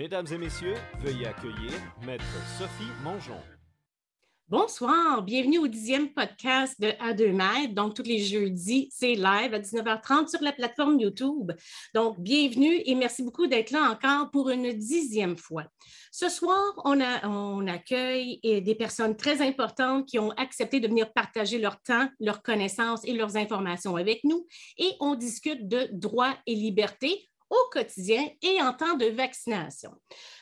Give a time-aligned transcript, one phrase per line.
[0.00, 1.72] Mesdames et messieurs, veuillez accueillir
[2.06, 2.24] Maître
[2.56, 3.36] Sophie Mongeon.
[4.48, 7.74] Bonsoir, bienvenue au dixième podcast de À 2 mètres.
[7.74, 11.52] Donc, tous les jeudis, c'est live à 19h30 sur la plateforme YouTube.
[11.94, 15.64] Donc, bienvenue et merci beaucoup d'être là encore pour une dixième fois.
[16.10, 21.12] Ce soir, on, a, on accueille des personnes très importantes qui ont accepté de venir
[21.12, 24.46] partager leur temps, leurs connaissances et leurs informations avec nous
[24.78, 29.90] et on discute de droits et libertés au quotidien et en temps de vaccination.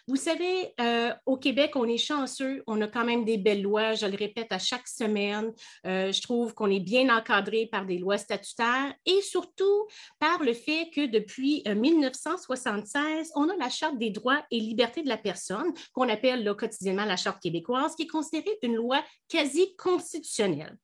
[0.07, 3.95] Vous savez, euh, au Québec, on est chanceux, on a quand même des belles lois,
[3.95, 5.53] je le répète à chaque semaine.
[5.87, 9.87] Euh, je trouve qu'on est bien encadré par des lois statutaires et surtout
[10.19, 15.03] par le fait que depuis 1976, euh, on a la Charte des droits et libertés
[15.03, 19.77] de la personne, qu'on appelle quotidiennement la Charte québécoise, qui est considérée une loi quasi
[19.77, 20.77] constitutionnelle.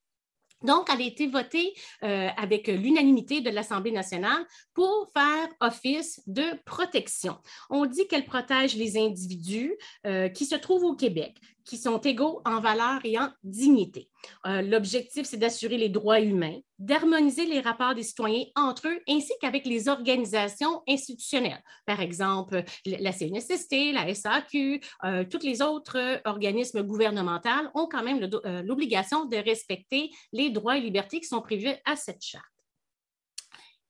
[0.64, 6.44] Donc, elle a été votée euh, avec l'unanimité de l'Assemblée nationale pour faire office de
[6.64, 7.36] protection.
[7.70, 9.74] On dit qu'elle protège les individus
[10.06, 14.10] euh, qui se trouvent au Québec, qui sont égaux en valeur et en dignité.
[14.46, 19.32] Euh, l'objectif, c'est d'assurer les droits humains, d'harmoniser les rapports des citoyens entre eux ainsi
[19.40, 21.62] qu'avec les organisations institutionnelles.
[21.86, 28.28] Par exemple, la CNSST, la SAQ, euh, tous les autres organismes gouvernementaux ont quand même
[28.46, 32.44] euh, l'obligation de respecter les droits et libertés qui sont prévus à cette charte.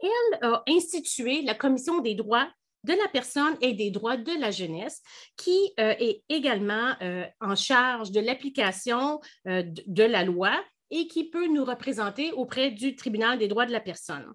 [0.00, 2.48] Elle a institué la Commission des droits
[2.85, 5.03] de la personne et des droits de la jeunesse,
[5.37, 10.53] qui euh, est également euh, en charge de l'application euh, de la loi
[10.91, 14.27] et qui peut nous représenter auprès du tribunal des droits de la personne.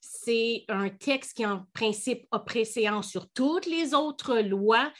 [0.00, 4.90] C'est un texte qui, en principe, a préséance sur toutes les autres lois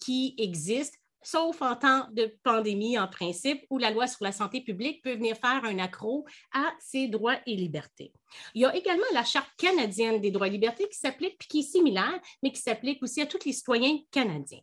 [0.00, 4.60] qui existent sauf en temps de pandémie en principe, où la loi sur la santé
[4.60, 8.12] publique peut venir faire un accro à ses droits et libertés.
[8.54, 11.58] Il y a également la Charte canadienne des droits et libertés qui s'applique, puis qui
[11.60, 14.60] est similaire, mais qui s'applique aussi à tous les citoyens canadiens.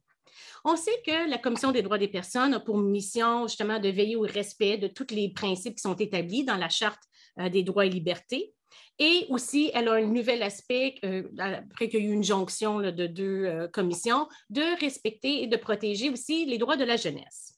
[0.63, 4.16] On sait que la Commission des droits des personnes a pour mission justement de veiller
[4.16, 7.01] au respect de tous les principes qui sont établis dans la Charte
[7.40, 8.53] euh, des droits et libertés.
[9.00, 12.80] Et aussi, elle a un nouvel aspect, euh, après qu'il y ait eu une jonction
[12.80, 17.53] de deux euh, commissions, de respecter et de protéger aussi les droits de la jeunesse.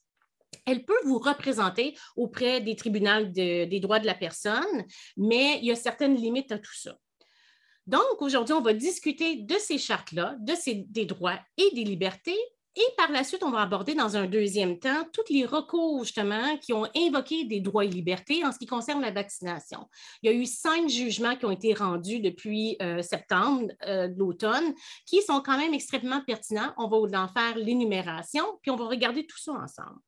[0.66, 4.84] Elle peut vous représenter auprès des tribunaux des droits de la personne,
[5.16, 6.96] mais il y a certaines limites à tout ça.
[7.86, 12.38] Donc, aujourd'hui, on va discuter de ces chartes-là, de ces, des droits et des libertés,
[12.78, 16.56] et par la suite, on va aborder dans un deuxième temps tous les recours, justement,
[16.58, 19.88] qui ont invoqué des droits et libertés en ce qui concerne la vaccination.
[20.22, 24.74] Il y a eu cinq jugements qui ont été rendus depuis euh, septembre euh, l'automne,
[25.06, 26.72] qui sont quand même extrêmement pertinents.
[26.76, 29.98] On va en faire l'énumération, puis on va regarder tout ça ensemble.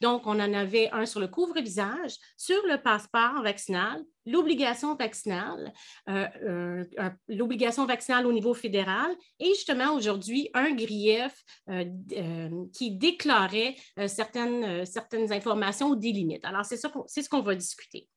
[0.00, 5.72] Donc, on en avait un sur le couvre-visage, sur le passeport vaccinal, l'obligation vaccinale,
[6.08, 6.84] euh,
[7.28, 14.64] l'obligation vaccinale au niveau fédéral et justement aujourd'hui un grief euh, qui déclarait euh, certaines,
[14.64, 16.44] euh, certaines informations ou des limites.
[16.44, 18.08] Alors, c'est ça, c'est ce qu'on va discuter.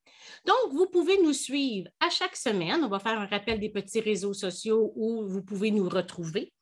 [0.45, 2.83] Donc, vous pouvez nous suivre à chaque semaine.
[2.83, 6.53] On va faire un rappel des petits réseaux sociaux où vous pouvez nous retrouver.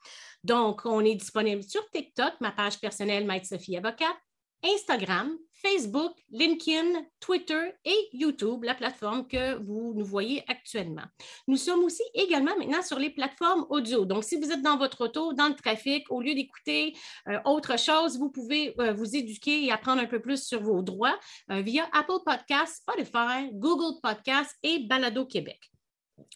[0.44, 4.18] Donc, on est disponible sur TikTok, ma page personnelle Maître Sophie Avocate,
[4.64, 11.04] Instagram, Facebook, LinkedIn, Twitter et YouTube, la plateforme que vous nous voyez actuellement.
[11.48, 14.06] Nous sommes aussi également maintenant sur les plateformes audio.
[14.06, 16.94] Donc, si vous êtes dans votre auto, dans le trafic, au lieu d'écouter
[17.28, 20.82] euh, autre chose, vous pouvez euh, vous éduquer et apprendre un peu plus sur vos
[20.82, 21.18] droits
[21.52, 25.71] euh, via Apple Podcasts, Spotify, Google Podcasts et Balado Québec.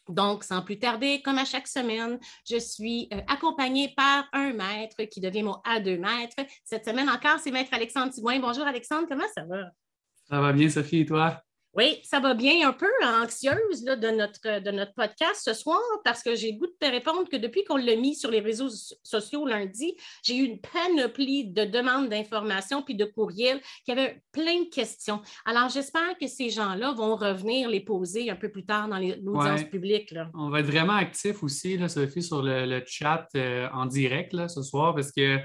[0.10, 2.20] Donc, sans plus tarder, comme à chaque semaine,
[2.50, 6.38] je suis euh, accompagnée par un maître qui devient mon A2 maître.
[6.64, 8.40] Cette semaine encore, c'est maître Alexandre Thibouin.
[8.40, 9.72] Bonjour Alexandre, comment ça va?
[10.28, 11.45] Ça va bien, Sophie, et toi?
[11.76, 16.24] Oui, ça va bien, un peu anxieuse de, notre, de notre podcast ce soir parce
[16.24, 18.70] que j'ai le goût de te répondre que depuis qu'on l'a mis sur les réseaux
[19.04, 19.94] sociaux lundi,
[20.24, 25.22] j'ai eu une panoplie de demandes d'informations puis de courriels qui avaient plein de questions.
[25.46, 29.64] Alors, j'espère que ces gens-là vont revenir les poser un peu plus tard dans l'audience
[29.66, 30.12] publique.
[30.12, 30.30] Là.
[30.34, 34.48] On va être vraiment actifs aussi, là, Sophie, sur le, chat euh, en direct là,
[34.48, 35.40] ce soir parce que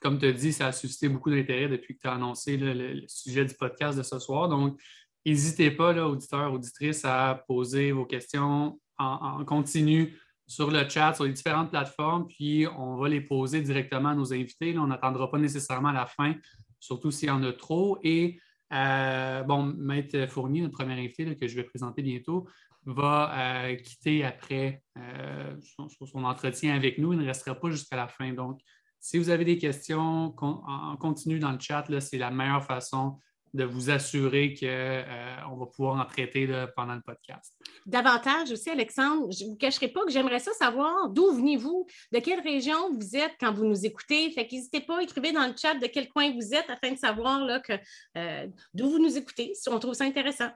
[0.00, 3.02] comme tu as dit, ça a suscité beaucoup d'intérêt depuis que tu as annoncé le,
[3.08, 4.48] sujet du podcast de ce soir.
[4.48, 4.78] Donc,
[5.26, 11.24] N'hésitez pas, là, auditeurs, auditrices, à poser vos questions en, continu sur le chat, sur
[11.24, 14.78] les différentes plateformes, puis on va les poser directement à nos invités.
[14.78, 16.36] on n'attendra pas nécessairement la fin,
[16.78, 17.98] surtout s'il y en a trop.
[18.04, 18.40] Et
[18.72, 22.46] euh, bon, Maître Fournier, notre premier invité que je vais présenter bientôt,
[22.84, 27.14] va euh, quitter après euh, son, entretien avec nous.
[27.14, 28.32] Il ne restera pas jusqu'à la fin.
[28.32, 28.60] Donc,
[29.00, 33.18] si vous avez des questions en continu dans le chat, c'est la meilleure façon
[33.56, 37.58] de vous assurer qu'on euh, va pouvoir en traiter pendant le podcast.
[37.86, 42.18] Davantage aussi, Alexandre, je ne vous cacherai pas que j'aimerais ça savoir d'où venez-vous, de
[42.18, 44.30] quelle région vous êtes quand vous nous écoutez.
[44.30, 47.44] Fait n'hésitez pas, écrivez dans le chat de quel coin vous êtes afin de savoir
[47.44, 47.72] là, que,
[48.16, 50.50] euh, d'où vous nous écoutez, si on trouve ça intéressant.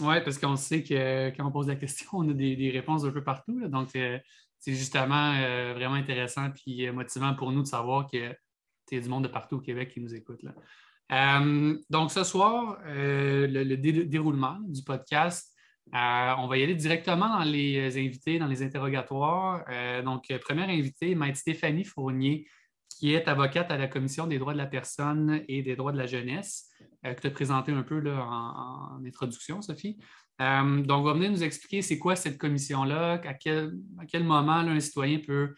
[0.00, 3.10] Oui, parce qu'on sait que quand on pose la question, on a des, réponses un
[3.10, 3.68] peu partout.
[3.68, 4.18] donc, euh,
[4.58, 5.34] c'est justement
[5.74, 8.34] vraiment intéressant et motivant pour nous de savoir que
[8.92, 10.42] y a du monde de partout au Québec qui nous écoute.
[10.42, 10.54] Là.
[11.12, 15.52] Euh, donc, ce soir, euh, le, déroulement du podcast,
[15.94, 19.64] euh, on va y aller directement dans les invités, dans les interrogatoires.
[20.02, 22.46] donc, première invitée, Maître Stéphanie Fournier,
[22.88, 25.98] qui est avocate à la Commission des droits de la personne et des droits de
[25.98, 26.70] la jeunesse,
[27.02, 29.98] que tu as présenté un peu en, introduction, Sophie.
[30.38, 35.18] donc, on va venir nous expliquer c'est quoi cette commission-là, à quel moment un citoyen
[35.18, 35.54] peut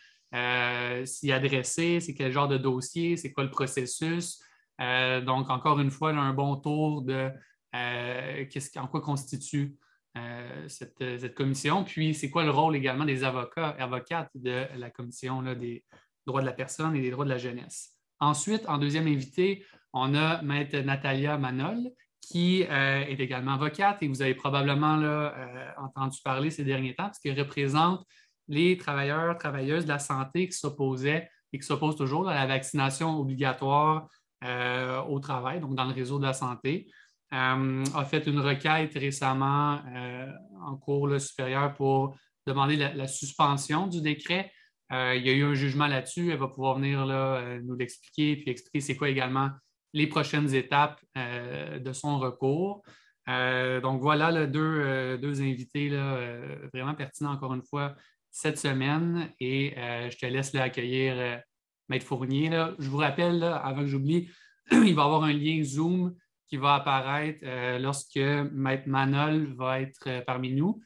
[1.05, 4.41] s'y adresser, c'est quel genre de dossier, c'est quoi le processus.
[4.81, 7.31] Euh, donc, encore une fois, un bon tour de
[7.75, 8.45] euh,
[8.77, 9.77] en quoi constitue
[10.17, 15.43] euh, cette, commission, puis c'est quoi le rôle également des avocats, avocates de la commission
[15.43, 15.85] des
[16.27, 17.95] droits de la personne et des droits de la jeunesse?
[18.19, 21.91] Ensuite, en deuxième invité, on a Maître Natalia Manol,
[22.23, 25.31] qui est également avocate et vous avez probablement
[25.77, 28.05] entendu parler ces derniers temps parce qu'elle représente
[28.49, 33.21] les travailleurs, travailleuses de la santé qui s'opposaient et qui s'opposent toujours à la vaccination
[33.21, 34.09] obligatoire
[34.45, 36.91] euh, au travail, donc dans le réseau de la santé,
[37.33, 40.31] euh, a fait une requête récemment euh,
[40.63, 42.15] en cours supérieur pour
[42.47, 44.53] demander la, suspension du décret.
[44.91, 46.31] il y a eu un jugement là-dessus.
[46.31, 49.51] Elle va pouvoir venir là, nous l'expliquer puis expliquer c'est quoi également
[49.95, 52.83] les prochaines étapes de son recours.
[53.27, 56.39] donc voilà deux, deux, invités là,
[56.73, 57.97] vraiment pertinents encore une fois
[58.31, 61.41] cette semaine et je te laisse accueillir
[61.89, 62.51] Maître Fournier.
[62.79, 64.29] Je vous rappelle, avant que j'oublie,
[64.71, 66.15] il va y avoir un lien Zoom
[66.49, 70.81] qui va apparaître euh, lorsque Maître Manol va être euh, parmi nous.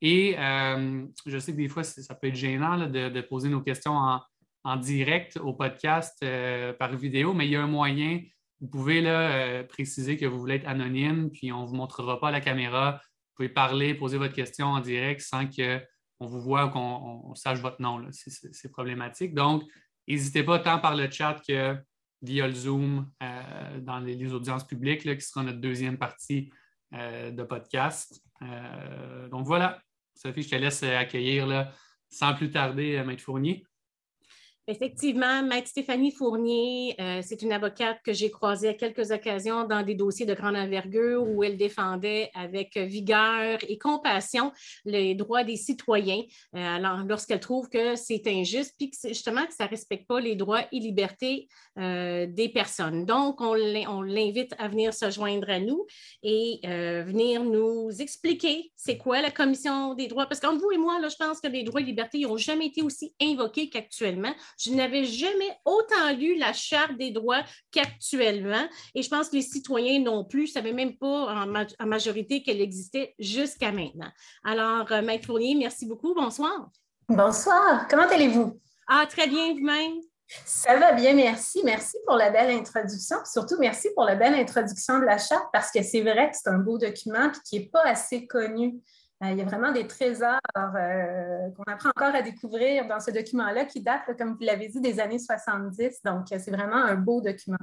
[0.00, 3.96] Et euh, je sais que des fois, ça peut être gênant de, poser nos questions
[4.64, 6.24] en, direct au podcast
[6.78, 8.20] par vidéo, mais il y a un moyen.
[8.60, 12.32] Vous pouvez là, préciser que vous voulez être anonyme, puis on ne vous montrera pas
[12.32, 13.00] la caméra.
[13.00, 17.60] Vous pouvez parler, poser votre question en direct sans qu'on vous voit ou qu'on sache
[17.60, 18.04] votre nom.
[18.10, 19.34] C'est problématique.
[19.34, 19.62] Donc,
[20.08, 21.76] N'hésitez pas tant par le chat que
[22.22, 26.50] via le Zoom euh, dans les, audiences publiques, qui sera notre deuxième partie
[26.94, 28.22] euh, de podcast.
[28.42, 29.80] Euh, donc voilà,
[30.14, 31.72] Sophie, je te laisse accueillir
[32.08, 33.64] sans plus tarder Maître Fournier.
[34.72, 39.82] Effectivement, Maître Stéphanie Fournier, euh, c'est une avocate que j'ai croisée à quelques occasions dans
[39.82, 44.50] des dossiers de grande envergure où elle défendait avec vigueur et compassion
[44.86, 46.22] les droits des citoyens
[46.56, 50.36] euh, lorsqu'elle trouve que c'est injuste, puis que justement que ça ne respecte pas les
[50.36, 51.48] droits et libertés
[51.78, 53.04] euh, des personnes.
[53.04, 55.86] Donc, on l'invite à venir se joindre à nous
[56.22, 60.98] et venir nous expliquer c'est quoi la Commission des droits, parce qu'entre vous et moi,
[60.98, 64.32] là, je pense que les droits et libertés n'ont jamais été aussi invoqués qu'actuellement.
[64.64, 67.42] Je n'avais jamais autant lu la Charte des droits
[67.72, 68.68] qu'actuellement.
[68.94, 72.60] Et je pense que les citoyens non plus ne savaient même pas en, majorité qu'elle
[72.60, 74.10] existait jusqu'à maintenant.
[74.44, 76.14] Alors, euh, Maître Fournier, merci beaucoup.
[76.14, 76.70] Bonsoir.
[77.08, 77.86] Bonsoir.
[77.88, 78.60] Comment allez-vous?
[78.88, 80.00] Ah, très bien, vous-même?
[80.44, 81.60] Ça va bien, merci.
[81.64, 83.16] Merci pour la belle introduction.
[83.24, 86.48] Surtout, merci pour la belle introduction de la charte parce que c'est vrai que c'est
[86.48, 88.80] un beau document qui n'est pas assez connu.
[89.22, 93.10] Euh, il y a vraiment des trésors euh, qu'on apprend encore à découvrir dans ce
[93.10, 96.02] document-là qui date, comme vous l'avez dit, des années 70.
[96.04, 97.58] Donc, euh, c'est vraiment un beau document.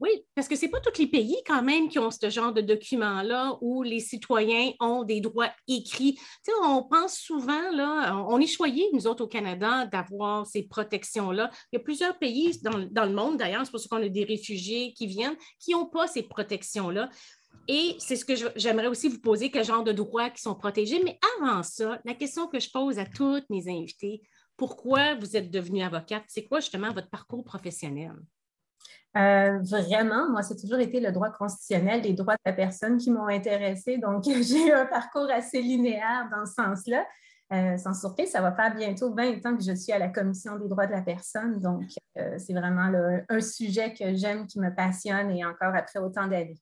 [0.00, 2.52] Oui, parce que ce n'est pas tous les pays quand même qui ont ce genre
[2.52, 6.18] de document-là où les citoyens ont des droits écrits.
[6.44, 11.50] Tu on pense souvent, là, on est choyés, nous autres au Canada, d'avoir ces protections-là.
[11.72, 14.08] Il y a plusieurs pays dans, dans le monde, d'ailleurs, c'est pour ça qu'on a
[14.08, 17.08] des réfugiés qui viennent, qui n'ont pas ces protections-là.
[17.68, 21.00] Et c'est ce que j'aimerais aussi vous poser, quel genre de droits qui sont protégés.
[21.04, 24.22] Mais avant ça, la question que je pose à toutes mes invités,
[24.56, 26.24] pourquoi vous êtes devenue avocate?
[26.28, 28.14] C'est quoi justement votre parcours professionnel?
[29.16, 33.10] Euh, vraiment, moi, c'est toujours été le droit constitutionnel, les droits de la personne qui
[33.10, 33.98] m'ont intéressée.
[33.98, 37.06] Donc, j'ai eu un parcours assez linéaire dans ce sens-là.
[37.52, 40.56] Euh, sans surprise, ça va faire bientôt 20 ans que je suis à la Commission
[40.56, 41.60] des droits de la personne.
[41.60, 41.82] Donc,
[42.16, 42.90] euh, c'est vraiment
[43.28, 46.58] un sujet que j'aime, qui me passionne et encore après autant d'années.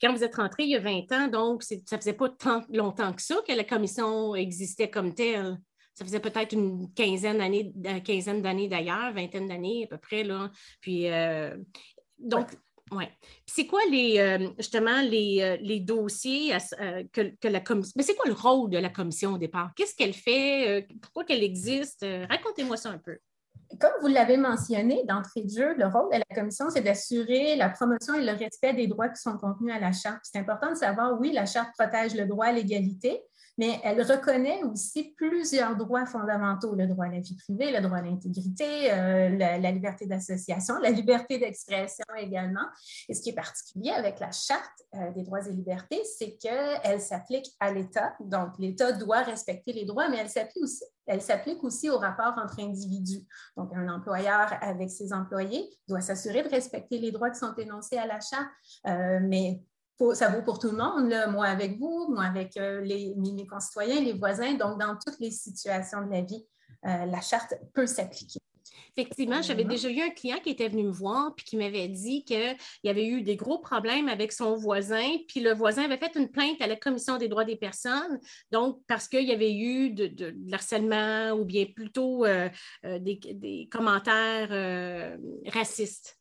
[0.00, 2.62] Quand vous êtes rentré il y a 20 ans, donc ça ne faisait pas tant
[2.70, 5.58] longtemps que ça que la commission existait comme telle.
[5.94, 7.72] Ça faisait peut-être une quinzaine d'années,
[8.04, 10.22] quinzaine d'années d'ailleurs, vingtaine d'années à peu près.
[10.22, 10.50] Là.
[10.80, 11.56] Puis, euh,
[12.18, 12.46] donc,
[12.92, 13.10] ouais.
[13.46, 16.52] C'est quoi les, euh, justement les, euh, les dossiers
[17.12, 17.94] que, que, la commission.
[17.96, 19.72] Mais c'est quoi le rôle de la commission au départ?
[19.74, 20.86] Qu'est-ce qu'elle fait?
[21.02, 22.06] pourquoi qu'elle existe?
[22.30, 23.18] Racontez-moi ça un peu.
[23.80, 27.68] Comme vous l'avez mentionné d'entrée de jeu, le rôle de la commission, c'est d'assurer la
[27.68, 30.20] promotion et le respect des droits qui sont contenus à la charte.
[30.22, 33.22] C'est important de savoir, oui, la charte protège le droit à l'égalité,
[33.58, 37.98] mais elle reconnaît aussi plusieurs droits fondamentaux, le droit à la vie privée, le droit
[37.98, 42.66] à l'intégrité, euh, la, liberté d'association, la liberté d'expression également.
[43.08, 47.00] Et ce qui est particulier avec la Charte euh, des droits et libertés, c'est qu'elle
[47.00, 48.14] s'applique à l'État.
[48.20, 52.34] Donc, l'État doit respecter les droits, mais elle s'applique aussi, elle s'applique aussi au rapport
[52.36, 53.26] entre individus.
[53.56, 57.98] Donc, un employeur avec ses employés doit s'assurer de respecter les droits qui sont énoncés
[57.98, 58.48] à la Charte,
[58.86, 59.60] euh, mais
[60.14, 64.00] ça vaut pour tout le monde, moi avec vous, moi avec euh, les, mes concitoyens,
[64.00, 64.54] les voisins.
[64.54, 66.46] Donc, dans toutes les situations de la vie,
[66.86, 68.38] euh, la charte peut s'appliquer.
[68.98, 72.24] Effectivement, j'avais déjà eu un client qui était venu me voir puis qui m'avait dit
[72.24, 76.16] qu'il y avait eu des gros problèmes avec son voisin, puis le voisin avait fait
[76.16, 78.18] une plainte à la Commission des droits des personnes,
[78.50, 82.48] donc parce qu'il y avait eu de, harcèlement ou bien plutôt euh,
[82.82, 86.18] des, commentaires racistes.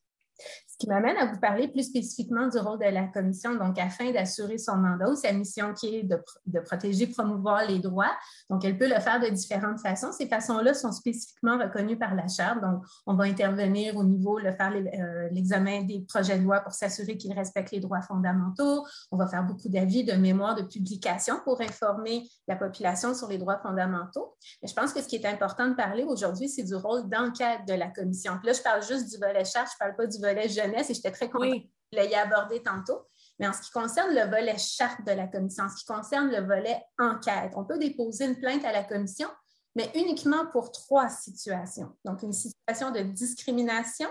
[0.79, 4.12] Ce qui m'amène à vous parler plus spécifiquement du rôle de la commission, donc afin
[4.12, 8.15] d'assurer son mandat ou sa mission qui est de, de, protéger, promouvoir les droits.
[8.51, 10.12] Donc, elle peut le faire de différentes façons.
[10.12, 12.62] Ces façons-là sont spécifiquement reconnues par la Charte.
[12.62, 16.74] Donc, on va intervenir au niveau, de faire euh, l'examen des projets de loi pour
[16.74, 18.86] s'assurer qu'ils respectent les droits fondamentaux.
[19.12, 23.39] On va faire beaucoup d'avis, de mémoires, de publications pour informer la population sur les
[23.39, 24.36] droits fondamentaux.
[24.62, 27.62] Mais je pense que ce qui est important de parler aujourd'hui, c'est du rôle d'enquête
[27.67, 28.34] de la commission.
[28.43, 30.93] là, je parle juste du volet Charte, je ne parle pas du volet jeune et
[30.93, 33.07] j'étais très contente de l'ayez abordé tantôt.
[33.39, 36.29] Mais en ce qui concerne le volet charte de la commission, en ce qui concerne
[36.29, 39.27] le volet enquête, on peut déposer une plainte à la commission,
[39.75, 41.95] mais uniquement pour trois situations.
[42.03, 44.09] Donc, une situation de discrimination,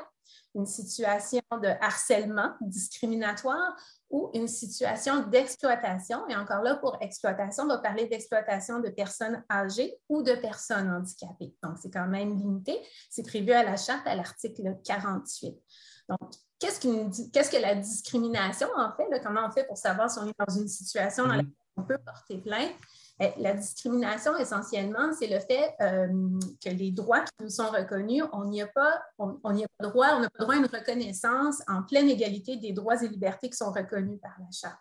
[0.54, 3.76] une situation de harcèlement discriminatoire
[4.08, 6.26] ou une situation d'exploitation.
[6.28, 10.88] Et encore là, pour exploitation, on va parler d'exploitation de personnes âgées ou de personnes
[10.88, 11.54] handicapées.
[11.62, 12.80] Donc, c'est quand même limité.
[13.10, 15.56] C'est prévu à la charte à l'article 48.
[16.08, 19.08] Donc, qu'est-ce, que la discrimination, en fait?
[19.22, 21.98] comment on fait pour savoir si on est dans une situation dans laquelle on peut
[21.98, 22.72] porter plainte?
[23.18, 26.06] Eh, la discrimination, essentiellement, c'est le fait euh,
[26.62, 30.20] que les droits qui nous sont reconnus, on n'y a pas, on, pas droit, on
[30.20, 33.72] n'a pas droit à une reconnaissance en pleine égalité des droits et libertés qui sont
[33.72, 34.78] reconnus par la Charte.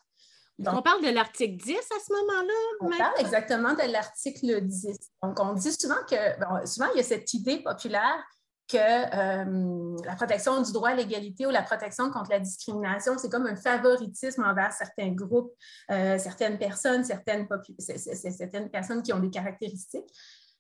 [0.58, 2.54] Donc, on parle de l'article 10 à ce moment-là?
[2.82, 4.98] On parle exactement de l'article 10.
[5.24, 8.24] Donc, on dit souvent que, souvent, il y a cette idée populaire
[8.68, 13.30] que euh, la protection du droit à l'égalité ou la protection contre la discrimination, c'est
[13.30, 15.54] comme un favoritisme envers certains groupes,
[15.92, 17.48] euh, certaines personnes, certaines,
[17.80, 20.10] certaines personnes qui ont des caractéristiques.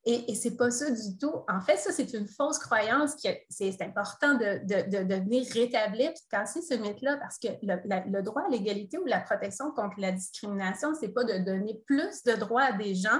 [0.07, 1.33] Et, et ce n'est pas ça du tout.
[1.49, 6.11] En fait, ça, c'est une fausse croyance que c'est important de, de, de, venir rétablir
[6.11, 9.95] et casser ce mythe-là parce que le, le droit à l'égalité ou la protection contre
[9.97, 13.19] la discrimination, ce n'est pas de donner plus de droits à des gens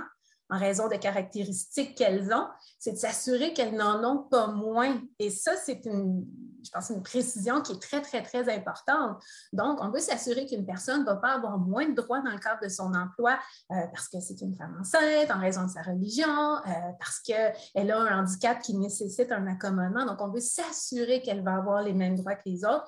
[0.49, 2.47] en raison des caractéristiques qu'elles ont,
[2.77, 5.01] c'est de s'assurer qu'elles n'en ont pas moins.
[5.17, 6.25] Et ça, c'est une,
[6.63, 9.21] je pense, une précision qui est très, très, très importante.
[9.53, 12.39] Donc, on veut s'assurer qu'une personne ne va pas avoir moins de droits dans le
[12.39, 13.39] cadre de son emploi
[13.71, 17.91] euh, parce que c'est une femme enceinte, en raison de sa religion, euh, parce qu'elle
[17.91, 20.05] a un handicap qui nécessite un accommodement.
[20.05, 22.87] Donc, on veut s'assurer qu'elle va avoir les mêmes droits que les autres.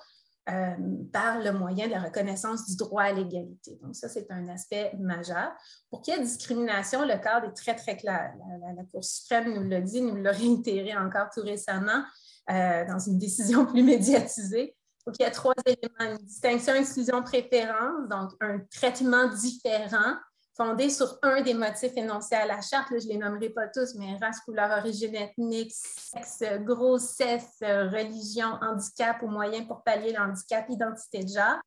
[0.50, 0.76] Euh,
[1.12, 3.78] par le moyen de la reconnaissance du droit à l'égalité.
[3.82, 5.52] Donc, ça, c'est un aspect majeur.
[5.90, 8.34] Pour qu'il y ait discrimination, le cadre est très, très clair.
[8.62, 12.02] La, Cour suprême nous l'a dit, nous l'a réitéré encore tout récemment
[12.50, 14.78] euh, dans une décision plus médiatisée.
[14.78, 20.16] Il faut qu'il y ait trois éléments, une distinction, exclusion, préférence, donc un traitement différent
[20.58, 22.88] fondé sur un des motifs énoncés à la charte.
[22.90, 29.22] je ne les nommerai pas tous, mais race, couleur, origine ethnique, sexe, grossesse, religion, handicap
[29.22, 31.62] ou moyen pour pallier le handicap, identité de genre,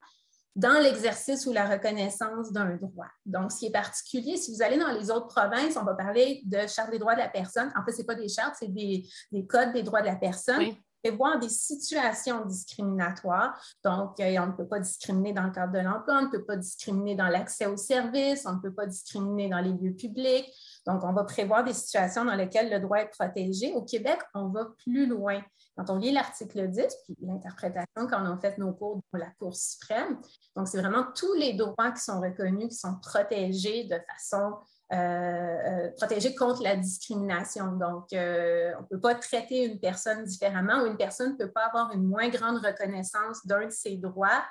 [0.57, 3.07] dans l'exercice ou la reconnaissance d'un droit.
[3.25, 6.43] Donc, ce qui est particulier, si vous allez dans les autres provinces, on va parler
[6.45, 7.73] de charte des droits de la personne.
[7.77, 9.07] En fait, ce n'est pas des chartes, c'est des,
[9.49, 13.61] codes des droits de la personne prévoir des situations discriminatoires.
[13.85, 16.45] Donc, euh, on ne peut pas discriminer dans le cadre de l'emploi, on ne peut
[16.45, 20.47] pas discriminer dans l'accès aux services, on ne peut pas discriminer dans les lieux publics.
[20.87, 23.73] Donc, on va prévoir des situations dans lesquelles le droit est protégé.
[23.75, 25.41] Au Québec, on va plus loin.
[25.77, 29.31] Quand on lit l'article 10, puis l'interprétation quand on a fait nos cours dans la
[29.39, 30.19] Cour suprême,
[30.57, 34.59] donc c'est vraiment tous les droits qui sont reconnus, qui sont protégés de façon
[34.93, 37.77] euh, euh, protéger contre la discrimination.
[37.77, 41.53] Donc, euh, on ne peut pas traiter une personne différemment ou une personne ne peut
[41.53, 44.45] pas avoir une moins grande reconnaissance d'un de ses droits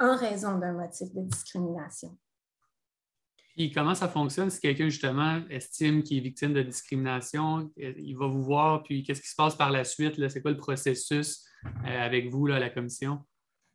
[0.00, 2.16] en raison d'un motif de discrimination.
[3.54, 8.26] Puis comment ça fonctionne si quelqu'un justement estime qu'il est victime de discrimination, il va
[8.28, 10.26] vous voir, puis qu'est-ce qui se passe par la suite?
[10.30, 11.44] C'est quoi le processus
[11.84, 13.22] avec vous, la commission?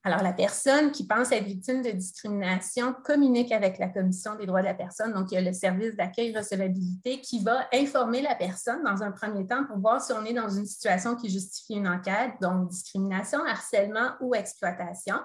[0.07, 4.61] Alors, la personne qui pense être victime de discrimination communique avec la Commission des droits
[4.61, 5.11] de la personne.
[5.11, 9.11] Donc, il y a le service d'accueil recevabilité qui va informer la personne dans un
[9.11, 12.69] premier temps pour voir si on est dans une situation qui justifie une enquête, donc
[12.69, 15.15] discrimination, harcèlement ou exploitation.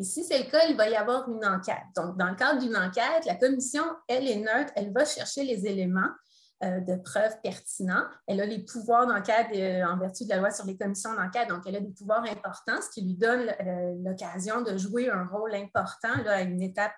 [0.00, 1.86] Et si c'est le cas, il va y avoir une enquête.
[1.94, 5.68] Donc, dans le cadre d'une enquête, la commission, elle est neutre, elle va chercher les
[5.68, 6.10] éléments
[6.64, 8.04] euh, de preuves pertinents.
[8.26, 11.50] Elle a les pouvoirs d'enquête euh, en vertu de la loi sur les commissions d'enquête,
[11.50, 15.26] donc elle a des pouvoirs importants, ce qui lui donne euh, l'occasion de jouer un
[15.26, 16.94] rôle important à une étape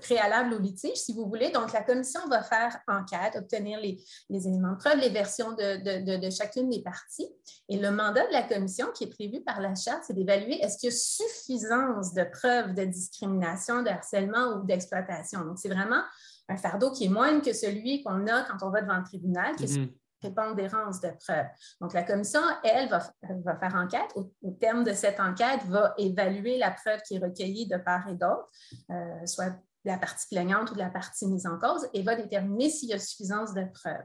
[0.00, 1.50] préalable au litige, si vous voulez.
[1.50, 6.30] Donc, la commission va faire enquête, obtenir les, éléments de preuve, les versions de, de,
[6.30, 7.28] chacune des parties.
[7.68, 10.78] Et le mandat de la commission qui est prévu par la charte, c'est d'évaluer est-ce
[10.78, 15.44] qu'il y a suffisance de preuves de discrimination, de harcèlement ou d'exploitation.
[15.44, 16.02] Donc, c'est vraiment
[16.48, 19.56] un fardeau qui est moindre que celui qu'on a quand on va devant le tribunal,
[19.56, 19.94] qui est une mhm.
[20.20, 21.46] prépondérance de preuves.
[21.80, 23.00] Donc, la commission, elle, va,
[23.44, 24.10] va faire enquête.
[24.16, 28.14] Au, terme de cette enquête, va évaluer la preuve qui est recueillie de part et
[28.14, 28.48] d'autre,
[28.90, 32.14] euh, soit de la partie plaignante ou de la partie mise en cause, et va
[32.14, 34.04] déterminer s'il y a suffisance de preuves.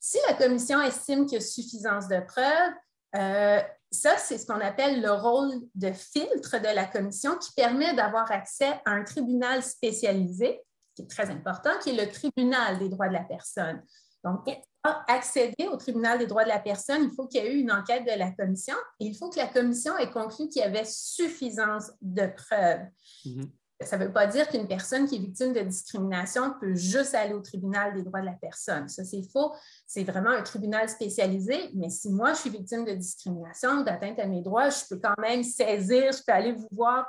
[0.00, 2.72] Si la commission estime qu'il y a suffisance de preuves,
[3.16, 7.94] euh, ça, c'est ce qu'on appelle le rôle de filtre de la commission qui permet
[7.94, 10.60] d'avoir accès à un tribunal spécialisé
[10.98, 13.82] qui est très important, qui est le tribunal des droits de la personne.
[14.24, 14.44] Donc,
[14.82, 17.60] pour accéder au tribunal des droits de la personne, il faut qu'il y ait eu
[17.60, 20.64] une enquête de la commission et il faut que la commission ait conclu qu'il y
[20.64, 22.86] avait suffisance de preuves.
[23.24, 23.48] Mm-hmm
[23.80, 27.34] ça ne veut pas dire qu'une personne qui est victime de discrimination peut juste aller
[27.34, 28.88] au tribunal des droits de la personne.
[28.88, 29.52] Ça, c'est faux.
[29.86, 31.70] C'est vraiment un tribunal spécialisé.
[31.74, 35.00] Mais si moi, je suis victime de discrimination ou d'atteinte à mes droits, je peux
[35.00, 37.06] quand même saisir, je peux aller vous voir,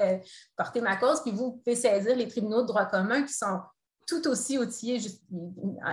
[0.00, 0.18] euh,
[0.56, 3.60] porter ma cause, puis vous pouvez saisir les tribunaux de droit commun qui sont
[4.06, 5.00] tout aussi outillés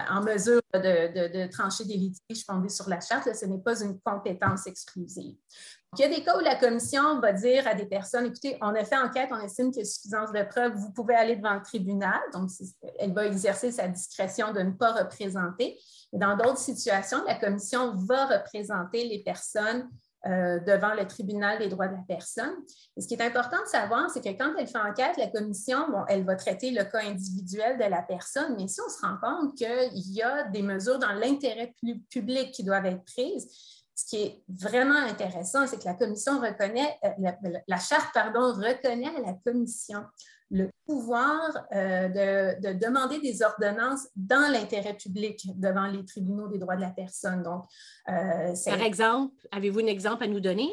[0.10, 3.34] en mesure de, trancher des litiges fondés sur la charte.
[3.34, 5.38] ce n'est pas une compétence exclusive.
[5.98, 8.74] Il y a des cas où la commission va dire à des personnes, écoutez, on
[8.74, 11.56] a fait enquête, on estime qu'il y a suffisance de preuves, vous pouvez aller devant
[11.56, 12.20] le tribunal.
[12.32, 12.50] Donc,
[12.98, 15.78] elle va exercer sa discrétion de ne pas représenter.
[16.14, 19.90] dans d'autres situations, la commission va représenter les personnes
[20.28, 22.54] euh, devant le tribunal des droits de la personne.
[22.98, 26.06] Ce qui est important de savoir, c'est que quand elle fait enquête, la commission, bon,
[26.08, 29.58] elle va traiter le cas individuel de la personne, mais si on se rend compte
[29.58, 31.74] qu'il y a des mesures dans l'intérêt
[32.10, 36.98] public qui doivent être prises, ce qui est vraiment intéressant, c'est que la commission reconnaît,
[37.04, 37.32] euh,
[37.68, 40.04] la, charte, reconnaît à la commission
[40.50, 41.40] le pouvoir
[41.74, 46.90] euh, de, demander des ordonnances dans l'intérêt public devant les tribunaux des droits de la
[46.90, 47.42] personne.
[47.42, 47.64] Donc,
[48.10, 50.70] euh, Par exemple, avez-vous un exemple à nous donner?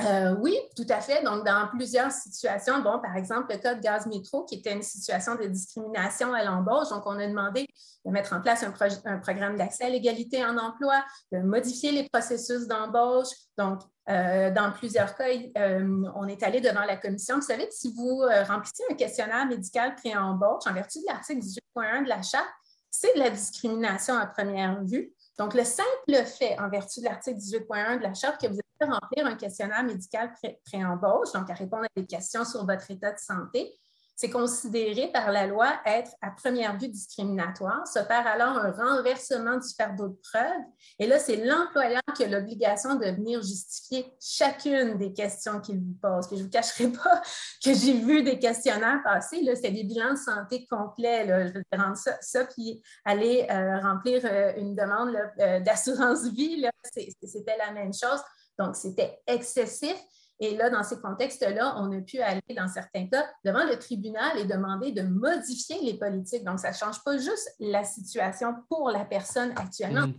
[0.00, 1.24] Euh, oui, tout à fait.
[1.24, 4.82] Donc, dans plusieurs situations, bon, par exemple, le cas de Gaz Métro, qui était une
[4.82, 6.90] situation de discrimination à l'embauche.
[6.90, 7.66] Donc, on a demandé
[8.04, 12.68] de mettre en place un, programme d'accès à l'égalité en emploi, de modifier les processus
[12.68, 13.26] d'embauche.
[13.56, 17.36] Donc, euh, dans plusieurs cas, euh, on est allé devant la commission.
[17.36, 22.04] Vous savez que si vous remplissez un questionnaire médical pré-embauche en vertu de l'article 18.1
[22.04, 22.46] de la Charte,
[22.88, 25.12] c'est de la discrimination à première vue.
[25.38, 29.26] Donc, le simple fait, en vertu de l'article 18.1 de la Charte, que vous remplir
[29.26, 30.32] un questionnaire médical
[30.64, 33.78] pré-embauche, donc à répondre à des questions sur votre état de santé,
[34.18, 39.58] c'est considéré par la loi être à première vue discriminatoire, se faire alors un renversement
[39.58, 40.60] du fardeau de preuve.
[40.98, 45.94] Et là, c'est l'employeur qui a l'obligation de venir justifier chacune des questions qu'il vous
[46.02, 46.26] pose.
[46.32, 47.22] je ne vous cacherai pas
[47.64, 51.24] que j'ai vu des questionnaires passer, c'est des bilans de santé complets.
[51.24, 51.46] Là.
[51.46, 56.66] Je vais rendre ça, ça puis aller euh, remplir euh, une demande euh, d'assurance vie,
[56.92, 58.20] c'était la même chose.
[58.58, 59.96] Donc, c'était excessif.
[60.40, 64.38] Et là, dans ces contextes-là, on a pu aller, dans certains cas, devant le tribunal
[64.38, 66.44] et demander de modifier les politiques.
[66.44, 70.14] Donc, ça ne change pas juste la situation pour la personne actuellement, mm.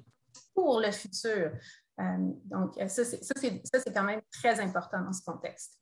[0.53, 1.51] pour le futur.
[1.99, 2.03] Euh,
[2.45, 5.78] donc, ça, c'est quand même très important dans ce contexte.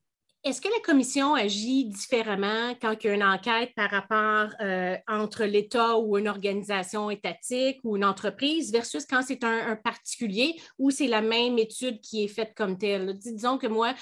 [0.48, 4.96] Est-ce que la commission agit différemment quand il y a une enquête par rapport euh,
[5.06, 10.90] entre l'État ou une organisation étatique ou une entreprise versus quand c'est un, particulier ou
[10.90, 13.18] c'est la même étude qui est faite comme telle?
[13.18, 13.94] Disons que moi,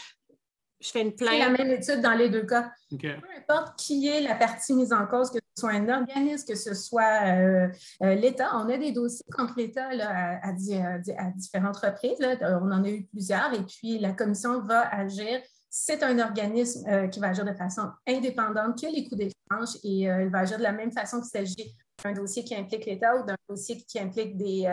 [0.80, 1.34] je fais une plainte.
[1.34, 2.72] C'est la même étude dans les deux cas.
[2.90, 3.08] Peu
[3.38, 6.74] importe qui est la partie mise en cause, que ce soit un organisme, que ce
[6.74, 7.68] soit euh,
[8.04, 8.52] euh, l'État.
[8.56, 12.18] On a des dossiers contre l'État à, à, différentes reprises.
[12.42, 13.54] On en a eu plusieurs.
[13.54, 15.42] Et puis, la commission va agir.
[15.70, 20.04] C'est un organisme euh, qui va agir de façon indépendante que les coups d'échange et
[20.04, 23.26] il va agir de la même façon qu'il s'agit d'un dossier qui implique l'État ou
[23.26, 24.68] d'un dossier qui implique des,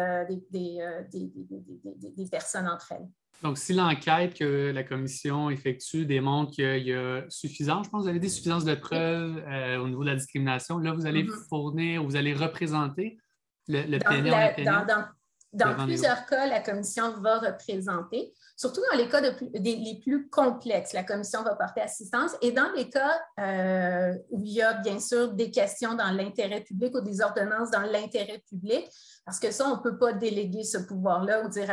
[1.13, 3.09] des personnes entre elles?
[3.43, 8.05] Donc, si l'enquête que la commission effectue démontre qu'il y a suffisance, je pense que
[8.05, 11.25] vous avez dit suffisance de preuves euh, au niveau de la discrimination, là, vous allez
[11.25, 11.49] mm-hmm.
[11.49, 13.19] fournir, vous allez représenter
[13.67, 15.05] le, le dans
[15.85, 21.43] plusieurs cas, la commission va représenter, surtout dans les cas les plus complexes, la commission
[21.43, 22.33] va porter assistance.
[22.41, 26.63] Et dans les cas euh, où il y a bien sûr des questions dans l'intérêt
[26.63, 28.89] public ou des ordonnances dans l'intérêt public,
[29.25, 31.69] parce que ça, on ne peut pas déléguer ce pouvoir-là ou dire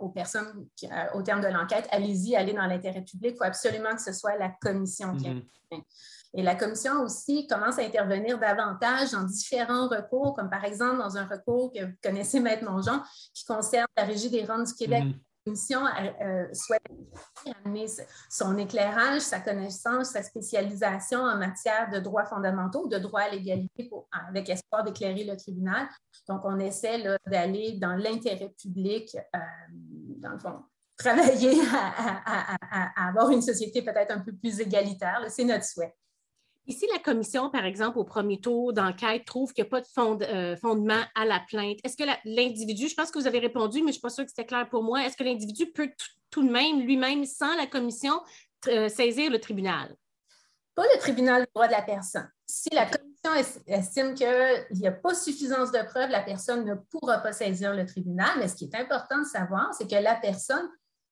[0.00, 0.66] aux personnes
[1.14, 3.32] au terme de l'enquête, allez-y, allez dans l'intérêt public.
[3.34, 5.82] Il faut absolument que ce soit la commission qui mm-hmm.
[6.34, 11.16] Et la commission aussi commence à intervenir davantage dans différents recours, comme par exemple dans
[11.16, 13.02] un recours que vous connaissez, Maître Mongeon,
[13.34, 15.04] qui concerne la Régie des rentes du Québec.
[15.04, 15.20] Mm-hmm.
[15.44, 15.80] La commission
[16.22, 16.82] euh, souhaite
[17.64, 17.86] amener
[18.30, 23.90] son éclairage, sa connaissance, sa spécialisation en matière de droits fondamentaux, de droit à l'égalité
[24.12, 25.88] avec espoir d'éclairer le tribunal.
[26.28, 29.38] Donc, on essaie d'aller dans l'intérêt public, euh,
[30.18, 30.62] dans le fond,
[30.96, 35.24] travailler à, avoir une société peut-être un peu plus égalitaire.
[35.28, 35.94] C'est notre souhait.
[36.66, 40.24] Ici, la commission, par exemple, au premier tour d'enquête, trouve qu'il n'y a pas de
[40.24, 41.78] euh, fondement à la plainte.
[41.82, 44.24] Est-ce que l'individu, je pense que vous avez répondu, mais je ne suis pas sûre
[44.24, 45.90] que c'était clair pour moi, est-ce que l'individu peut
[46.30, 48.12] tout de même, lui-même, sans la commission,
[48.68, 49.96] euh, saisir le tribunal?
[50.76, 52.30] Pas le tribunal du droit de la personne.
[52.46, 57.18] Si la commission estime qu'il n'y a pas suffisance de preuves, la personne ne pourra
[57.18, 60.68] pas saisir le tribunal, mais ce qui est important de savoir, c'est que la personne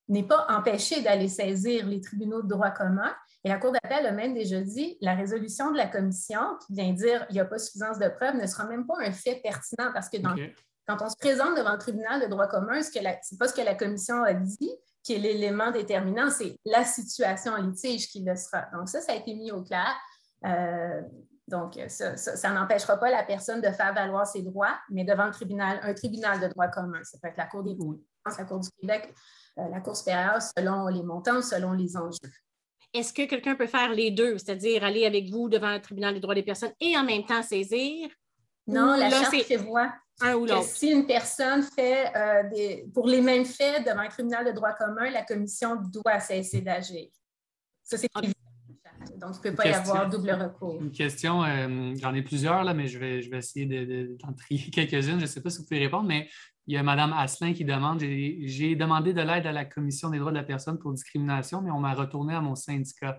[0.09, 3.13] n'est pas empêchée d'aller saisir les tribunaux de droit commun
[3.45, 6.93] et la Cour d'appel a même déjà dit la résolution de la commission qui vient
[6.93, 9.91] dire qu'il n'y a pas suffisance de preuves ne sera même pas un fait pertinent
[9.95, 13.49] parce que quand on se présente devant le tribunal de droit commun, ce n'est pas
[13.49, 14.71] ce que la commission a dit
[15.03, 18.67] qui est l'élément déterminant, c'est la situation en litige qui le sera.
[18.75, 19.97] Donc, ça, ça a été mis au clair.
[20.45, 21.01] Euh,
[21.49, 25.81] donc, ça, n'empêchera pas la personne de faire valoir ses droits, mais devant le tribunal,
[25.83, 27.77] un tribunal de droit commun, ça peut être la Cour des
[28.39, 29.15] la Cour du Québec,
[29.59, 32.31] euh, la Cour supérieure, selon les montants, selon les enjeux.
[32.93, 36.21] Est-ce que quelqu'un peut faire les deux, c'est-à-dire aller avec vous devant le tribunal des
[36.21, 38.09] droits des personnes et en même temps saisir?
[38.67, 40.65] Non, la charte prévoit un ou l'autre?
[40.65, 44.73] Si une personne fait euh, des, pour les mêmes faits devant un tribunal de droit
[44.73, 47.09] commun, la commission doit cesser d'agir.
[47.83, 48.35] Ça, c'est évident.
[49.17, 50.81] Donc, il ne peut pas y avoir double recours.
[50.81, 54.71] Une question, euh, j'en ai plusieurs, là, mais je vais, je vais essayer d'en trier
[54.73, 55.19] quelques-unes.
[55.19, 56.29] Je ne sais pas si vous pouvez répondre, mais
[56.67, 60.19] il y a Mme Asselin qui demande J'ai demandé de l'aide à la Commission des
[60.19, 63.19] droits de la personne pour discrimination, mais on m'a retourné à mon syndicat.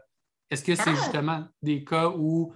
[0.50, 0.96] Est-ce que c'est ah!
[0.96, 2.54] justement des cas où.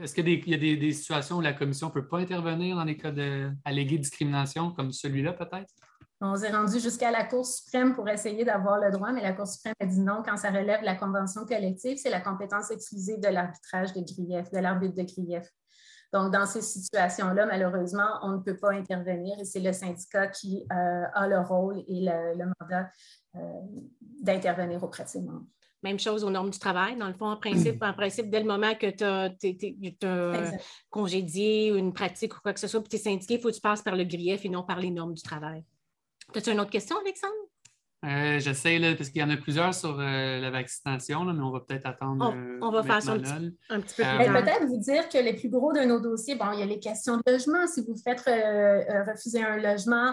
[0.00, 2.96] Est-ce qu'il y a des, situations où la Commission ne peut pas intervenir dans les
[2.96, 5.74] cas d'alléguée discrimination, comme celui-là peut-être?
[6.22, 9.46] On s'est rendu jusqu'à la Cour suprême pour essayer d'avoir le droit, mais la Cour
[9.46, 13.28] suprême a dit non quand ça relève la convention collective, c'est la compétence exclusive de
[13.28, 15.46] l'arbitrage de grief, de l'arbitre de grief.
[16.14, 20.64] Donc, dans ces situations-là, malheureusement, on ne peut pas intervenir et c'est le syndicat qui
[20.70, 22.88] euh, a le rôle et le, mandat
[23.34, 23.40] euh,
[24.22, 25.46] d'intervenir auprès de ses membres.
[25.82, 26.96] Même chose aux normes du travail.
[26.96, 30.52] Dans le fond, en principe, en principe dès le moment que tu as,
[30.88, 33.54] congédié une pratique ou quoi que ce soit, puis tu es syndiqué, il faut que
[33.56, 35.64] tu passes par le grief et non par les normes du travail.
[36.32, 37.34] As-tu une autre question, Alexandre?
[38.04, 41.60] Euh, j'essaie, parce qu'il y en a plusieurs sur euh, la vaccination, mais on va
[41.60, 42.34] peut-être attendre.
[42.60, 45.48] On, va faire ça un petit, peu euh, plus Peut-être vous dire que les plus
[45.48, 47.66] gros de nos dossiers, bon, il y a les questions de logement.
[47.66, 50.12] Si vous faites refuser un logement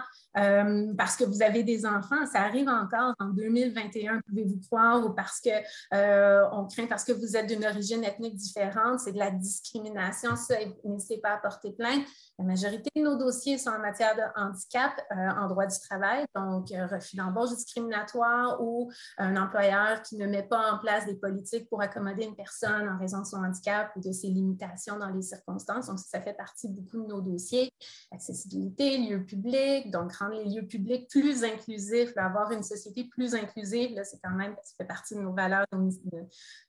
[0.98, 5.42] parce que vous avez des enfants, ça arrive encore en 2021, pouvez-vous croire, ou parce
[5.42, 10.36] qu'on craint parce que vous êtes d'une origine ethnique différente, c'est de la discrimination.
[10.38, 12.04] Ça, n'hésitez pas à porter plainte.
[12.42, 16.70] La majorité de nos dossiers sont en matière de handicap en droit du travail, donc
[16.70, 21.84] refus d'embauche, discriminatoire ou un employeur qui ne met pas en place des politiques pour
[21.84, 25.86] accommoder une personne en raison de son handicap ou de ses limitations dans les circonstances.
[25.86, 27.72] Donc, ça fait partie beaucoup de nos dossiers.
[28.12, 34.02] Accessibilité, lieux publics, donc rendre les lieux publics plus inclusifs, avoir une société plus inclusive,
[34.04, 35.78] c'est quand même, ça fait partie de nos valeurs, de,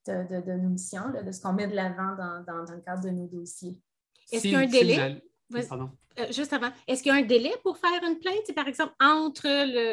[0.07, 3.27] de, nos missions, de ce qu'on met de l'avant dans, dans, le cadre de nos
[3.27, 3.81] dossiers.
[4.31, 5.23] Est-ce qu'il y a un délai?
[6.19, 8.55] Euh, juste avant, est-ce qu'il y a un délai pour faire une plainte?
[8.55, 9.49] Par exemple, entre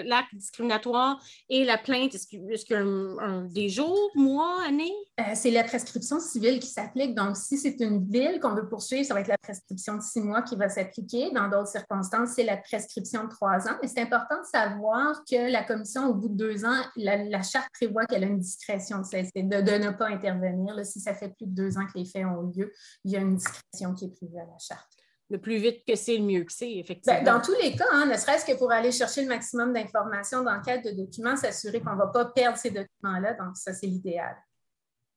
[0.06, 4.94] l'acte discriminatoire et la plainte, est-ce qu'il y a des jours, mois, années?
[5.20, 7.16] Euh, c'est la prescription civile qui s'applique.
[7.16, 10.22] Donc, si c'est une ville qu'on veut poursuivre, ça va être la prescription de six
[10.22, 11.32] mois qui va s'appliquer.
[11.32, 13.78] Dans d'autres circonstances, c'est la prescription de trois ans.
[13.82, 17.70] Mais c'est important de savoir que la commission, au bout de deux ans, la, charte
[17.74, 20.76] prévoit qu'elle a une discrétion de, de, ne pas intervenir.
[20.86, 22.72] si ça fait plus de deux ans que les faits ont lieu,
[23.06, 24.99] il y a une discrétion qui est prévue à la charte
[25.30, 27.20] le plus vite que c'est, le mieux que c'est, effectivement.
[27.20, 30.44] Ben, dans tous les cas, hein, ne serait-ce que pour aller chercher le maximum d'informations,
[30.44, 33.34] d'enquête, de documents, s'assurer qu'on ne va pas perdre ces documents-là.
[33.36, 34.36] Donc, ça, c'est l'idéal.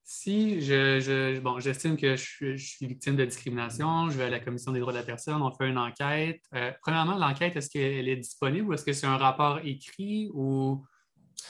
[0.04, 4.72] Si je, bon, j'estime que je suis, victime de discrimination, je vais à la Commission
[4.72, 6.42] des droits de la personne, on fait une enquête.
[6.54, 10.84] Euh, premièrement, l'enquête, est-ce qu'elle est disponible ou est-ce que c'est un rapport écrit ou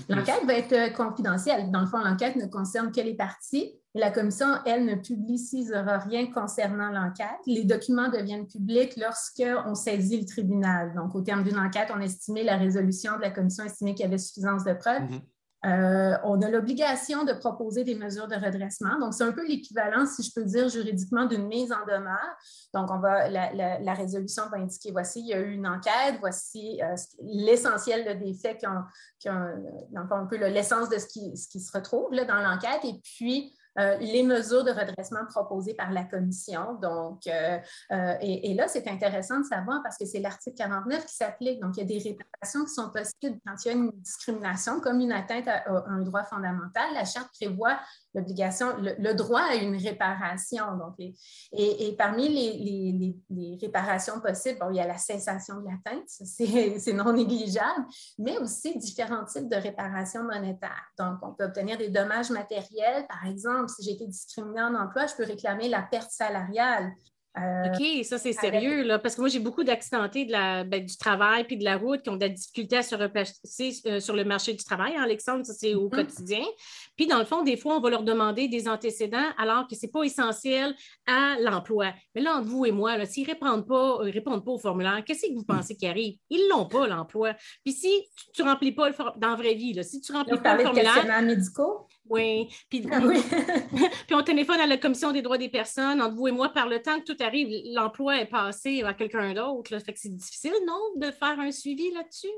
[0.09, 1.71] L'enquête va être confidentielle.
[1.71, 3.75] Dans le fond, l'enquête ne concerne que les parties.
[3.95, 7.39] Et la commission, elle, ne publicisera rien concernant l'enquête.
[7.47, 10.95] Les documents deviennent publics lorsqu'on saisit le tribunal.
[10.95, 14.09] Donc, au terme d'une enquête, on estimait la résolution de la commission estimait qu'il y
[14.09, 15.03] avait suffisance de preuves.
[15.03, 15.21] Mhm.
[15.65, 18.99] Euh, on a l'obligation de proposer des mesures de redressement.
[18.99, 22.37] Donc, c'est un peu l'équivalent, si je peux dire juridiquement, d'une mise en demeure.
[22.75, 26.81] Donc, on va, la, résolution va indiquer voici, il y a eu une enquête, voici
[26.83, 28.83] euh, l'essentiel des faits qui ont,
[29.21, 29.55] qui ont,
[29.95, 32.85] un peu l'essence de ce qui, ce qui, se retrouve là, dans l'enquête.
[32.85, 36.75] Et puis, euh, les mesures de redressement proposées par la commission.
[36.75, 37.59] Donc, euh,
[37.91, 41.61] euh, et, là, c'est intéressant de savoir parce que c'est l'article 49 qui s'applique.
[41.61, 44.81] Donc, il y a des réparations qui sont possibles quand il y a une discrimination,
[44.81, 46.93] comme une atteinte à un droit fondamental.
[46.93, 47.79] La Charte prévoit
[48.15, 50.77] l'obligation, le, droit à une réparation.
[50.77, 50.97] Donc,
[51.53, 57.87] et, parmi les, réparations possibles, il y a la cessation de l'atteinte, c'est non négligeable,
[58.19, 60.93] mais aussi différents types de réparations monétaires.
[60.99, 63.07] Donc, on peut obtenir des dommages matériels.
[63.09, 66.93] Par exemple, si j'ai été discriminée en emploi, je peux réclamer la perte salariale.
[67.39, 71.45] Euh, OK, ça c'est sérieux, là, parce que moi j'ai beaucoup d'accidentés ben, du travail
[71.45, 74.25] puis de la route qui ont de la difficulté à se replacer euh, sur le
[74.25, 75.95] marché du travail, hein, Alexandre, ça c'est au mm-hmm.
[75.95, 76.45] quotidien.
[76.95, 79.87] Puis dans le fond, des fois, on va leur demander des antécédents alors que ce
[79.87, 80.75] n'est pas essentiel
[81.07, 81.95] à l'emploi.
[82.15, 85.03] Mais là, entre vous et moi, s'ils ne répondent pas, euh, répondent pas au formulaire,
[85.03, 86.19] qu'est-ce que vous pensez qui arrive?
[86.29, 87.35] Ils ne l'ont pas, l'emploi.
[87.65, 90.19] Puis si tu ne remplis pas le dans la vraie vie, là, si tu ne
[90.19, 91.23] remplis pas le formulaire.
[91.23, 91.87] médicaux?
[92.09, 92.49] Oui.
[92.69, 93.01] Puis, ah
[94.07, 96.69] puis on téléphone à la Commission des droits des personnes, entre vous et moi, par
[96.69, 99.79] le temps que tout arrive, l'emploi est passé à quelqu'un d'autre.
[99.79, 102.29] Fait que c'est difficile, non, de faire un suivi là-dessus?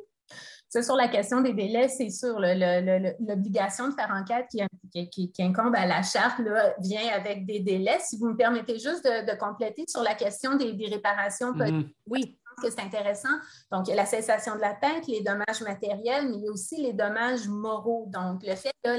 [0.68, 2.38] C'est sur la question des délais, c'est sûr.
[2.40, 6.40] L'obligation de faire enquête qui, qui, incombe à la charte
[6.80, 7.98] vient avec des délais.
[8.00, 11.88] Si vous me permettez juste de, compléter sur la question des, réparations, mm-hmm.
[12.06, 13.36] oui que c'est intéressant.
[13.70, 16.52] Donc, il y a la cessation de l'atteinte, les dommages matériels, mais il y a
[16.52, 18.06] aussi les dommages moraux.
[18.08, 18.90] Donc, le fait que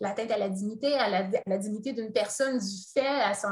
[0.00, 3.48] l'atteinte à la dignité, à la, dignité d'une personne du fait à son,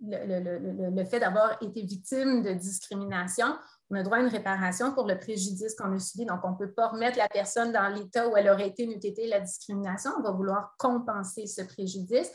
[0.00, 3.46] le, fait d'avoir été victime de discrimination,
[3.90, 6.26] on a droit à une réparation pour le préjudice qu'on a subi.
[6.26, 8.94] Donc, on ne peut pas remettre la personne dans l'état où elle aurait été, n'eût
[8.94, 10.10] été la discrimination.
[10.18, 12.30] On va vouloir compenser ce préjudice.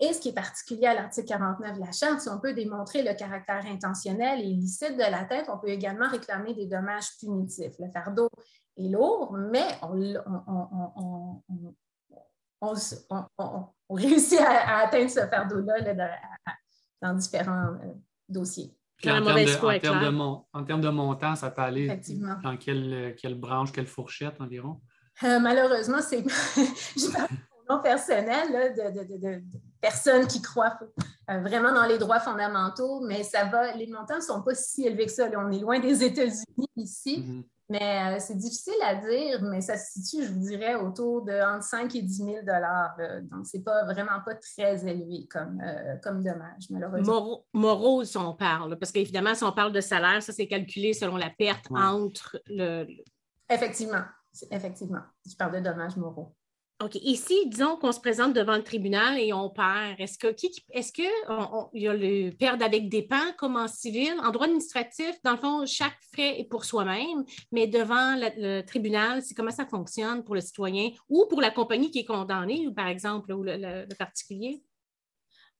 [0.00, 3.02] Et ce qui est particulier à l'article 49 de la Charte, si on peut démontrer
[3.02, 7.74] le caractère intentionnel et illicite de la tête, on peut également réclamer des dommages punitifs.
[7.80, 8.28] Le fardeau
[8.76, 11.42] est lourd, mais on,
[13.90, 15.94] réussit à, atteindre ce fardeau-là
[17.02, 17.94] dans différents euh,
[18.28, 18.72] dossiers.
[19.04, 19.20] en,
[20.64, 21.88] termes de, montant, ça peut aller
[22.42, 24.80] dans quelle, quelle, branche, quelle fourchette environ?
[25.24, 26.24] Euh, malheureusement, c'est
[27.68, 29.42] non personnel de,
[29.80, 30.78] personnes qui croient
[31.30, 34.86] euh, vraiment dans les droits fondamentaux, mais ça va, les montants ne sont pas si
[34.86, 35.28] élevés que ça.
[35.36, 37.24] on est loin des États-Unis ici.
[37.26, 37.44] Mm-hmm.
[37.70, 41.34] Mais euh, c'est difficile à dire, mais ça se situe, je vous dirais, autour de
[41.34, 42.36] entre 5 et 10 000
[43.30, 47.44] Donc, ce n'est pas, vraiment pas très élevé comme, euh, comme dommage, malheureusement.
[47.52, 51.16] Moraux, si on parle, parce qu'évidemment, si on parle de salaire, ça, c'est calculé selon
[51.16, 52.86] la perte entre le...
[53.50, 54.04] Effectivement,
[54.50, 55.02] effectivement.
[55.28, 56.34] Je parle de dommages moraux.
[56.80, 56.94] OK.
[57.02, 59.98] Ici, disons qu'on se présente devant le tribunal et on perd.
[59.98, 60.28] Est-ce que
[60.70, 61.02] est-ce que
[61.74, 64.14] il y a le perdre avec des comme en civil?
[64.22, 69.22] En droit administratif, dans le fond, chaque fait est pour soi-même, mais devant le, tribunal,
[69.22, 72.86] c'est comment ça fonctionne pour le citoyen ou pour la compagnie qui est condamnée, par
[72.86, 74.62] exemple, ou le, particulier?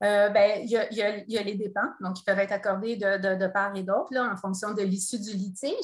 [0.04, 3.74] Euh, ben, il, y a, les dépens, donc ils peuvent être accordés de, de part
[3.74, 5.74] et d'autre en fonction de l'issue du litige.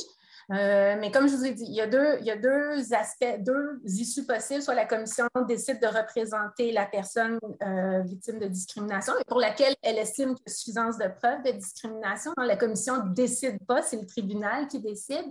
[0.53, 4.63] Euh, mais comme je vous ai dit, il y, a deux, aspects, deux issues possibles.
[4.63, 9.75] Soit la commission décide de représenter la personne euh, victime de discrimination et pour laquelle
[9.83, 12.33] elle estime qu'il y a suffisance de preuves de discrimination.
[12.37, 15.25] La commission ne décide pas, c'est le tribunal qui décide.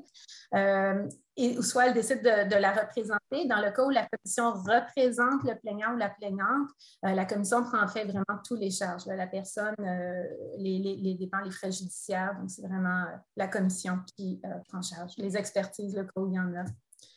[0.55, 3.47] Euh, et soit elle décide de, la représenter.
[3.47, 6.69] Dans le cas où la commission représente le plaignant ou la plaignante,
[7.05, 9.05] euh, la commission prend en fait vraiment tous les charges.
[9.07, 10.23] la personne, euh,
[10.57, 12.35] les, les, les, dépenses, les frais judiciaires.
[12.39, 15.13] Donc, c'est vraiment euh, la commission qui prend en charge.
[15.17, 16.65] Les expertises, le cas où il y en a.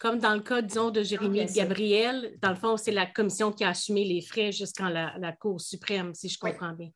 [0.00, 3.64] Comme dans le cas, disons, de Jérémy Gabriel, dans le fond, c'est la commission qui
[3.64, 6.90] a assumé les frais jusqu'en la, la, Cour suprême, si je comprends bien.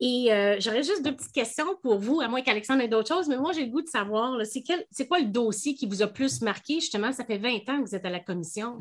[0.00, 3.28] Et euh, j'aurais juste deux petites questions pour vous, à moins qu'Alexandre ait d'autres choses,
[3.28, 6.40] mais moi, j'ai le goût de savoir, c'est quoi le dossier qui vous a plus
[6.40, 6.74] marqué?
[6.74, 8.78] Justement, ça fait 20 ans que vous êtes à la commission.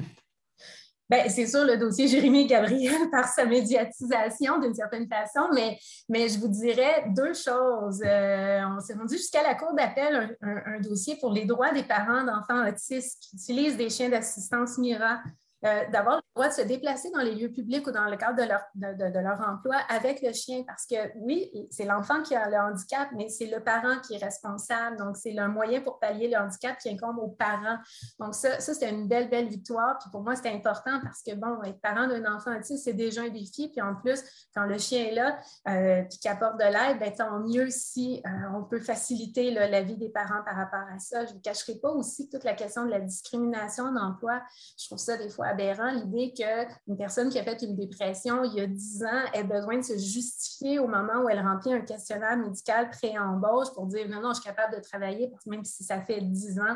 [1.10, 6.28] Bien, c'est sûr, le dossier Jérémy Gabriel par sa médiatisation d'une certaine façon, mais, mais
[6.28, 8.02] je vous dirais deux choses.
[8.06, 12.26] Euh, on s'est rendu jusqu'à la Cour d'appel un, dossier pour les droits des parents
[12.26, 15.22] d'enfants autistes qui utilisent des chiens d'assistance MIRA
[15.66, 18.38] euh, d'avoir le droit de se déplacer dans les lieux publics ou dans le cadre
[18.38, 20.64] de leur, de, leur emploi avec le chien.
[20.68, 24.24] Parce que oui, c'est l'enfant qui a le handicap, mais c'est le parent qui est
[24.24, 24.98] responsable.
[24.98, 27.80] Donc, c'est un moyen pour pallier le handicap qui incombe aux parents.
[28.20, 29.98] Donc, ça, ça c'était une belle, belle victoire.
[30.00, 33.22] Puis pour moi, c'était important parce que, bon, être parent d'un enfant autiste, c'est déjà
[33.22, 33.70] un défi.
[33.70, 34.24] Puis en plus,
[34.56, 35.40] quand le chien est là,
[35.70, 39.82] euh, puis qu'il apporte de l'aide, bien, tant mieux si euh, on peut faciliter la
[39.82, 41.26] vie des parents par rapport à ça.
[41.26, 44.44] Je ne cacherai pas aussi toute la question de la discrimination d'emploi.
[44.78, 48.54] Je trouve ça des fois aberrant l'idée qu'une personne qui a fait une dépression il
[48.54, 51.82] y a 10 ans ait besoin de se justifier au moment où elle remplit un
[51.82, 55.64] questionnaire médical pré-embauche pour dire non, non, je suis capable de travailler, parce que même
[55.64, 56.76] si ça fait 10 ans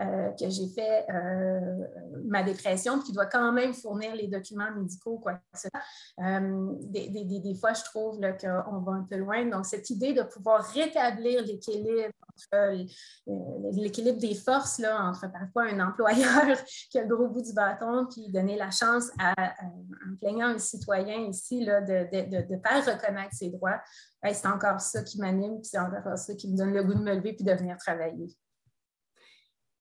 [0.00, 1.86] euh, que j'ai fait euh,
[2.24, 5.68] ma dépression, puis qui doit quand même fournir les documents médicaux, quoi que
[6.20, 9.46] euh, des, des, des, fois, je trouve qu'on va un peu loin.
[9.46, 12.10] Donc, cette idée de pouvoir rétablir l'équilibre
[13.72, 16.58] l'équilibre des forces là, entre parfois un employeur
[16.90, 20.58] qui a le gros bout du bâton, puis donner la chance à, un plaignant, un
[20.58, 23.80] citoyen ici là, de, de, de, faire reconnaître ses droits.
[24.24, 27.04] c'est encore ça qui m'anime, puis c'est encore ça qui me donne le goût de
[27.04, 28.36] me lever puis de venir travailler.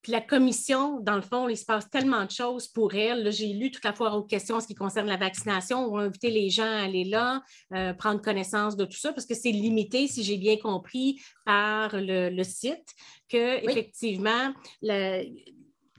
[0.03, 3.31] Puis la commission, dans le fond, il se passe tellement de choses pour elle.
[3.31, 5.79] J'ai lu toute la fois aux questions en ce qui concerne la vaccination.
[5.79, 7.41] On va inviter les gens à aller là,
[7.73, 11.91] euh, prendre connaissance de tout ça, parce que c'est limité, si j'ai bien compris, par
[11.93, 12.93] le, site,
[13.29, 14.53] que effectivement,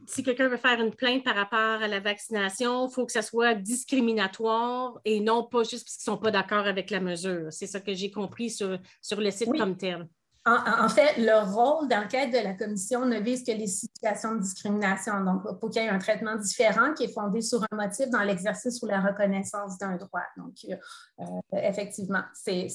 [0.07, 3.23] si quelqu'un veut faire une plainte par rapport à la vaccination, il faut que ça
[3.23, 7.47] soit discriminatoire et non pas juste parce qu'ils ne sont pas d'accord avec la mesure.
[7.51, 10.07] C'est ça que j'ai compris sur, sur le site comme tel.
[10.47, 15.25] En, fait, le rôle d'enquête de la commission ne vise que les situations de discrimination.
[15.25, 18.21] Donc, pour qu'il y ait un traitement différent qui est fondé sur un motif dans
[18.21, 20.21] l'exercice ou la reconnaissance d'un droit.
[20.37, 22.69] Donc, euh, effectivement, c'est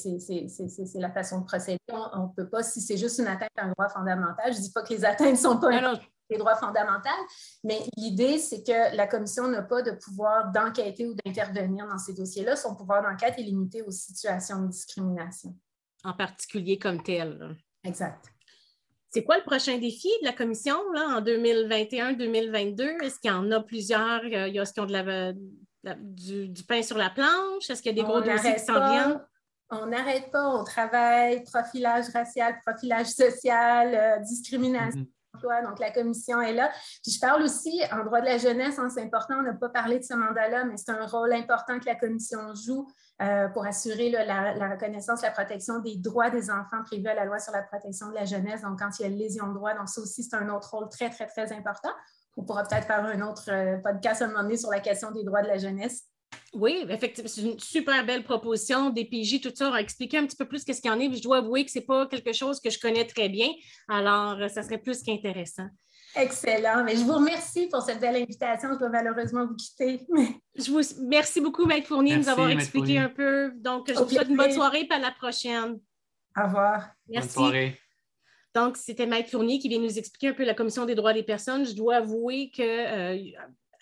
[0.95, 1.77] la façon de procéder.
[1.91, 4.63] On ne peut pas, si c'est juste une atteinte à un droit fondamental, je ne
[4.63, 5.69] dis pas que les atteintes ne sont pas
[6.27, 7.09] des droits fondamentaux,
[7.63, 12.13] mais l'idée, c'est que la commission n'a pas de pouvoir d'enquêter ou d'intervenir dans ces
[12.13, 12.55] dossiers-là.
[12.55, 15.55] Son pouvoir d'enquête est limité aux situations de discrimination
[16.03, 17.55] en particulier comme tel.
[17.83, 18.25] Exact.
[19.11, 23.03] C'est quoi le prochain défi de la commission là, en 2021-2022?
[23.03, 24.23] Est-ce qu'il y en a plusieurs?
[24.23, 25.33] Il y a ce qui ont de
[25.97, 27.69] du, pain sur la planche?
[27.69, 29.21] Est-ce qu'il y a des gros dossiers qui s'en viennent?
[29.71, 35.01] On n'arrête pas, on travaille, profilage racial, profilage social, euh, discrimination.
[35.01, 35.18] Mm-hmm.
[35.33, 36.69] Donc, la commission est là.
[37.03, 39.69] Puis, je parle aussi en droit de la jeunesse, hein, c'est important, on n'a pas
[39.69, 42.87] parlé de ce mandat-là, mais c'est un rôle important que la commission joue
[43.21, 47.39] euh, pour assurer la, reconnaissance, la protection des droits des enfants prévus à la loi
[47.39, 48.61] sur la protection de la jeunesse.
[48.61, 50.89] Donc, quand il y a lésion de droit, donc ça aussi, c'est un autre rôle
[50.89, 51.91] très, très, très important.
[52.37, 55.11] On pourra peut-être faire un autre euh, podcast à un moment donné sur la question
[55.11, 56.08] des droits de la jeunesse.
[56.53, 58.89] Oui, effectivement, c'est une super belle proposition.
[58.89, 60.99] Des PJ, tout ça, on a expliqué un petit peu plus qu'est-ce qu'il y en
[60.99, 61.13] est.
[61.13, 63.49] Je dois avouer que ce n'est pas quelque chose que je connais très bien.
[63.87, 65.67] Alors, ça serait plus qu'intéressant.
[66.15, 66.83] Excellent.
[66.83, 68.69] Mais je vous remercie pour cette belle invitation.
[68.73, 70.05] Je dois malheureusement vous quitter.
[70.55, 73.53] Je vous merci beaucoup, Maître Fournier, de nous avoir expliqué un peu.
[73.55, 75.79] Donc, je vous souhaite une bonne soirée et à la prochaine.
[76.37, 76.89] Au revoir.
[77.07, 77.27] Merci.
[77.27, 77.79] Bonne soirée.
[78.53, 81.23] Donc, c'était Maître Fournier qui vient nous expliquer un peu la Commission des droits des
[81.23, 81.65] personnes.
[81.65, 83.31] Je dois avouer que euh,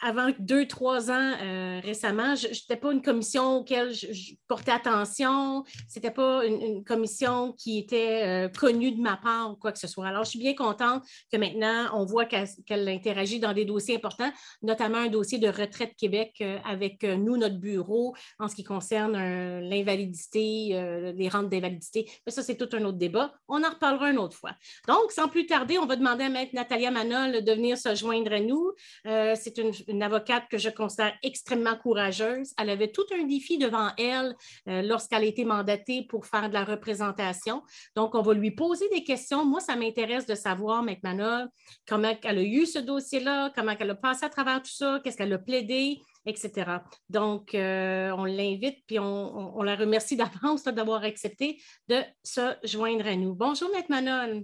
[0.01, 5.63] avant deux, trois ans euh, récemment, je n'étais pas une commission auquel je, portais attention.
[5.89, 9.79] Ce n'était pas une, commission qui était euh, connue de ma part ou quoi que
[9.79, 10.07] ce soit.
[10.07, 14.31] Alors, je suis bien contente que maintenant, on voit qu'elle interagit dans des dossiers importants,
[14.61, 19.17] notamment un dossier de retraite Québec euh, avec nous, notre bureau, en ce qui concerne
[19.59, 22.09] l'invalidité, les rentes d'invalidité.
[22.25, 23.33] Mais ça, c'est tout un autre débat.
[23.47, 24.51] On en reparlera une autre fois.
[24.87, 28.33] Donc, sans plus tarder, on va demander à Maître Natalia Manol de venir se joindre
[28.33, 28.73] à nous.
[29.03, 32.53] c'est une une avocate que je considère extrêmement courageuse.
[32.57, 34.35] Elle avait tout un défi devant elle
[34.67, 37.63] euh, lorsqu'elle a été mandatée pour faire de la représentation.
[37.95, 39.45] Donc, on va lui poser des questions.
[39.45, 41.47] Moi, ça m'intéresse de savoir, maintenant,
[41.87, 45.17] comment elle a eu ce dossier-là, comment elle a passé à travers tout ça, qu'est-ce
[45.17, 46.77] qu'elle a plaidé, etc.
[47.09, 53.15] Donc, euh, on l'invite, puis on, la remercie d'avance d'avoir accepté de se joindre à
[53.15, 53.33] nous.
[53.33, 54.43] Bonjour, Maître Manon.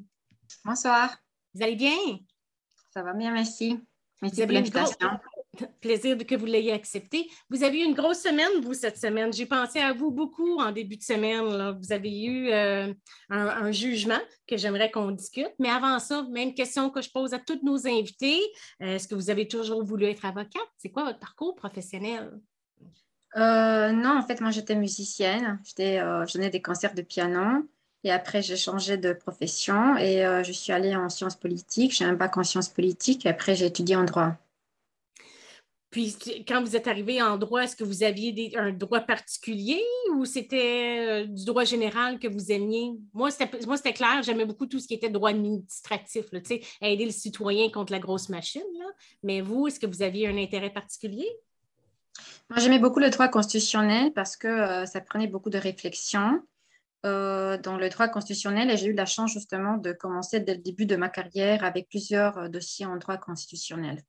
[0.66, 1.16] Bonsoir.
[1.54, 1.98] Vous allez bien?
[2.94, 3.80] Ça va bien, merci.
[4.22, 5.10] Merci pour l'invitation.
[5.82, 7.30] Plaisir que vous l'ayez accepté.
[7.50, 9.32] Vous avez eu une grosse semaine, vous, cette semaine.
[9.32, 11.78] J'ai pensé à vous beaucoup en début de semaine.
[11.80, 12.94] Vous avez eu euh,
[13.30, 15.52] un, jugement que j'aimerais qu'on discute.
[15.60, 18.40] Mais avant ça, même question que je pose à tous nos invités.
[18.82, 20.62] Euh, est-ce que vous avez toujours voulu être avocate?
[20.78, 22.32] C'est quoi votre parcours professionnel?
[23.36, 25.60] Euh, non, en fait, moi, j'étais musicienne.
[25.64, 26.00] J'étais,
[26.34, 27.68] donnais des concerts de piano.
[28.04, 31.94] Et après, j'ai changé de profession et je suis allée en sciences politiques.
[31.94, 33.26] J'ai un bac en sciences politiques.
[33.26, 34.36] Et après, j'ai étudié en droit.
[35.94, 39.80] Puis quand vous êtes arrivé en droit, est-ce que vous aviez un droit particulier
[40.16, 42.94] ou c'était euh, du droit général que vous aimiez?
[43.14, 46.40] Moi, c'était clair, j'aimais beaucoup tout ce qui était droit administratif, là,
[46.82, 48.64] aider le citoyen contre la grosse machine.
[49.22, 51.30] Mais vous, est-ce que vous aviez un intérêt particulier?
[52.50, 56.42] Moi, j'aimais beaucoup le droit constitutionnel parce que euh, ça prenait beaucoup de réflexion.
[57.06, 60.86] Euh, dans le droit constitutionnel j'ai eu la chance justement de commencer dès le début
[60.86, 64.02] de ma carrière avec plusieurs dossiers en droit constitutionnel.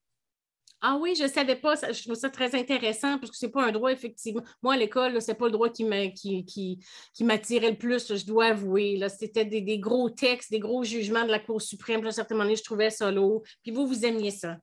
[0.87, 1.77] Ah oui, je ne savais pas.
[1.77, 4.43] je trouve ça très intéressant parce que ce n'est pas un droit, effectivement.
[4.63, 9.01] Moi, à l'école, ce n'est pas le droit qui m'attirait le plus, je dois avouer.
[9.09, 12.05] C'était des, gros textes, des gros jugements de la Cour suprême.
[12.05, 13.43] À un certain moment je trouvais ça lourd.
[13.63, 14.59] Puis vous, vous aimiez ça?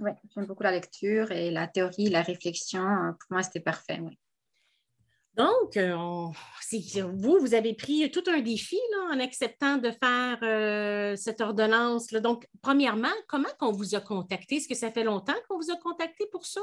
[0.00, 2.82] Oui, j'aime beaucoup la lecture et la théorie, la réflexion.
[2.82, 4.00] Pour moi, c'était parfait.
[4.02, 4.18] Oui.
[5.36, 5.96] Donc, euh,
[7.12, 8.78] vous, vous avez pris tout un défi
[9.10, 12.12] en acceptant de faire euh, cette ordonnance.
[12.12, 12.20] -là.
[12.20, 14.56] Donc, premièrement, comment on vous a contacté?
[14.56, 16.60] Est-ce que ça fait longtemps qu'on vous a contacté pour ça?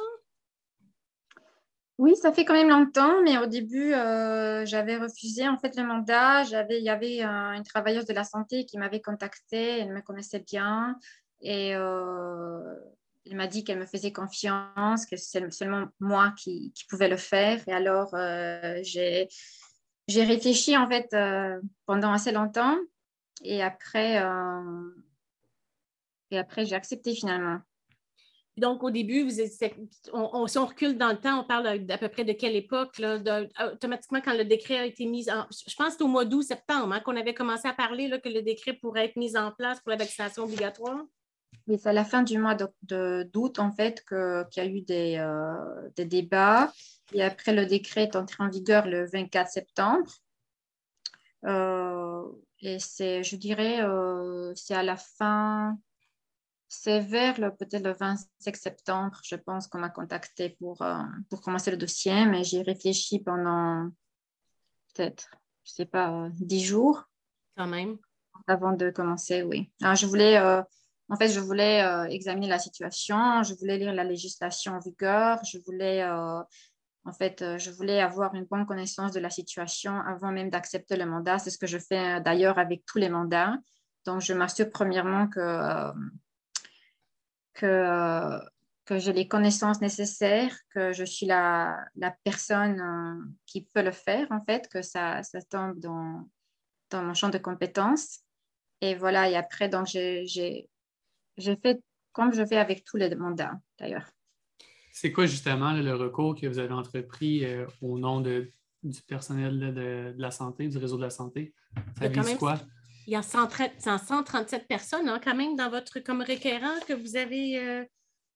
[1.97, 5.83] Oui, ça fait quand même longtemps, mais au début, euh, j'avais refusé en fait le
[5.83, 6.43] mandat.
[6.69, 10.95] Il y avait une travailleuse de la santé qui m'avait contactée, elle me connaissait bien
[11.41, 11.75] et
[13.29, 17.61] elle m'a dit qu'elle me faisait confiance, que c'est seulement moi qui, pouvais le faire.
[17.67, 19.27] Et alors, euh, j'ai
[20.23, 22.77] réfléchi en fait euh, pendant assez longtemps.
[23.43, 24.89] Et après, euh,
[26.31, 27.59] après j'ai accepté finalement.
[28.57, 29.31] Donc, au début,
[30.11, 33.01] on, si on recule dans le temps, on parle à, peu près de quelle époque?
[33.73, 35.47] Automatiquement, quand le décret a été mis en...
[35.49, 38.19] Je pense que c'est au mois d'août, septembre, hein, qu'on avait commencé à parler là,
[38.19, 41.05] que le décret pourrait être mis en place pour la vaccination obligatoire.
[41.67, 44.17] Oui, c'est à la fin du mois d'août, en fait, qu'il
[44.57, 46.71] y a eu des, euh, des, débats.
[47.13, 50.11] Et après, le décret est entré en vigueur le 24 septembre.
[51.45, 52.23] Euh,
[52.59, 55.77] et c'est, je dirais, euh, c'est à la fin,
[56.67, 60.83] c'est vers peut-être le 25 septembre, je pense, qu'on m'a contacté pour,
[61.29, 62.25] pour commencer le dossier.
[62.25, 63.89] Mais j'ai réfléchi pendant
[64.93, 65.29] peut-être,
[65.63, 67.03] je ne sais pas, dix jours.
[67.55, 67.97] Quand même.
[68.47, 69.71] Avant de commencer, oui.
[69.81, 70.37] Alors, je voulais
[71.11, 75.43] en fait, je voulais euh, examiner la situation, je voulais lire la législation en vigueur,
[75.43, 76.39] je voulais, euh,
[77.03, 80.95] en fait, euh, je voulais avoir une bonne connaissance de la situation avant même d'accepter
[80.95, 81.37] le mandat.
[81.37, 83.57] C'est ce que je fais d'ailleurs avec tous les mandats.
[84.05, 85.91] Donc, je m'assure premièrement que,
[87.55, 88.39] que,
[88.97, 94.41] j'ai les connaissances nécessaires, que je suis la, la personne qui peut le faire, en
[94.45, 96.29] fait, que ça, ça tombe dans,
[96.89, 98.19] dans mon champ de compétences.
[98.79, 100.70] Et voilà, et après, donc, j'ai
[101.37, 101.81] j'ai fait
[102.13, 104.05] comme je fais avec tous les mandats, d'ailleurs.
[104.91, 108.49] C'est quoi justement le recours que vous avez entrepris euh, au nom de,
[108.83, 111.53] du personnel de, la santé, du réseau de la santé?
[111.97, 112.59] Ça vise quoi?
[113.07, 117.59] Il y a 137 personnes hein, quand même dans votre comme requérant que vous avez,
[117.59, 117.85] euh,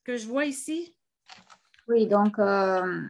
[0.04, 0.96] que je vois ici?
[1.88, 3.02] Oui, donc euh,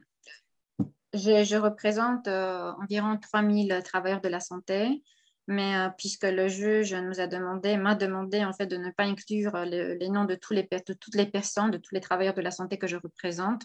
[1.13, 5.01] je, je, représente environ 3000 travailleurs de la santé
[5.47, 9.03] mais euh, puisque le juge nous a demandé, m'a demandé en fait de ne pas
[9.03, 10.55] inclure les noms de, toutes
[11.15, 13.63] les personnes, de tous les travailleurs de la santé que je représente,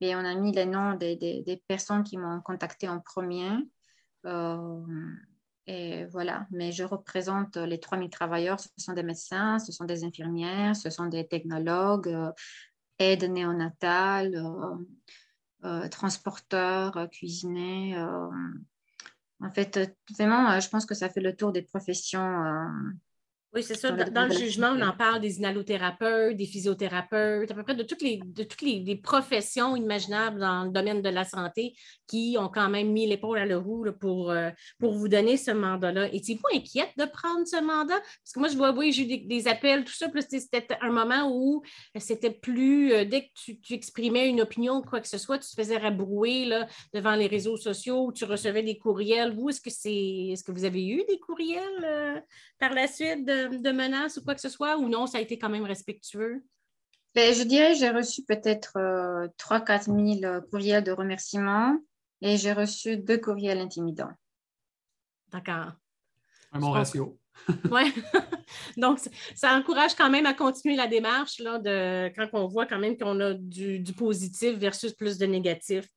[0.00, 3.50] et on a mis les noms des, des, personnes qui m'ont contacté en premier.
[4.26, 4.80] Euh,
[5.66, 10.04] et voilà, mais je représente les 3000 travailleurs, ce sont des médecins, ce sont des
[10.04, 12.32] infirmières, ce sont des technologues, euh,
[12.98, 14.42] aides néonatales,
[15.90, 17.96] transporteurs, cuisiniers
[19.40, 19.78] en fait,
[20.16, 22.68] vraiment, euh, je pense que ça fait le tour des professions euh,
[23.54, 23.90] oui, c'est ça.
[23.90, 28.02] Dans, le jugement, on en parle des inhalothérapeutes, des physiothérapeutes, à peu près de toutes
[28.02, 31.74] les, de toutes les, professions imaginables dans le domaine de la santé
[32.06, 35.50] qui ont quand même mis l'épaule à la roue pour, euh, pour vous donner ce
[35.50, 36.12] mandat-là.
[36.12, 37.98] Étiez-vous inquiète de prendre ce mandat?
[37.98, 41.30] Parce que moi, je vois, oui, j'ai eu des, appels, tout ça, c'était un moment
[41.32, 41.62] où
[41.98, 45.48] c'était plus, euh, dès que tu, exprimais une opinion ou quoi que ce soit, tu
[45.48, 49.32] te faisais rabrouer là, devant les réseaux sociaux, tu recevais des courriels.
[49.34, 52.20] Vous, est-ce que c'est, est-ce que vous avez eu des courriels euh,
[52.58, 53.37] par la suite de,
[53.72, 56.42] menaces ou quoi que ce soit, ou non, ça a été quand même respectueux?
[57.14, 58.74] Ben, je dirais j'ai reçu peut-être
[59.38, 61.76] 3-4 euh, 000 courriels de remerciements
[62.20, 64.12] et j'ai reçu deux courriels intimidants.
[65.32, 65.72] D'accord.
[66.52, 67.18] Un bon ratio.
[67.70, 67.92] oui.
[68.76, 68.98] Donc,
[69.34, 72.96] ça encourage quand même à continuer la démarche là, de, quand on voit quand même
[72.96, 75.88] qu'on a du, positif versus plus de négatif.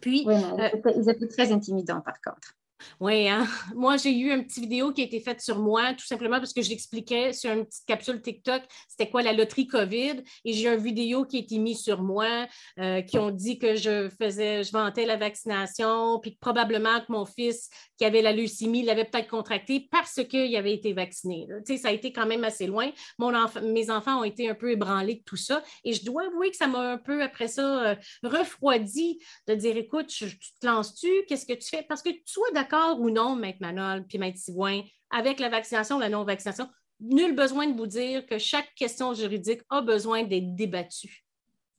[0.00, 2.54] Puis, oui, euh, ils étaient très intimidants par contre.
[3.00, 3.46] Oui, hein?
[3.74, 6.52] moi j'ai eu une petite vidéo qui a été faite sur moi, tout simplement parce
[6.52, 10.68] que je l'expliquais sur une petite capsule TikTok, c'était quoi la loterie COVID, et j'ai
[10.68, 12.46] une vidéo qui a été mise sur moi,
[12.78, 17.24] euh, qui ont dit que je faisais, je vantais la vaccination, puis probablement que mon
[17.24, 21.46] fils qui avait la leucémie l'avait peut-être contracté parce qu'il avait été vacciné.
[21.78, 22.90] Ça a été quand même assez loin.
[23.18, 26.50] Mon mes enfants ont été un peu ébranlés de tout ça, et je dois avouer
[26.50, 30.26] que ça m'a un peu, après ça, euh, refroidi de dire, écoute, tu
[30.60, 31.82] te lances-tu, qu'est-ce que tu fais?
[31.82, 35.48] Parce que tu sois d'accord d'accord ou non, Maître Manol puis Maître Sigouin, avec la
[35.48, 36.68] vaccination ou la non-vaccination,
[37.00, 41.24] nul besoin de vous dire que chaque question juridique a besoin d'être débattue.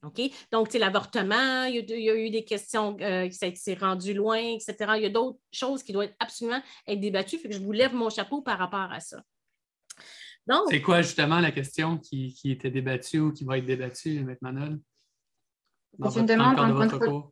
[0.04, 0.20] OK?
[0.52, 4.76] Donc, l'avortement, il, il, y a eu des questions euh, qui s'est rendu loin, etc.
[4.96, 7.38] Il y a d'autres choses qui doivent absolument être débattues.
[7.38, 9.22] Fait que je vous lève mon chapeau par rapport à ça.
[10.70, 14.80] C'est quoi justement la question qui, était débattue ou qui va être débattue, Maître Manol?
[16.10, 17.24] C'est une demande en contrôle.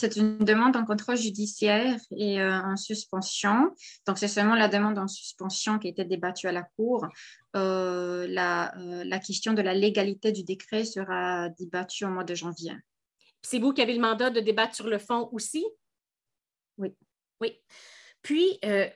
[0.00, 3.74] C'est une demande en contrôle judiciaire et euh, en suspension.
[4.06, 7.06] Donc, c'est seulement la demande en suspension qui a été débattue à la Cour.
[7.54, 12.34] Euh, la, euh, la, question de la légalité du décret sera débattue au mois de
[12.34, 12.72] janvier.
[13.42, 15.66] C'est vous qui avez le mandat de débattre sur le fond aussi?
[16.78, 16.94] Oui.
[17.42, 17.60] Oui.
[18.22, 18.86] Puis, euh,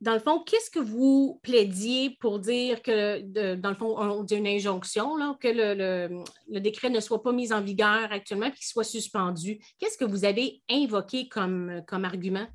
[0.00, 4.36] dans le fond, qu'est-ce que vous plaidiez pour dire que, dans le fond, on dit
[4.36, 8.84] une injonction, là, que le, décret ne soit pas mis en vigueur actuellement, qu'il soit
[8.84, 9.58] suspendu?
[9.78, 12.46] Qu'est-ce que vous avez invoqué comme, argument?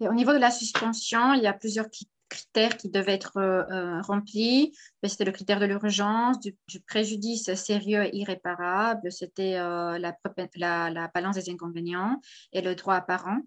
[0.00, 1.86] au niveau de la suspension, il y a plusieurs
[2.28, 4.76] critères qui devaient être euh, euh, remplis.
[5.00, 6.56] Ben, c'était le critère de l'urgence, du,
[6.88, 12.20] préjudice sérieux et irréparable, c'était la, la, balance des inconvénients
[12.52, 13.38] et le droit apparent.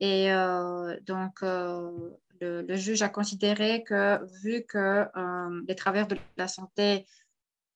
[0.00, 6.16] Et euh, donc, euh, le, juge a considéré que vu que euh, les travailleurs de
[6.36, 7.06] la santé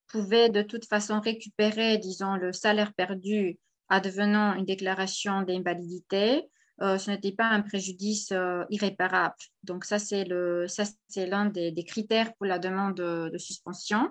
[0.09, 3.59] pouvaient de toute façon récupérer, disons, le salaire perdu
[3.89, 6.49] advenant une déclaration d'invalidité,
[6.81, 8.33] ce n'était pas un préjudice
[8.71, 9.35] irréparable.
[9.65, 14.09] Donc, ça, c'est l'un des, critères pour la demande de, de suspension.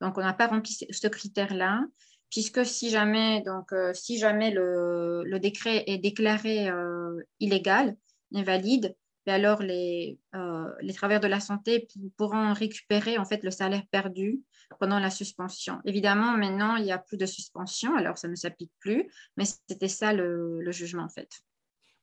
[0.00, 1.82] Donc, on n'a pas rempli ce critère-là
[2.30, 7.96] puisque si jamais, donc, euh, si jamais le, décret est déclaré euh, illégal,
[8.34, 8.94] invalide,
[9.26, 13.82] ben alors les, euh, les travailleurs de la santé pourront récupérer en fait le salaire
[13.90, 14.40] perdu
[14.80, 15.80] pendant la suspension.
[15.84, 19.88] Évidemment, maintenant, il n'y a plus de suspension, alors ça ne s'applique plus, mais c'était
[19.88, 21.30] ça le, le, jugement en fait.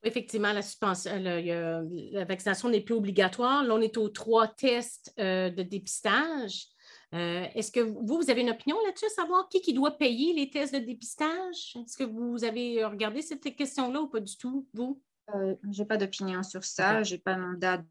[0.03, 3.63] Effectivement, la, suspension, la vaccination n'est plus obligatoire.
[3.63, 6.67] Là, on est aux trois tests de dépistage.
[7.16, 10.49] Euh, est-ce que vous, vous avez une opinion là-dessus, savoir qui, qui doit payer les
[10.49, 11.78] tests de dépistage?
[11.78, 15.01] Est-ce que vous avez regardé cette question-là ou pas du tout, vous?
[15.34, 17.03] Euh, je n'ai pas d'opinion sur ça.
[17.03, 17.84] Je n'ai pas mandat.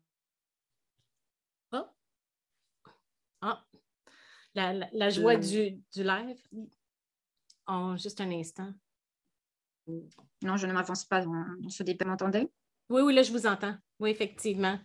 [1.72, 1.90] Ah.
[3.40, 3.64] ah.
[4.54, 6.40] La, joie du, live?
[7.66, 8.72] Oh, juste un instant.
[10.42, 12.04] Non, je ne m'avance pas dans, ce débat.
[12.04, 12.48] M'entendez?
[12.90, 13.74] Oui, oui, là, je vous entends.
[13.98, 14.78] Oui, effectivement.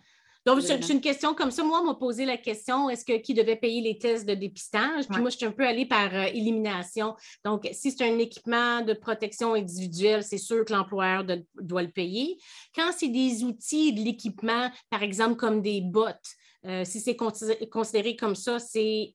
[0.46, 1.62] Donc, c'est une question comme ça.
[1.62, 5.06] Moi, on m'a posé la question est-ce que qui devait payer les tests de dépistage?
[5.08, 7.14] Puis moi, je suis un peu allée par euh, élimination.
[7.44, 11.24] Donc, si c'est un équipement de protection individuelle, c'est sûr que l'employeur
[11.60, 12.38] doit le payer.
[12.74, 16.36] Quand c'est des outils de l'équipement, par exemple, comme des bottes,
[16.66, 18.58] euh, si c'est considéré comme ça,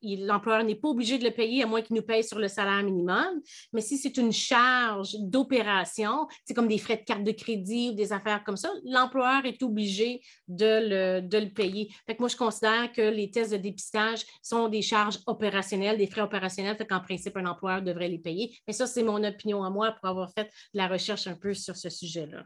[0.02, 2.82] l'employeur n'est pas obligé de le payer à moins qu'il nous paye sur le salaire
[2.84, 3.42] minimum.
[3.72, 7.94] Mais si c'est une charge d'opération, c'est comme des frais de carte de crédit ou
[7.94, 11.94] des affaires comme ça, l'employeur est obligé de le, payer.
[12.08, 16.22] Fait moi, je considère que les tests de dépistage sont des charges opérationnelles, des frais
[16.22, 18.58] opérationnels, fait qu'en principe, un employeur devrait les payer.
[18.68, 21.54] Mais ça, c'est mon opinion à moi pour avoir fait de la recherche un peu
[21.54, 22.46] sur ce sujet-là.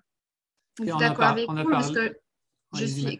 [0.78, 2.18] Je suis d'accord avec vous parce que
[2.74, 3.20] je suis...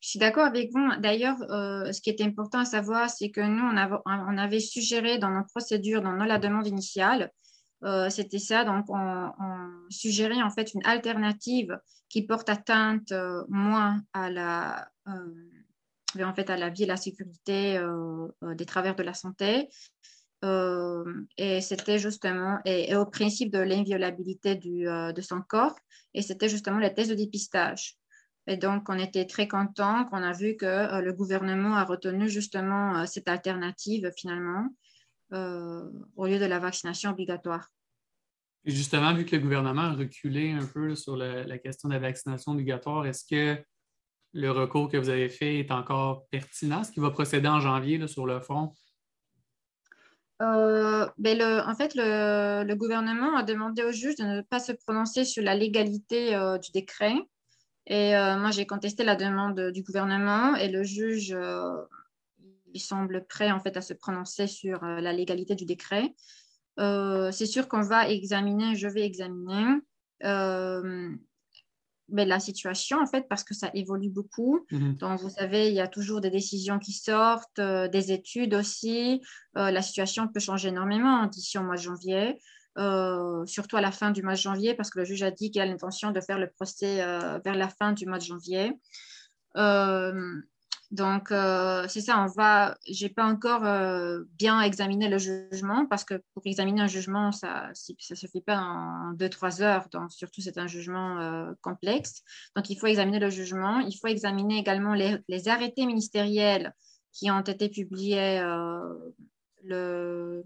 [0.00, 0.88] Je suis d'accord avec vous.
[1.00, 5.30] D'ailleurs, euh, ce qui est important à savoir, c'est que nous, on avait, suggéré dans
[5.30, 7.32] nos procédures, dans la demande initiale,
[7.84, 8.64] euh, c'était ça.
[8.64, 9.32] Donc, on,
[9.90, 11.78] suggérait en fait une alternative
[12.08, 17.80] qui porte atteinte euh, moins à la, en à la vie et la sécurité
[18.42, 19.68] des travailleurs de la santé.
[21.36, 25.76] et c'était justement et, au principe de l'inviolabilité de son corps.
[26.14, 27.98] Et c'était justement le test de dépistage.
[28.48, 32.30] Et donc, on était très contents qu'on a vu que euh, le gouvernement a retenu
[32.30, 34.74] justement euh, cette alternative finalement
[35.34, 35.84] euh,
[36.16, 37.68] au lieu de la vaccination obligatoire.
[38.64, 42.00] Et justement, vu que le gouvernement a reculé un peu sur la, question de la
[42.00, 43.62] vaccination obligatoire, est-ce que
[44.32, 46.80] le recours que vous avez fait est encore pertinent?
[46.80, 48.72] Est-ce qu'il va procéder en janvier sur le fond?
[50.40, 54.72] ben le, en fait, le, le, gouvernement a demandé au juge de ne pas se
[54.72, 56.30] prononcer sur la légalité
[56.62, 57.16] du décret
[57.88, 61.72] et euh, moi, j'ai contesté la demande du gouvernement et le juge, euh,
[62.74, 66.14] il semble prêt en fait à se prononcer sur euh, la légalité du décret.
[66.76, 69.80] c'est sûr qu'on va examiner, je vais examiner
[72.10, 74.64] mais la situation, en fait, parce que ça évolue beaucoup.
[74.70, 74.96] Mhm.
[74.96, 79.20] Donc, vous savez, il y a toujours des décisions qui sortent, euh, des études aussi.
[79.54, 82.40] La situation peut changer énormément d'ici au mois de janvier,
[82.76, 85.50] euh, surtout à la fin du mois de janvier, parce que le juge a dit
[85.50, 86.96] qu'il a l'intention de faire le procès
[87.44, 88.72] vers la fin du mois de janvier.
[90.90, 96.02] Donc, euh, c'est ça, on va, j'ai pas encore euh, bien examiné le jugement parce
[96.02, 99.88] que pour examiner un jugement, ça ne se fait pas en deux, trois heures.
[99.92, 102.22] Donc, surtout, c'est un jugement euh, complexe.
[102.56, 103.80] Donc, il faut examiner le jugement.
[103.80, 106.72] Il faut examiner également les arrêtés ministériels
[107.12, 108.40] qui ont été publiés
[109.64, 110.42] le,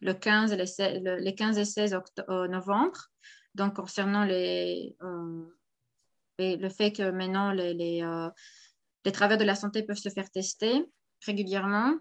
[0.00, 1.98] le, 15 les, les 15 et 16
[2.28, 3.10] novembre.
[3.54, 4.96] Donc, concernant les,
[6.38, 7.74] le fait que maintenant, les,
[9.04, 10.84] les travailleurs de la santé peuvent se faire tester
[11.26, 11.94] régulièrement.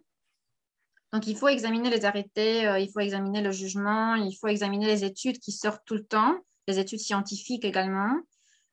[1.12, 4.86] Donc, il faut examiner les arrêtés, euh, il faut examiner le jugement, il faut examiner
[4.86, 6.38] les études qui sortent tout le temps,
[6.68, 8.16] les études scientifiques également.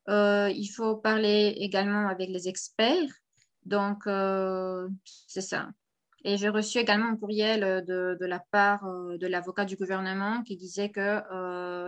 [0.08, 3.08] Euh, il faut parler également avec les experts.
[3.64, 4.86] Donc, euh,
[5.26, 5.70] c'est ça.
[6.28, 10.56] Et j'ai reçu également un courriel de, de la part de l'avocat du gouvernement qui
[10.56, 11.22] disait que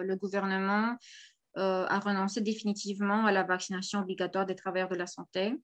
[0.01, 0.97] le gouvernement
[1.57, 5.55] a renoncé définitivement à la vaccination obligatoire des travailleurs de la santé.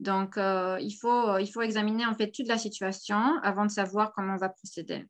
[0.00, 4.12] Donc, euh, il, faut, il faut examiner en fait toute la situation avant de savoir
[4.12, 5.04] comment on va procéder.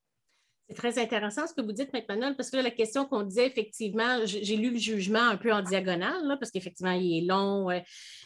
[0.68, 4.18] C'est très intéressant ce que vous dites, maintenant, parce que la question qu'on disait, effectivement,
[4.24, 7.70] j'ai lu le jugement un peu en diagonale, parce qu'effectivement, il est long.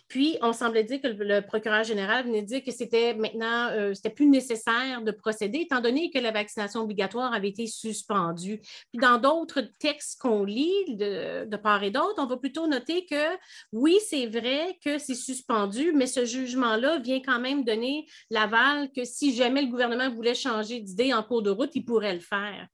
[0.09, 4.11] Puis, on semblait dire que le, procureur général venait dire que c'était maintenant, euh, c'était
[4.11, 8.59] plus nécessaire de procéder, étant donné que la vaccination obligatoire avait été suspendue.
[8.59, 13.07] Puis, dans d'autres textes qu'on lit de, de part et d'autre, on va plutôt noter
[13.07, 13.36] que
[13.72, 19.05] oui, c'est vrai que c'est suspendu, mais ce jugement-là vient quand même donner l'aval que
[19.05, 22.68] si jamais le gouvernement voulait changer d'idée en cours de route, il pourrait le faire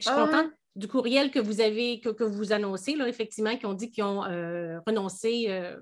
[0.00, 3.66] je suis ah contente du courriel que vous avez, que, vous annoncez, là, effectivement, qui
[3.66, 5.78] ont dit qu'ils ont euh, renoncé euh,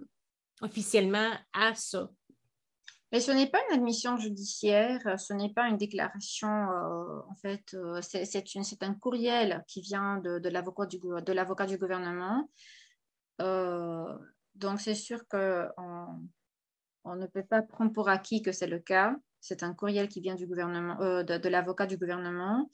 [0.63, 2.11] officiellement à ça.
[3.13, 7.77] Mais ce n'est pas une admission judiciaire, ce n'est pas une déclaration, euh, en fait,
[8.03, 12.49] c'est un courriel qui vient de, l'avocat du, gouvernement.
[13.39, 15.69] donc, c'est sûr qu'on
[17.05, 19.17] on ne peut pas prendre pour acquis que c'est le cas.
[19.41, 22.71] C'est un courriel qui vient du gouvernement, de, l'avocat du gouvernement.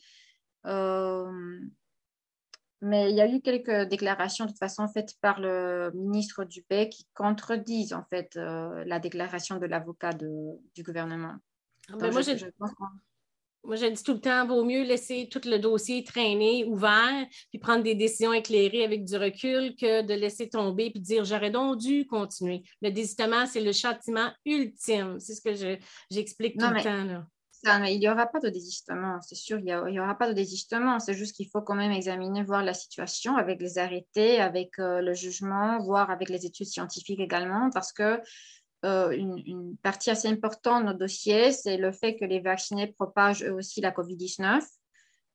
[2.83, 6.89] Mais il y a eu quelques déclarations de toute façon faites par le ministre Dupé
[6.89, 11.37] qui contredisent en fait euh, la déclaration de l'avocat du gouvernement.
[11.89, 12.47] Ah, ben, moi, je,
[13.67, 17.59] moi, je dis tout le temps, vaut mieux laisser tout le dossier traîner ouvert, puis
[17.59, 21.79] prendre des décisions éclairées avec du recul que de laisser tomber puis dire j'aurais donc
[21.79, 22.63] dû continuer.
[22.81, 25.19] Le désistement, c'est le châtiment ultime.
[25.19, 25.79] C'est ce que
[26.11, 27.25] j'explique tout le temps.
[27.65, 31.01] Il n'y aura pas de désistement, c'est sûr, il n'y aura pas de désistement.
[31.01, 35.01] C'est juste qu'il faut quand même examiner, voir la situation avec les arrêtés, avec euh,
[35.01, 38.21] le jugement, voir avec les études scientifiques également, parce que
[38.85, 43.43] euh, une, partie assez importante de nos dossiers, c'est le fait que les vaccinés propagent
[43.43, 44.63] eux aussi la COVID-19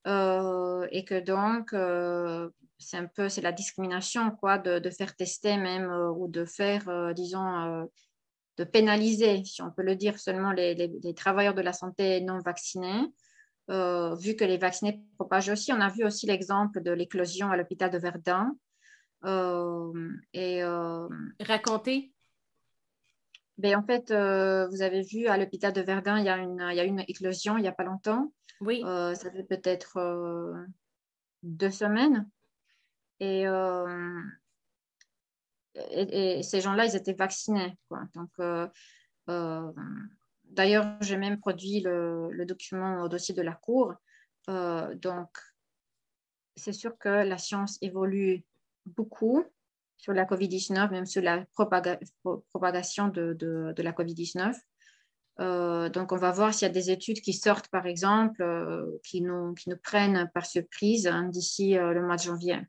[0.07, 5.57] euh, et que donc euh, c'est un peu la discrimination quoi de, de faire tester
[5.57, 7.89] même ou de faire disons
[8.57, 12.39] de pénaliser si on peut le dire seulement les, les, travailleurs de la santé non
[12.39, 13.07] vaccinés
[13.69, 17.89] vu que les vaccinés propagent aussi on a vu aussi l'exemple de l'éclosion à l'hôpital
[17.89, 18.55] de Verdun
[20.33, 20.63] et
[21.39, 22.11] raconter
[23.61, 26.65] ben, en fait, euh, vous avez vu à l'hôpital de Verdun, il y, a une,
[26.71, 28.33] il y a une éclosion il n'y a pas longtemps.
[28.59, 28.81] Oui.
[28.83, 30.65] Euh, ça fait peut-être euh,
[31.43, 32.27] deux semaines.
[33.19, 33.45] Et,
[35.75, 37.77] et, ces gens-là, ils étaient vaccinés.
[38.13, 38.29] Donc,
[40.45, 43.93] d'ailleurs, j'ai même produit le, document au dossier de la Cour.
[44.47, 45.29] donc,
[46.55, 48.43] c'est sûr que la science évolue
[48.85, 49.45] beaucoup
[49.97, 54.55] sur la COVID-19, même sur la propagation de, la COVID-19.
[55.39, 58.99] Euh, donc, on va voir s'il y a des études qui sortent, par exemple, euh,
[59.03, 62.59] qui, nous, prennent par surprise hein, d'ici euh, le mois de janvier.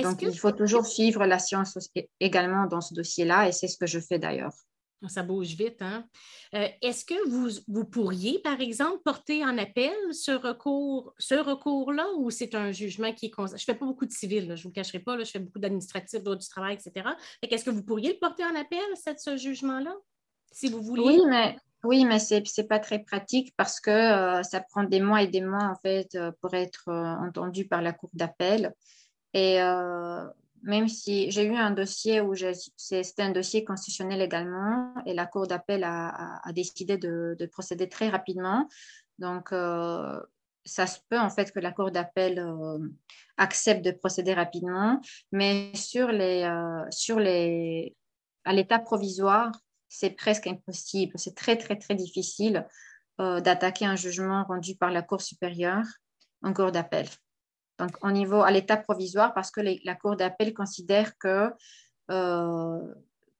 [0.00, 1.76] Donc, il faut toujours suivre la science
[2.18, 4.54] également dans ce dossier-là, et c'est ce que je fais d'ailleurs.
[5.08, 5.82] Ça bouge vite.
[5.82, 6.06] Hein?
[6.54, 12.06] Euh, est-ce que vous, vous, pourriez, par exemple, porter en appel ce recours, ce recours-là
[12.18, 13.32] ou c'est un jugement qui est.
[13.36, 15.58] Je ne fais pas beaucoup de civil, je ne vous cacherai pas, je fais beaucoup
[15.58, 17.08] d'administratif, d'autres du travail, etc.
[17.42, 19.94] Est-ce que vous pourriez le porter en appel, ce jugement-là,
[20.52, 21.02] si vous voulez?
[21.02, 25.00] Oui, mais, oui, mais ce n'est pas très pratique parce que euh, ça prend des
[25.00, 28.72] mois et des mois, en fait, euh, pour être entendu par la Cour d'appel.
[29.34, 29.58] Et
[30.62, 32.34] même si j'ai eu un dossier où
[32.76, 38.68] c'était un dossier constitutionnel également et la Cour d'appel a, décidé de, procéder très rapidement.
[39.18, 40.20] Donc, euh,
[40.64, 42.78] ça se peut en fait que la Cour d'appel euh,
[43.36, 45.00] accepte de procéder rapidement,
[45.32, 47.96] mais sur les, euh, sur les,
[48.44, 49.52] à l'état provisoire,
[49.88, 51.12] c'est presque impossible.
[51.16, 52.66] C'est très, très, très difficile
[53.20, 55.84] euh, d'attaquer un jugement rendu par la Cour supérieure
[56.42, 57.06] en Cour d'appel.
[57.78, 61.50] Donc, au niveau, à l'état provisoire, parce que la Cour d'appel considère que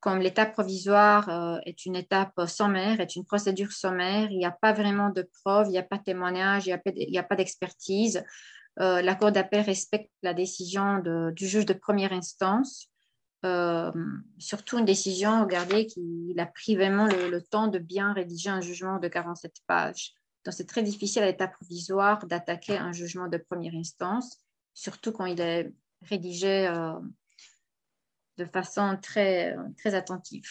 [0.03, 4.51] comme l'état provisoire euh, est une étape sommaire, est une procédure sommaire, il n'y a
[4.51, 6.76] pas vraiment de preuves, il n'y a pas de témoignage, il
[7.09, 8.24] n'y a pas d'expertise.
[8.80, 12.89] Euh, la Cour d'appel respecte la décision du juge de première instance,
[13.45, 13.93] euh,
[14.39, 18.99] surtout une décision, regardez, qu'il a pris vraiment le, temps de bien rédiger un jugement
[18.99, 20.14] de 47 pages.
[20.45, 24.38] Donc, c'est très difficile à l'état provisoire d'attaquer un jugement de première instance,
[24.74, 25.72] surtout quand il est
[26.03, 26.68] rédigé
[28.38, 30.45] de façon très, très attentive.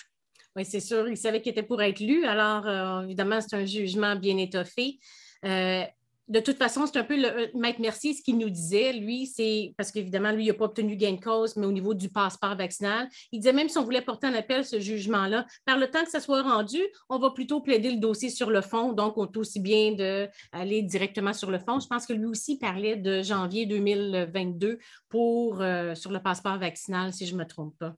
[0.55, 1.07] Oui, c'est sûr.
[1.07, 2.25] Il savait qu'il était pour être lu.
[2.25, 4.99] Alors, euh, évidemment, c'est un jugement bien étoffé.
[5.45, 5.83] Euh,
[6.32, 9.27] de toute façon, c'est un peu le euh, Maître Mercier, ce qu'il nous disait, lui,
[9.27, 12.09] c'est parce qu'évidemment, lui, il n'a pas obtenu gain de cause, mais au niveau du
[12.09, 15.89] passeport vaccinal, il disait même si on voulait porter un appel, ce jugement-là, par le
[15.89, 16.79] temps que ça soit rendu,
[17.09, 20.82] on va plutôt plaider le dossier sur le fond, donc on est aussi bien d'aller
[20.84, 21.82] directement sur le fond.
[21.82, 24.79] Je pense que lui aussi parlait de janvier 2022
[25.09, 27.93] pour, euh, sur le passeport vaccinal, si je ne me trompe pas.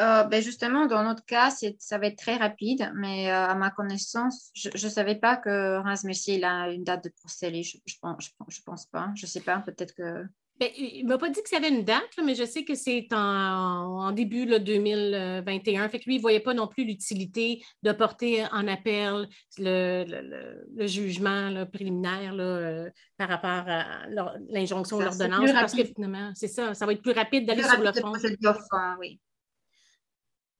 [0.00, 3.70] Euh, ben justement, dans notre cas, ça va être très rapide, mais euh, à ma
[3.70, 7.50] connaissance, je ne savais pas que Reims Mercier a une date de procès.
[7.62, 9.10] Je ne je, pense pas.
[9.14, 10.24] Je ne sais pas, peut-être que.
[10.58, 12.74] Ben, il ne m'a pas dit que ça avait une date, mais je sais que
[12.74, 15.88] c'est en, début là, 2021.
[15.88, 19.26] Fait que lui, il ne voyait pas non plus l'utilité de porter en appel
[19.58, 24.06] le, jugement préliminaire euh, par rapport à
[24.48, 25.50] l'injonction ou l'ordonnance.
[25.52, 28.12] Parce que finalement, c'est ça, ça va être plus rapide d'aller sur le fond.
[28.98, 29.18] oui.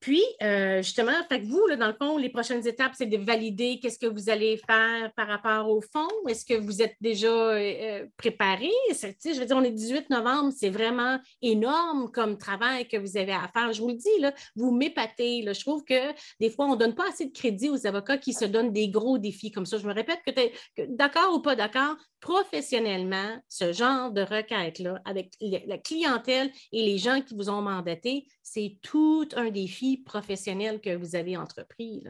[0.01, 3.19] Puis, euh, justement, fait que vous, là, dans le fond, les prochaines étapes, c'est de
[3.19, 6.09] valider qu'est-ce que vous allez faire par rapport au fond.
[6.27, 8.71] Est-ce que vous êtes déjà euh, euh, préparé?
[8.91, 13.33] Je veux dire, on est 18 novembre, c'est vraiment énorme comme travail que vous avez
[13.33, 13.75] à faire.
[13.75, 15.45] Je vous le dis, là, vous m'épatez.
[15.47, 18.33] Je trouve que des fois, on ne donne pas assez de crédit aux avocats qui
[18.33, 19.77] se donnent des gros défis comme ça.
[19.77, 25.35] Je me répète que, que d'accord ou pas d'accord, professionnellement, ce genre de requête-là, avec
[25.41, 30.95] la clientèle et les gens qui vous ont mandaté, c'est tout un défi professionnel que
[30.97, 32.05] vous avez entrepris.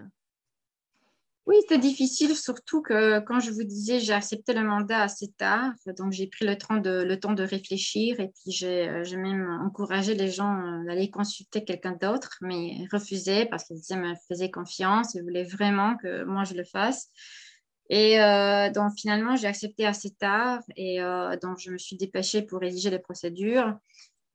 [1.50, 5.72] Oui, c'était difficile, surtout que quand je vous disais, j'ai accepté le mandat assez tard,
[5.98, 9.58] donc j'ai pris le temps, de, le temps de réfléchir et puis j'ai euh, même
[9.66, 14.52] encouragé les gens euh, d'aller consulter quelqu'un d'autre, mais ils refusaient parce qu'ils me faisaient
[14.52, 17.08] confiance, ils voulaient vraiment que moi je le fasse.
[17.88, 21.00] Et euh, donc finalement, j'ai accepté assez tard et
[21.42, 23.76] donc je me suis dépêchée pour rédiger les procédures.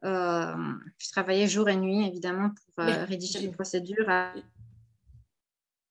[0.04, 4.08] Euh, je travaillais jour et nuit, évidemment, pour euh, rédiger les procédures.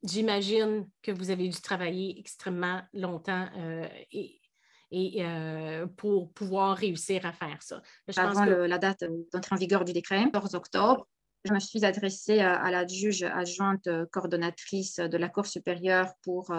[0.03, 4.41] J'imagine que vous avez dû travailler extrêmement longtemps euh, et,
[5.97, 7.83] pour pouvoir réussir à faire ça.
[8.17, 11.09] Avant la date d'entrée en vigueur du décret, 14 octobre,
[11.45, 16.55] je me suis adressée à, la juge adjointe coordonnatrice de la Cour supérieure pour,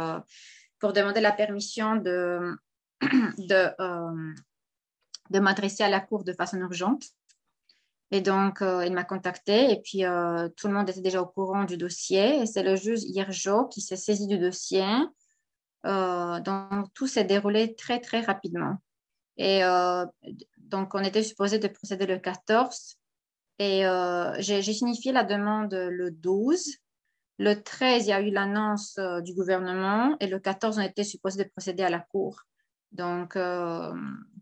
[0.79, 2.57] pour demander la permission de,
[3.01, 3.71] de,
[5.29, 7.05] de m'adresser à la Cour de façon urgente.
[8.11, 11.25] Et donc, euh, il m'a contacté et puis euh, tout le monde était déjà au
[11.25, 12.41] courant du dossier.
[12.41, 14.85] Et c'est le juge Hirjo qui s'est saisi du dossier.
[15.85, 18.77] Euh, donc, tout s'est déroulé très, très rapidement.
[19.37, 19.63] Et
[20.57, 22.95] donc, on était supposé de procéder le 14.
[23.59, 23.83] Et
[24.39, 26.77] j'ai signifié la demande le 12.
[27.37, 30.15] Le 13, il y a eu l'annonce du gouvernement.
[30.21, 32.43] Et le 14, on était supposé de procéder à la cour.
[32.95, 33.93] Donc, euh,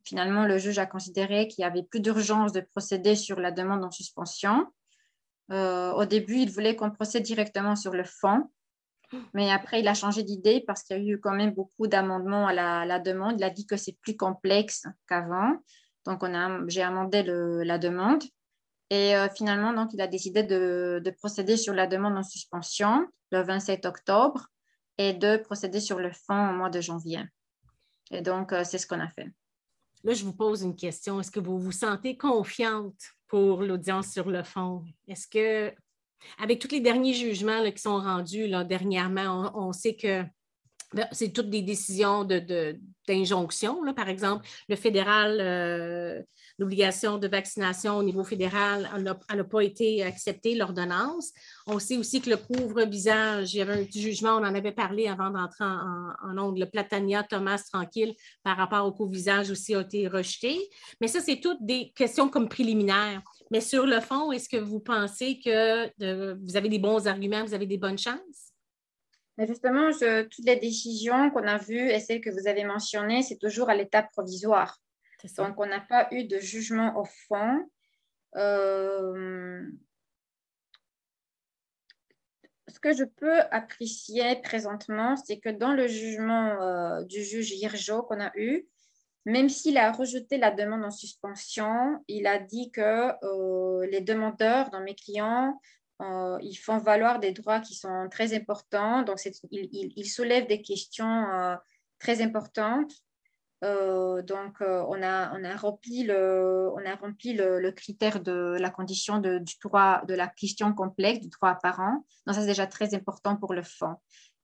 [0.03, 3.83] finalement, le juge a considéré qu'il n'y avait plus d'urgence de procéder sur la demande
[3.83, 4.67] en suspension.
[5.51, 8.49] Euh, au début, il voulait qu'on procède directement sur le fond,
[9.33, 12.47] mais après, il a changé d'idée parce qu'il y a eu quand même beaucoup d'amendements
[12.47, 13.39] à la, demande.
[13.39, 15.57] Il a dit que c'est plus complexe qu'avant.
[16.05, 16.23] Donc,
[16.67, 18.23] j'ai amendé la demande.
[18.91, 23.07] Et euh, finalement, donc, il a décidé de, de, procéder sur la demande en suspension
[23.31, 24.47] le 27 octobre
[24.99, 27.23] et de procéder sur le fond au mois de janvier.
[28.11, 29.31] Et donc, euh, c'est ce qu'on a fait.
[30.03, 31.19] Là, je vous pose une question.
[31.19, 34.83] Est-ce que vous vous sentez confiante pour l'audience sur le fond?
[35.07, 35.73] Est-ce que,
[36.37, 40.23] avec tous les derniers jugements qui sont rendus là, dernièrement, on, sait que
[41.11, 42.27] c'est toutes des décisions
[43.07, 43.93] d'injonction.
[43.93, 46.21] Par exemple, le fédéral euh,
[46.59, 51.31] l'obligation de vaccination au niveau fédéral n'a pas été acceptée, l'ordonnance.
[51.67, 55.07] On sait aussi que le couvre-visage, il y avait un jugement, on en avait parlé
[55.07, 58.13] avant d'entrer en, en, Le Platania, Thomas, tranquille,
[58.43, 60.57] par rapport au couvre-visage aussi a été rejeté.
[61.01, 63.21] Mais ça, c'est toutes des questions comme préliminaires.
[63.51, 65.87] Mais sur le fond, est-ce que vous pensez que
[66.45, 68.42] vous avez des bons arguments, vous avez des bonnes chances?
[69.37, 73.37] Mais justement, toutes les décisions qu'on a vues et celles que vous avez mentionnées, c'est
[73.37, 74.79] toujours à l'étape provisoire.
[75.37, 77.69] Donc, on n'a pas eu de jugement au fond.
[78.35, 79.65] Euh,
[82.67, 88.03] ce que je peux apprécier présentement, c'est que dans le jugement euh, du juge Hirjo
[88.03, 88.67] qu'on a eu,
[89.25, 94.69] même s'il a rejeté la demande en suspension, il a dit que euh, les demandeurs,
[94.71, 95.59] dans mes clients,
[96.01, 99.03] euh, ils font valoir des droits qui sont très importants.
[99.03, 99.19] Donc,
[99.51, 101.57] il, il, soulève des questions
[101.99, 102.91] très importantes.
[103.63, 110.27] Euh, donc, euh, on, a, rempli, le, critère de la condition du droit, de la
[110.27, 112.05] question complexe, du droit apparent.
[112.25, 113.95] Donc, ça, c'est déjà très important pour le fond.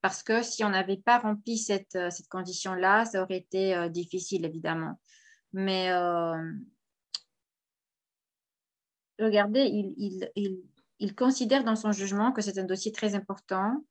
[0.01, 4.97] Parce que si on n'avait pas rempli cette, euh, condition-là, ça aurait été difficile, évidemment.
[5.51, 5.91] Mais
[9.19, 10.63] regardez, il, il,
[10.99, 13.83] il considère dans son jugement que c'est un dossier très important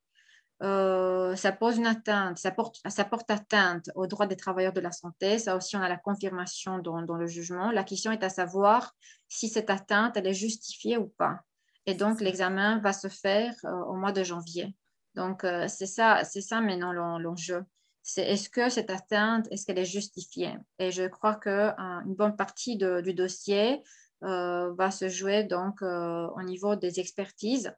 [0.61, 4.81] euh, ça pose une atteinte, ça porte, ça porte atteinte aux droits des travailleurs de
[4.81, 5.39] la santé.
[5.39, 7.71] Ça aussi, on a la confirmation dans, dans, le jugement.
[7.71, 8.93] La question est à savoir
[9.29, 11.39] si cette atteinte, elle est justifiée ou pas.
[11.85, 14.75] Et donc, l'examen va se faire euh, au mois de janvier.
[15.15, 17.63] Donc, euh, c'est ça, c'est ça maintenant l'enjeu.
[18.03, 20.57] C'est est-ce que cette atteinte, est-ce qu'elle est justifiée?
[20.77, 23.81] Et je crois qu'une bonne partie du dossier
[24.21, 27.73] va se jouer donc au niveau des expertises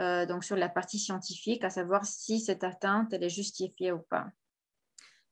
[0.00, 3.98] euh, donc sur la partie scientifique, à savoir si cette atteinte elle est justifiée ou
[3.98, 4.28] pas.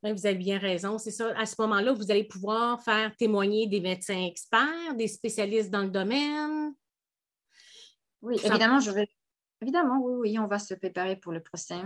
[0.03, 0.99] vous avez bien raison.
[0.99, 1.33] C'est ça.
[1.39, 5.91] À ce moment-là, vous allez pouvoir faire témoigner des médecins experts, des spécialistes dans le
[5.91, 6.75] domaine.
[8.23, 9.09] Oui, évidemment, je vais.
[9.63, 11.81] Évidemment, oui, oui, on va se préparer pour le procès.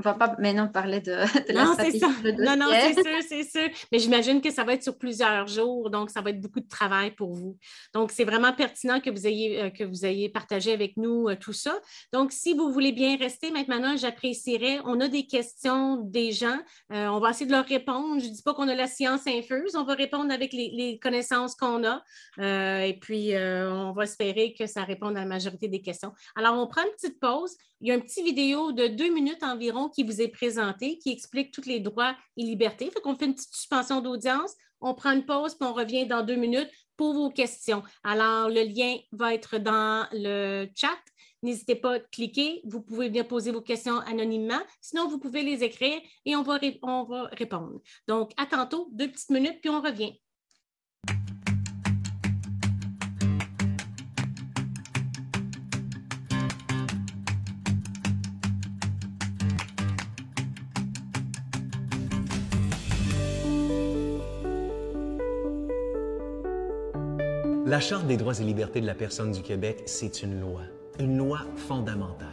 [0.00, 1.10] On ne va pas maintenant parler de,
[1.48, 2.08] de non, la ça.
[2.38, 3.68] Non, non, c'est sûr, c'est sûr.
[3.92, 6.68] Mais j'imagine que ça va être sur plusieurs jours, donc ça va être beaucoup de
[6.68, 7.58] travail pour vous.
[7.92, 11.36] Donc, c'est vraiment pertinent que vous ayez, euh, que vous ayez partagé avec nous euh,
[11.38, 11.78] tout ça.
[12.14, 14.80] Donc, si vous voulez bien rester maintenant, j'apprécierais.
[14.86, 16.58] On a des questions des gens.
[16.92, 18.20] Euh, on va essayer de leur répondre.
[18.20, 19.76] Je ne dis pas qu'on a la science infuse.
[19.76, 22.02] On va répondre avec les, connaissances qu'on a.
[22.38, 26.12] et puis, on va espérer que ça réponde à la majorité des questions.
[26.36, 27.54] Alors, on prend une petite pause.
[27.82, 31.10] Il y a une petite vidéo de deux minutes environ qui vous est présentée, qui
[31.10, 32.90] explique tous les droits et libertés.
[32.90, 36.22] Fait qu'on fait une petite suspension d'audience, on prend une pause, puis on revient dans
[36.22, 37.82] deux minutes pour vos questions.
[38.04, 40.98] Alors, le lien va être dans le chat.
[41.42, 42.60] N'hésitez pas à cliquer.
[42.64, 44.60] Vous pouvez bien poser vos questions anonymement.
[44.80, 47.80] Sinon, vous pouvez les écrire et on va, on va répondre.
[48.06, 50.12] Donc, à tantôt, deux petites minutes, puis on revient.
[67.70, 70.62] La Charte des droits et libertés de la personne du Québec, c'est une loi,
[70.98, 72.26] une loi fondamentale.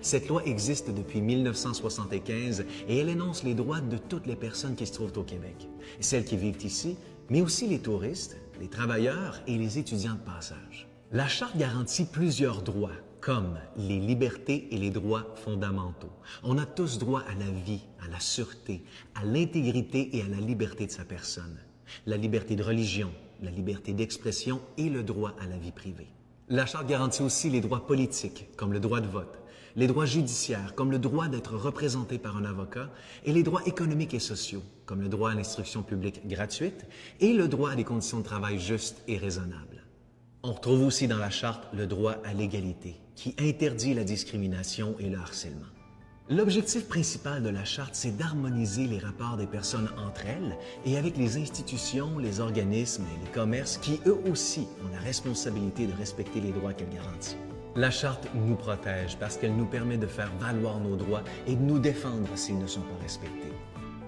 [0.00, 4.86] Cette loi existe depuis 1975 et elle énonce les droits de toutes les personnes qui
[4.86, 5.68] se trouvent au Québec,
[6.00, 6.96] celles qui vivent ici,
[7.28, 10.88] mais aussi les touristes, les travailleurs et les étudiants de passage.
[11.12, 16.14] La Charte garantit plusieurs droits, comme les libertés et les droits fondamentaux.
[16.42, 18.82] On a tous droit à la vie, à la sûreté,
[19.14, 21.58] à l'intégrité et à la liberté de sa personne.
[22.06, 23.10] La liberté de religion,
[23.42, 26.08] la liberté d'expression et le droit à la vie privée.
[26.48, 29.40] La Charte garantit aussi les droits politiques, comme le droit de vote,
[29.76, 32.90] les droits judiciaires, comme le droit d'être représenté par un avocat,
[33.24, 36.86] et les droits économiques et sociaux, comme le droit à l'instruction publique gratuite
[37.20, 39.84] et le droit à des conditions de travail justes et raisonnables.
[40.42, 45.08] On retrouve aussi dans la Charte le droit à l'égalité, qui interdit la discrimination et
[45.08, 45.66] le harcèlement.
[46.32, 50.56] L'objectif principal de la charte, c'est d'harmoniser les rapports des personnes entre elles
[50.86, 55.88] et avec les institutions, les organismes et les commerces qui, eux aussi, ont la responsabilité
[55.88, 57.36] de respecter les droits qu'elle garantit.
[57.74, 61.62] La charte nous protège parce qu'elle nous permet de faire valoir nos droits et de
[61.62, 63.52] nous défendre s'ils ne sont pas respectés.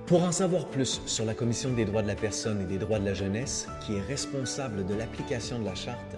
[0.07, 3.01] Pour en savoir plus sur la Commission des droits de la personne et des droits
[3.01, 6.17] de la jeunesse, qui est responsable de l'application de la charte,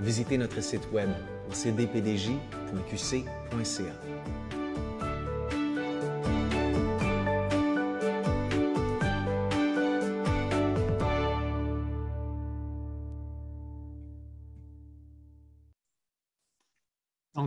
[0.00, 1.08] visitez notre site web
[1.50, 2.36] au cdpdj.qc.ca.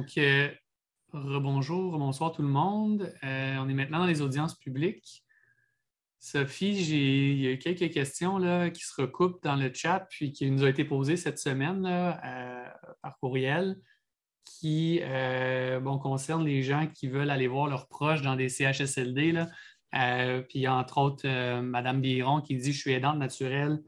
[0.09, 0.49] Donc, euh,
[1.13, 3.13] rebonjour, bonsoir tout le monde.
[3.23, 5.23] Euh, on est maintenant dans les audiences publiques.
[6.17, 10.49] Sophie, il y a quelques questions là, qui se recoupent dans le chat, puis qui
[10.49, 12.63] nous ont été posées cette semaine euh,
[13.03, 13.79] par courriel,
[14.45, 14.99] qui
[15.79, 19.31] bon, concernent les gens qui veulent aller voir leurs proches dans des CHSLD.
[19.33, 20.41] Là.
[20.49, 21.27] puis, entre autres,
[21.59, 23.83] Mme Biron qui dit Je suis aidante naturelle.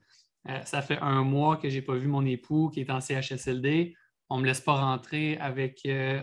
[0.66, 3.96] ça fait un mois que je n'ai pas vu mon époux qui est en CHSLD
[4.32, 6.22] on ne me laisse pas rentrer avec euh,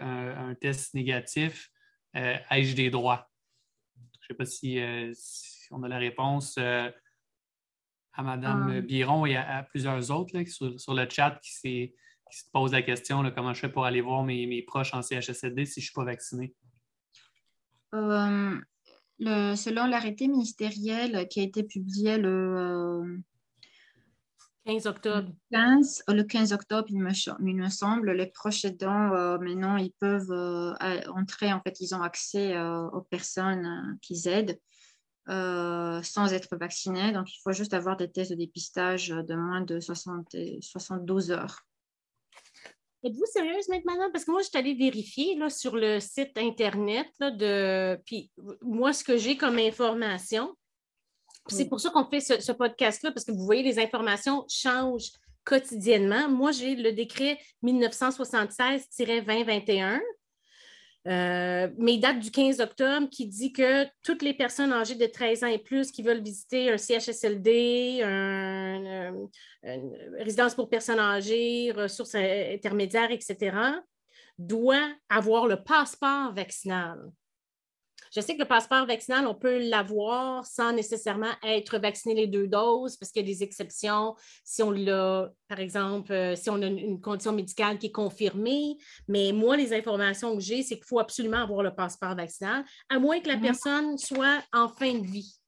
[0.51, 1.71] un, test négatif,
[2.17, 3.31] euh, ai-je des droits?
[4.29, 4.79] sais pas si,
[5.71, 6.93] on a la réponse à
[8.23, 8.81] Mme Ah.
[8.81, 11.95] Biron et à, à plusieurs autres là, sur, sur le chat qui, s'est-
[12.31, 14.93] qui se posent la question là, comment je fais pour aller voir mes, mes proches
[14.95, 16.55] en CHSLD si je ne suis pas vacciné?
[17.95, 18.61] Euh,
[19.57, 23.19] selon l'arrêté ministériel qui a été publié le, euh,
[24.69, 25.31] 15 octobre.
[25.51, 29.39] 15, euh, le 15 octobre, il me, ch- il me semble, les proches aidants, euh,
[29.39, 30.75] maintenant, ils peuvent euh,
[31.15, 34.59] entrer, en fait, ils ont accès euh, aux personnes euh, qu'ils aident
[35.27, 37.13] sans être vaccinés.
[37.13, 41.31] Donc, il faut juste avoir des tests de dépistage de moins de 60 et 72
[41.33, 41.61] heures.
[43.05, 44.11] Êtes-vous sérieuse, Manon?
[44.11, 48.01] Parce que moi, je suis allée vérifier là, sur le site Internet là, de.
[48.07, 48.31] Puis
[48.63, 50.55] moi, ce que j'ai comme information,
[51.49, 55.13] c'est pour ça qu'on fait ce, ce podcast-là, parce que vous voyez, les informations changent
[55.45, 56.29] quotidiennement.
[56.29, 60.01] Moi, j'ai le décret 1976-2021.
[61.07, 65.07] Euh, mais il date du 15 octobre qui dit que toutes les personnes âgées de
[65.07, 69.27] 13 ans et plus qui veulent visiter un CHSLD, un, euh,
[69.63, 73.57] une résidence pour personnes âgées, ressources euh, intermédiaires, etc.,
[74.37, 76.99] doivent avoir le passeport vaccinal.
[78.15, 82.47] Je sais que le passeport vaccinal, on peut l'avoir sans nécessairement être vacciné les deux
[82.47, 86.61] doses parce qu'il y a des exceptions si on l'a, par exemple, euh, si on
[86.63, 88.77] a une, condition médicale qui est confirmée.
[89.07, 92.99] Mais moi, les informations que j'ai, c'est qu'il faut absolument avoir le passeport vaccinal, à
[92.99, 93.43] moins que la Mhm.
[93.43, 95.39] personne soit en fin de vie.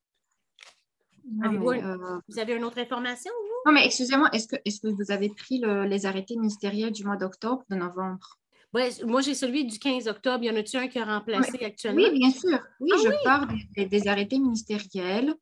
[1.25, 3.71] Non, mais, euh, Vous avez une autre information, vous?
[3.71, 7.65] non, mais excusez-moi, est-ce que, vous avez pris le- les arrêtés ministériels du mois d'octobre,
[7.69, 8.40] de novembre?
[8.73, 10.45] Ouais, moi, j'ai celui du 15 octobre.
[10.45, 12.03] Y en a-tu un qui a remplacé actuellement?
[12.03, 12.59] Oui, bien sûr.
[12.79, 15.35] Oui, Ah je parle des, des arrêtés ministériels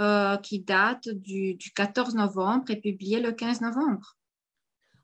[0.00, 4.16] euh, qui datent du, du 14 novembre et publiés le 15 novembre.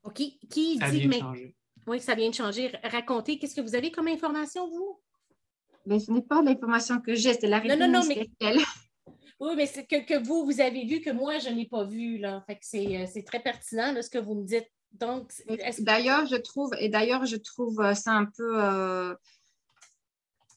[0.03, 0.21] OK.
[0.51, 1.57] Qui Ça dit vient que de mais- changer.
[1.87, 2.73] Oui, ça vient de changer.
[2.85, 5.01] Racontez, qu'est-ce que vous avez comme information, vous?
[5.87, 8.29] Mais ce n'est pas l'information que j'ai, c'est l'arrêté Non, non, non, mais-.
[9.41, 12.19] Oui, mais c'est que, que vous, vous avez vu que moi, je n'ai pas vu.
[12.19, 12.43] Là.
[12.47, 14.69] Fait que c'est, euh, c'est très pertinent là, ce que vous me dites.
[14.93, 15.33] Donc,
[15.81, 19.15] D'ailleurs, je trouve, et d'ailleurs, je trouve euh, ça un peu euh,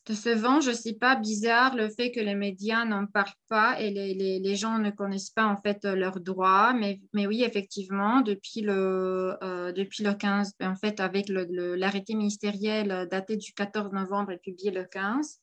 [0.06, 3.90] décevant, je ne sais pas, bizarre le fait que les médias n'en parlent pas et
[3.90, 6.74] les, les- les gens ne connaissent pas en fait euh, leurs droits.
[6.74, 13.08] Mais, mais oui, effectivement, depuis le, euh, depuis le 15, en fait, avec l'arrêté ministériel
[13.10, 15.40] daté du 14 novembre et publié le 15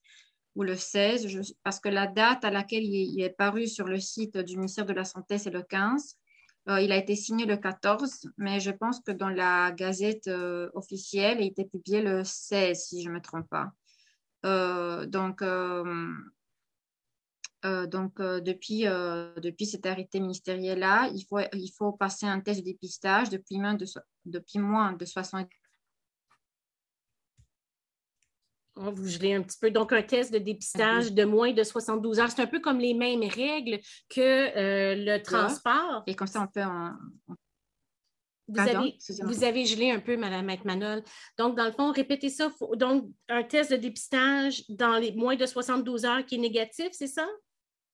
[0.57, 3.87] ou le 16, je- parce que la date à laquelle il, il est paru sur
[3.87, 6.17] le site du ministère de la Santé, c'est le 15.
[6.69, 10.71] Euh, il a été signé le 14, mais je pense que dans la gazette euh,
[10.75, 13.73] officielle, il a été publié le 16, si je ne me trompe pas.
[14.45, 15.43] Euh, donc,
[17.63, 23.31] donc depuis, depuis cet arrêté ministériel-là, il faut, il faut passer un test de dépistage
[23.31, 25.49] depuis moins de, so- depuis moins de 60
[28.81, 29.71] on va vous geler un petit peu.
[29.71, 32.31] Donc, un test de dépistage de moins de 72 heures.
[32.31, 33.79] C'est un peu comme les mêmes règles
[34.09, 36.03] que euh, le transport.
[36.07, 36.93] et comme ça, on peut en...
[38.49, 39.33] Vous Pardon, avez, excusez-moi.
[39.33, 41.05] vous avez gelé un peu, Mme Maître Manol.
[41.39, 42.51] Donc, dans le fond, répétez ça.
[42.59, 46.89] Faut- donc, un test de dépistage dans les moins de 72 heures qui est négatif,
[46.93, 47.29] c'est ça?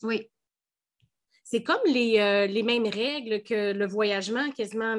[0.02, 0.30] Oui,
[1.48, 4.98] C'est comme les, euh, les mêmes règles que le voyagement, quasiment.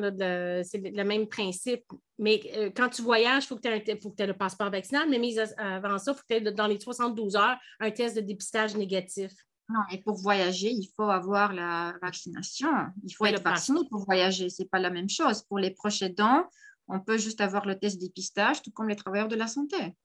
[0.63, 1.83] c'est le, même principe.
[2.19, 5.37] Mais euh, quand tu voyages, il faut que tu aies, le passeport vaccinal, mais mis
[5.37, 8.77] avant ça, il faut que tu aies dans les 72 heures un test de dépistage
[8.77, 9.33] négatif.
[9.67, 12.69] non, et pour voyager, il faut avoir la vaccination.
[13.03, 14.49] Il faut être vacciné pour voyager.
[14.49, 15.41] Ce n'est pas la même chose.
[15.49, 16.45] Pour les proches aidants,
[16.87, 19.97] on peut juste avoir le test de dépistage, tout comme les travailleurs de la santé.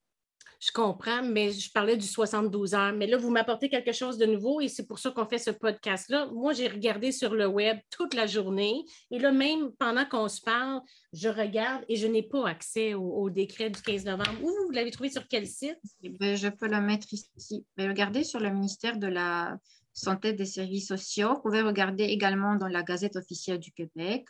[0.63, 2.93] Je comprends, mais je parlais du 72 heures.
[2.93, 5.51] Mais là, vous m'apportez quelque chose de nouveau et c'est pour ça qu'on fait ce
[5.51, 6.27] podcast-là.
[6.27, 10.39] Moi, j'ai regardé sur le web toute la journée et là, même pendant qu'on se
[10.39, 14.41] parle, je regarde et je n'ai pas accès au, au décret du 15 novembre.
[14.41, 15.81] Où vous l'avez trouvé sur quel site?
[16.01, 17.65] Eh je peux le mettre ici.
[17.75, 19.57] Mais regardez sur le ministère de la
[19.91, 21.33] Santé et des Services sociaux.
[21.35, 24.25] Vous pouvez regarder également dans la Gazette officielle du Québec.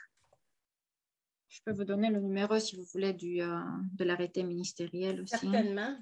[1.48, 3.60] Je peux vous donner le numéro si vous voulez du, euh,
[3.94, 5.38] de l'arrêté ministériel aussi.
[5.38, 5.96] Certainement.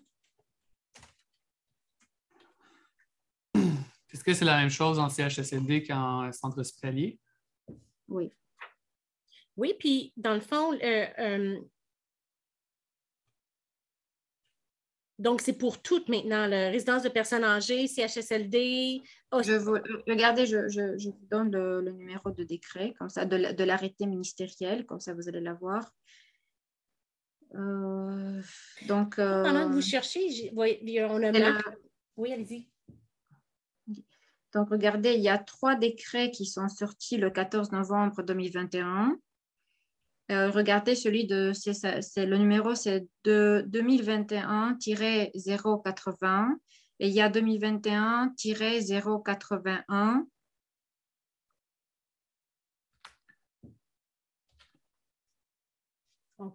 [4.13, 7.17] Est-ce que c'est la même chose en CHSLD qu'en centre hospitalier?
[8.09, 8.29] Oui.
[9.57, 11.59] Oui, puis dans le fond, euh, euh,
[15.19, 19.01] donc c'est pour toutes maintenant, la résidence de personnes âgées, CHSLD,
[19.43, 19.73] Je vous,
[20.07, 23.53] regardez, je, je- je vous donne le, le numéro de décret, comme ça, de, la-
[23.53, 25.89] de l'arrêté ministériel, comme ça vous allez l'avoir.
[27.53, 28.41] Euh,
[28.87, 31.61] donc, euh, pendant que vous cherchez, j'ai- oui, on a la-
[32.17, 32.70] Oui, allez-y.
[34.53, 39.17] Donc, regardez, il y a trois décrets qui sont sortis le 14 novembre 2021.
[40.31, 46.55] Euh, regardez celui de, c'est le numéro, c'est de 2021-080
[46.99, 50.25] Et il y a 2021-081.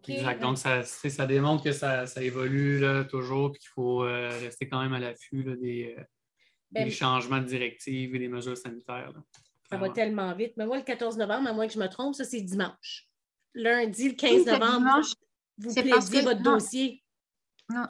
[0.09, 0.43] Exact.
[0.43, 4.83] Donc, ça, ça démontre que ça, évolue là, toujours et qu'il faut euh, rester quand
[4.83, 5.97] même à l'affût des,
[6.77, 9.13] euh, ben, changements de directives et des mesures sanitaires.
[9.69, 10.53] Ça va tellement vite.
[10.57, 13.09] Mais moi, le 14 novembre, à moins que je me trompe, ça, c'est dimanche.
[13.55, 15.07] Lundi, le 15 novembre,
[15.59, 17.03] vous plaidiez votre dossier.
[17.69, 17.87] Non,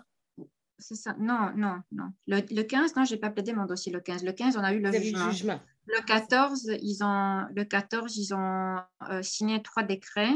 [0.78, 1.14] c'est ça.
[1.18, 2.12] Non, non, non.
[2.26, 4.24] Le, 15, non, je n'ai pas plaidé mon dossier le 15.
[4.24, 5.60] Le 15, on a eu le, jugement.
[5.86, 8.78] Le 14, ils ont, le 14, ils ont
[9.10, 10.34] euh, signé trois décrets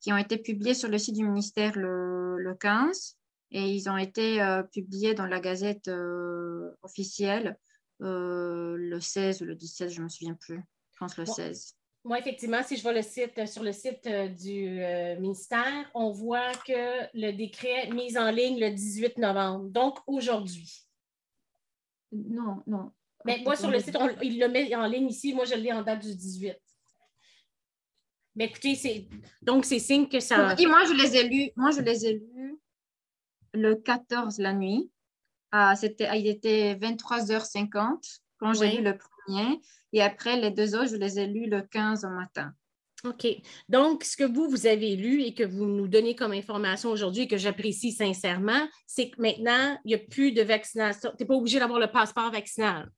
[0.00, 3.18] qui ont été publiés sur le site du ministère le, 15
[3.50, 7.56] et ils ont été euh, publiés dans la gazette euh, officielle
[7.98, 10.60] le 16 ou le 17, je ne me souviens plus.
[10.92, 11.76] Je pense le 16.
[12.06, 15.90] Moi, effectivement, si je vois le site euh, sur le site euh, du euh, ministère,
[15.92, 20.86] on voit que le décret est mis en ligne le 18 novembre, donc aujourd'hui.
[22.12, 22.92] Non, non.
[23.24, 25.34] Mais moi, sur le site, il le met en ligne ici.
[25.34, 26.56] Moi, je l'ai en date du 18.
[28.36, 29.08] Mais écoutez, c'est
[29.42, 30.54] donc c'est signe que ça.
[30.56, 31.50] Oui, moi, je les ai lus.
[31.56, 32.55] Moi, je les ai lus
[33.56, 34.90] le 14 la nuit.
[35.52, 39.60] Ah, c'était, il était 23h50 quand j'ai lu le premier.
[39.92, 42.52] Et après, les deux autres, je les ai lus le 15 au matin.
[43.04, 43.26] OK.
[43.68, 47.22] Donc, ce que vous, vous avez lu et que vous nous donnez comme information aujourd'hui
[47.22, 51.10] et que j'apprécie sincèrement, c'est que maintenant, il n'y a plus de vaccination.
[51.16, 52.90] Tu n'es pas obligé d'avoir le passeport vaccinal.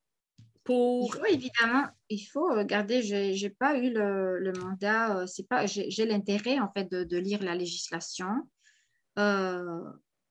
[0.65, 1.07] Pour...
[1.07, 5.65] Il faut évidemment, il faut regarder, je n'ai pas eu le, mandat, euh, c'est pas,
[5.67, 8.29] j'ai l'intérêt en fait de, lire la législation,
[9.19, 9.81] euh,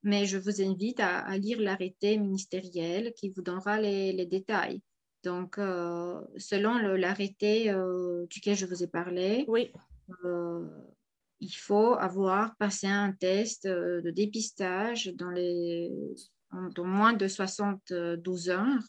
[0.07, 4.81] mais je vous invite à, lire l'arrêté ministériel qui vous donnera les détails.
[5.23, 9.71] Donc, euh, selon l'arrêté euh, duquel je vous ai parlé, oui.
[10.23, 10.65] Euh,
[11.41, 15.91] il faut avoir passé un test de dépistage dans, les,
[16.73, 18.83] dans moins de 72 heures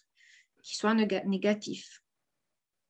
[0.63, 2.03] qui soit négatif.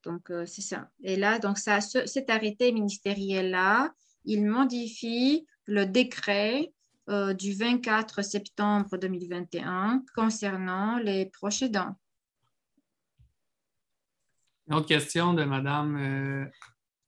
[0.04, 0.90] Donc, c'est ça.
[1.02, 3.92] Et là, donc ça, cet arrêté ministériel-là,
[4.24, 6.70] il modifie le décret
[7.08, 11.96] du 24 septembre 2021 concernant les proches aidants.
[14.68, 16.44] Une autre question de euh,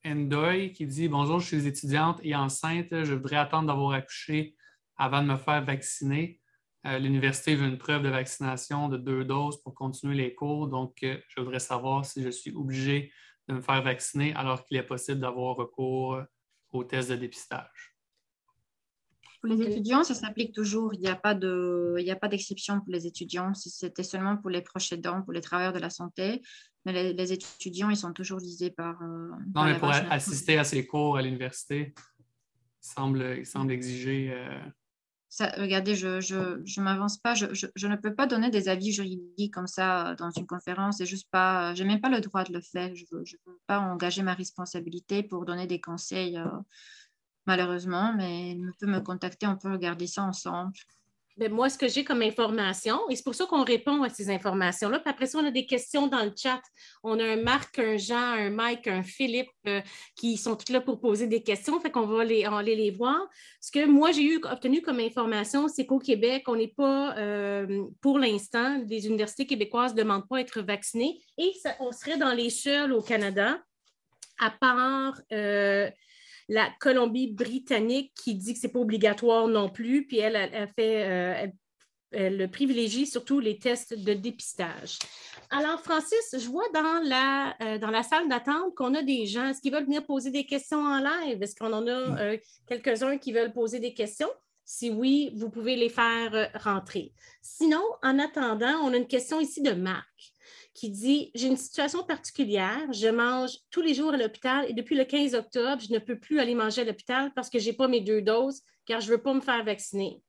[0.07, 2.87] Endoy qui dit Bonjour, je suis étudiante et enceinte.
[2.91, 4.57] Je voudrais attendre d'avoir accouché
[4.97, 6.41] avant de me faire vacciner.
[6.87, 10.69] Euh, l'université veut une preuve de vaccination de deux doses pour continuer les cours.
[10.69, 13.13] Donc, euh, je voudrais savoir si je suis obligée
[13.47, 16.19] de me faire vacciner alors qu'il est possible d'avoir recours
[16.73, 17.95] au test de dépistage.
[19.41, 20.93] Pour les étudiants, ça s'applique toujours.
[20.93, 21.35] Il n'y a pas
[22.29, 23.55] d'exception pour les étudiants.
[23.55, 26.43] C'était seulement pour les proches aidants, pour les travailleurs de la santé.
[26.85, 29.03] Mais les, étudiants, ils sont toujours visés par.
[29.03, 34.31] Euh, non, mais pour assister à ces cours à l'université, il semble, il semble exiger.
[34.33, 34.59] Euh,
[35.29, 37.35] ça, regardez, je ne m'avance pas.
[37.35, 40.99] Je, je, ne peux pas donner des avis juridiques comme ça euh, dans une conférence.
[40.99, 41.75] C'est juste pas.
[41.75, 42.95] Je n'ai même pas le droit de le faire.
[42.95, 46.39] Je ne veux, pas engager ma responsabilité pour donner des conseils
[47.51, 50.73] malheureusement, mais il peut me contacter, on peut regarder ça ensemble.
[51.37, 54.31] Ben, moi, ce que j'ai comme information, et c'est pour ça qu'on répond à ces
[54.31, 55.01] informations-là.
[55.01, 56.61] Puis après ça, on a des questions dans le chat.
[57.03, 59.81] On a un Marc, un Jean, un Mike, un Philippe euh,
[60.17, 61.81] qui sont tous là pour poser des questions.
[61.81, 63.19] Fait qu'on va aller les voir.
[63.61, 67.85] Ce que moi, j'ai eu obtenu comme information, c'est qu'au Québec, on n'est pas, euh,
[68.01, 72.35] pour l'instant, les universités québécoises ne demandent pas à être vaccinées et on serait dans
[72.35, 73.59] les seuls au Canada,
[74.39, 75.15] à part.
[75.33, 75.91] Euh,
[76.51, 81.09] la Colombie-Britannique qui dit que ce n'est pas obligatoire non plus, puis elle, a fait,
[81.09, 81.47] euh,
[82.11, 84.99] elle, privilégie surtout les tests de dépistage.
[85.51, 89.47] Alors, Francis, je vois dans la, euh, dans la salle d'attente qu'on a des gens.
[89.47, 91.41] Est-ce qu'ils veulent venir poser des questions en live?
[91.41, 92.37] Est-ce qu'on en a euh,
[92.67, 94.31] quelques-uns qui veulent poser des questions?
[94.65, 97.13] Si oui, vous pouvez les faire rentrer.
[97.43, 100.35] Sinon, en attendant, on a une question ici de Marc
[100.75, 104.97] qui dit J'ai une situation particulière, je mange tous les jours à l'hôpital et depuis
[104.97, 107.77] le 15 octobre, je ne peux plus aller manger à l'hôpital parce que je n'ai
[107.77, 110.23] pas mes deux doses car je ne veux pas me faire vacciner.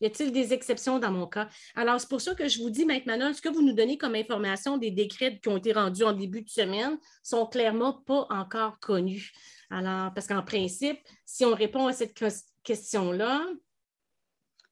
[0.00, 1.48] Y a-t-il des exceptions dans mon cas?
[1.74, 4.14] Alors, c'est pour ça que je vous dis maintenant, ce que vous nous donnez comme
[4.14, 8.78] information des décrets qui ont été rendus en début de semaine sont clairement pas encore
[8.78, 9.32] connus.
[9.70, 12.14] Alors, parce qu'en principe, si on répond à cette
[12.62, 13.44] question-là,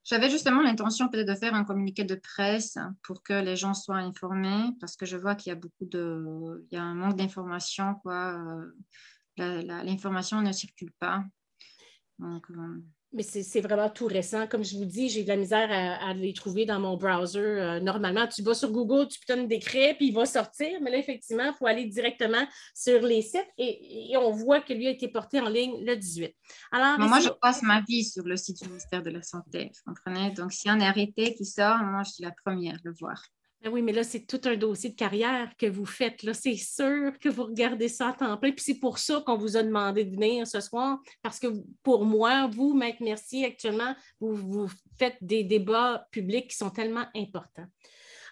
[0.06, 3.96] j'avais justement l'intention peut-être de faire un communiqué de presse pour que les gens soient
[3.96, 7.16] informés, parce que je vois qu'il y a beaucoup de, il y a un manque
[7.16, 8.38] d'information, quoi.
[9.40, 11.24] Euh, l'information ne circule pas.
[12.20, 12.82] Donc, euh,
[13.16, 14.46] mais c'est vraiment tout récent.
[14.46, 17.38] Comme je vous dis, j'ai de la misère à, les trouver dans mon browser.
[17.38, 20.78] Euh, normalement, tu vas sur Google, tu donnes des décret, puis il va sortir.
[20.82, 24.86] Mais là, effectivement, il faut aller directement sur les sites et, on voit que lui
[24.86, 26.34] a été porté en ligne le 18.
[26.72, 29.92] Alors, moi, je passe ma vie sur le site du ministère de la Santé, vous
[29.92, 30.30] comprenez?
[30.32, 32.92] Donc, s'il y a un arrêté qui sort, moi, je suis la première à le
[32.98, 33.22] voir.
[33.62, 36.22] Ben oui, mais là, c'est tout un dossier de carrière que vous faites.
[36.22, 38.52] Là, c'est sûr que vous regardez ça à temps plein.
[38.52, 41.48] Puis c'est pour ça qu'on vous a demandé de venir ce soir, parce que
[41.82, 44.68] pour moi, vous, Maître Mercier, actuellement, vous,
[44.98, 47.66] faites des débats publics qui sont tellement importants.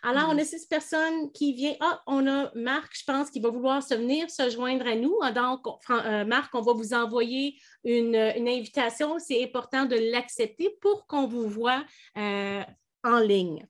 [0.07, 1.79] Alors, on a six personnes qui viennent.
[1.81, 5.17] Ah, on a Marc, je pense, qui va vouloir se venir se joindre à nous.
[5.23, 9.19] Ah, donc, euh, Marc, on va vous envoyer une, invitation.
[9.19, 11.83] C'est important de l'accepter pour qu'on vous voit
[12.19, 12.63] euh,
[13.03, 13.67] en ligne.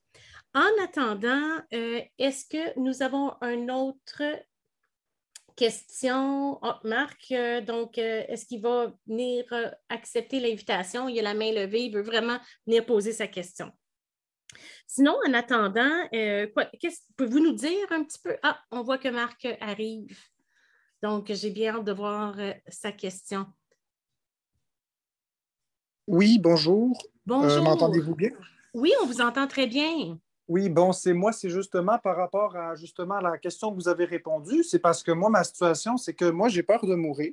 [0.55, 4.23] En attendant, euh, est-ce que nous avons une autre
[5.57, 6.61] question?
[6.63, 9.45] Oh, Marc, euh, donc, euh, est-ce qu'il va venir
[9.89, 11.09] accepter l'invitation?
[11.09, 13.73] Il a la main levée, il veut vraiment venir poser sa question.
[14.87, 18.37] Sinon, en attendant, pouvez-vous nous dire un petit peu?
[18.45, 20.17] Ah, on voit que Marc arrive.
[21.03, 22.37] Donc, j'ai bien hâte de voir
[22.69, 23.47] sa question.
[26.07, 26.97] Oui, bonjour.
[27.27, 27.65] Bonjour.
[27.65, 28.31] M'entendez-vous bien?
[28.73, 30.19] Oui, on vous entend très bien.
[30.47, 34.05] Oui, bon, c'est moi, c'est justement par rapport à justement la question que vous avez
[34.05, 34.63] répondu.
[34.63, 37.33] C'est parce que moi, ma situation, c'est que moi, j'ai peur de mourir.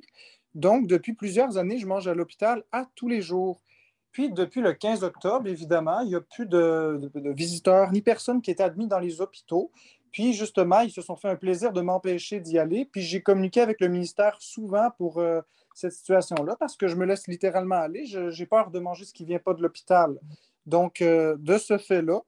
[0.54, 3.60] Donc, depuis plusieurs années, je mange à l'hôpital à tous les jours.
[4.12, 8.50] Puis, depuis le 15 octobre, évidemment, il n'y a plus de, visiteurs ni personne qui
[8.50, 9.70] est admis dans les hôpitaux.
[10.10, 12.86] Puis, justement, ils se sont fait un plaisir de m'empêcher d'y aller.
[12.86, 15.42] Puis, j'ai communiqué avec le ministère souvent pour euh,
[15.74, 18.04] cette situation-là parce que je me laisse littéralement aller.
[18.06, 20.18] J'ai peur de manger ce qui ne vient pas de l'hôpital.
[20.64, 22.22] Donc, euh, de ce fait-là,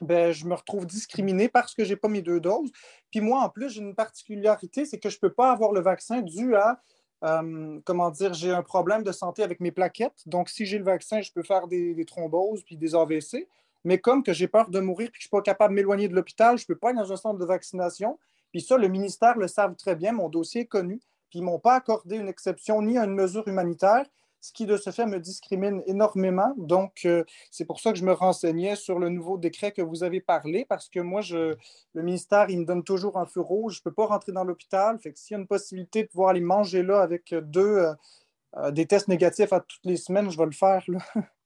[0.00, 2.70] ben, je me retrouve discriminé parce que je n'ai pas mes deux doses.
[3.10, 5.80] Puis moi, en plus, j'ai une particularité, c'est que je ne peux pas avoir le
[5.80, 6.80] vaccin dû à,
[7.24, 10.22] euh, comment dire, j'ai un problème de santé avec mes plaquettes.
[10.26, 13.48] Donc, si j'ai le vaccin, je peux faire des, thromboses puis des AVC.
[13.84, 15.76] Mais comme que j'ai peur de mourir et que je ne suis pas capable de
[15.76, 18.18] m'éloigner de l'hôpital, je ne peux pas aller dans un centre de vaccination.
[18.50, 21.00] Puis ça, le ministère le savent très bien, mon dossier est connu.
[21.28, 24.06] Puis ils ne m'ont pas accordé une exception ni à une mesure humanitaire
[24.44, 26.52] ce qui de ce fait me discrimine énormément.
[26.58, 30.04] Donc, euh, c'est pour ça que je me renseignais sur le nouveau décret que vous
[30.04, 31.56] avez parlé, parce que moi, je,
[31.94, 33.76] le ministère, il me donne toujours un feu rouge.
[33.76, 34.98] Je ne peux pas rentrer dans l'hôpital.
[34.98, 37.94] Fait que s'il y a une possibilité de pouvoir aller manger là avec deux, euh,
[38.58, 40.84] euh, des tests négatifs à toutes les semaines, je vais le faire.
[40.88, 40.98] Là.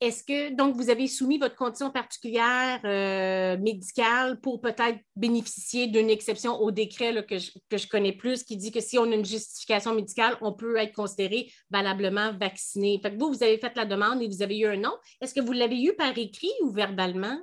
[0.00, 6.10] Est-ce que, donc, vous avez soumis votre condition particulière euh, médicale pour peut-être bénéficier d'une
[6.10, 9.94] exception au décret que, je, connais plus, qui dit que si on a une justification
[9.94, 13.00] médicale, on peut être considéré valablement vacciné?
[13.02, 14.92] Fait que vous, vous avez fait la demande et vous avez eu un nom.
[15.20, 17.38] Est-ce que vous l'avez eu par écrit ou verbalement?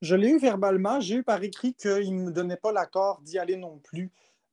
[0.00, 1.00] Je l'ai eu verbalement.
[1.00, 4.10] J'ai eu par écrit qu'il ne me donnait pas l'accord d'y aller non plus.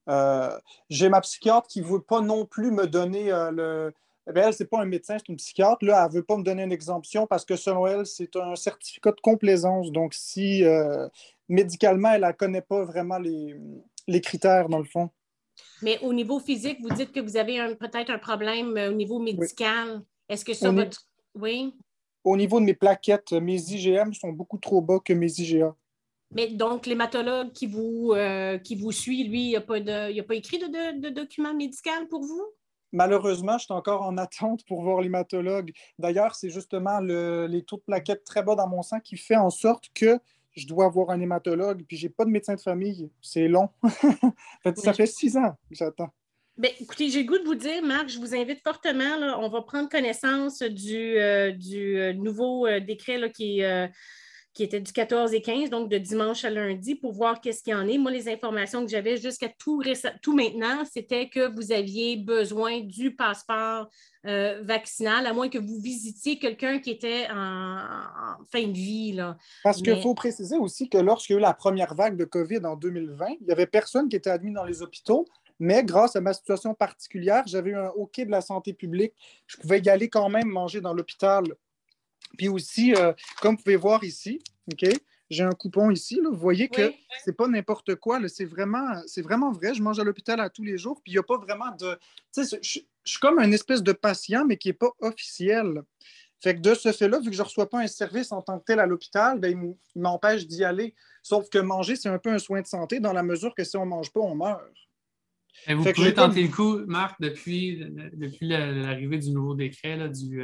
[0.09, 0.57] Euh,
[0.89, 3.93] j'ai ma psychiatre qui ne veut pas non plus me donner euh, le
[4.27, 5.85] eh elle, ce n'est pas un médecin, c'est une psychiatre.
[5.85, 8.55] Là, elle ne veut pas me donner une exemption parce que selon elle, c'est un
[8.55, 9.91] certificat de complaisance.
[9.91, 11.07] Donc, si euh,
[11.47, 15.09] médicalement, elle ne connaît pas vraiment les, critères, dans le fond.
[15.81, 19.19] Mais au niveau physique, vous dites que vous avez peut-être un problème euh, au niveau
[19.19, 20.01] médical.
[20.27, 20.85] Est-ce que ça va.
[21.33, 21.73] Oui?
[22.23, 25.73] Au niveau de mes plaquettes, mes IgM sont beaucoup trop bas que mes IgA.
[26.31, 30.59] Mais donc, l'hématologue qui vous, euh, qui vous suit, lui, il n'a pas, pas, écrit
[30.59, 32.43] de, de document médical pour vous?
[32.97, 35.71] Malheureusement, je suis encore en attente pour voir l'hématologue.
[35.99, 39.51] D'ailleurs, c'est justement les taux de plaquettes très bas dans mon sang qui fait en
[39.51, 40.19] sorte que
[40.55, 43.11] je dois voir un hématologue, puis je n'ai pas de médecin de famille.
[43.21, 43.69] C'est long.
[44.77, 46.09] ça fait six ans que j'attends.
[46.57, 49.61] Bien, écoutez, j'ai le goût de vous dire, Marc, je vous invite fortement, on va
[49.61, 53.91] prendre connaissance du, euh, du euh, nouveau euh, décret qui est
[54.57, 57.73] qui était du 14 et 15, donc de dimanche à lundi, pour voir qu'est-ce qu'il
[57.73, 57.99] y en est.
[57.99, 59.83] Moi, les informations que j'avais jusqu'à tout,
[60.23, 63.87] tout maintenant, c'était que vous aviez besoin du passeport
[64.25, 69.11] euh, vaccinal, à moins que vous visitiez quelqu'un qui était en, fin de vie.
[69.11, 69.37] Là.
[69.63, 72.65] Parce qu'il faut préciser aussi que lorsqu'il y a eu la première vague de COVID
[72.65, 75.27] en 2020, il n'y avait personne qui était admis dans les hôpitaux.
[75.59, 79.13] Mais grâce à ma situation particulière, j'avais eu un OK de la santé publique.
[79.45, 81.43] Je pouvais y aller quand même manger dans l'hôpital
[82.37, 84.41] puis aussi, euh, comme vous pouvez voir ici,
[84.71, 84.85] OK,
[85.29, 86.15] j'ai un coupon ici.
[86.15, 88.19] Là, vous voyez que c'est pas n'importe quoi.
[88.27, 89.73] C'est vraiment, vraiment vrai.
[89.73, 91.01] Je mange à l'hôpital à tous les jours.
[91.03, 91.97] Puis il n'y a pas vraiment de.
[92.33, 95.83] Tu sais, je, suis comme un espèce de patient, mais qui n'est pas officiel.
[96.39, 98.59] Fait que de ce fait-là, vu que je ne reçois pas un service en tant
[98.59, 100.93] que tel à l'hôpital, ben, il m'empêche d'y aller.
[101.23, 103.75] Sauf que manger, c'est un peu un soin de santé dans la mesure que si
[103.75, 104.61] on ne mange pas, on meurt
[105.67, 110.41] vous pouvez tenter le coup, Marc, depuis, depuis l'arrivée du nouveau décret du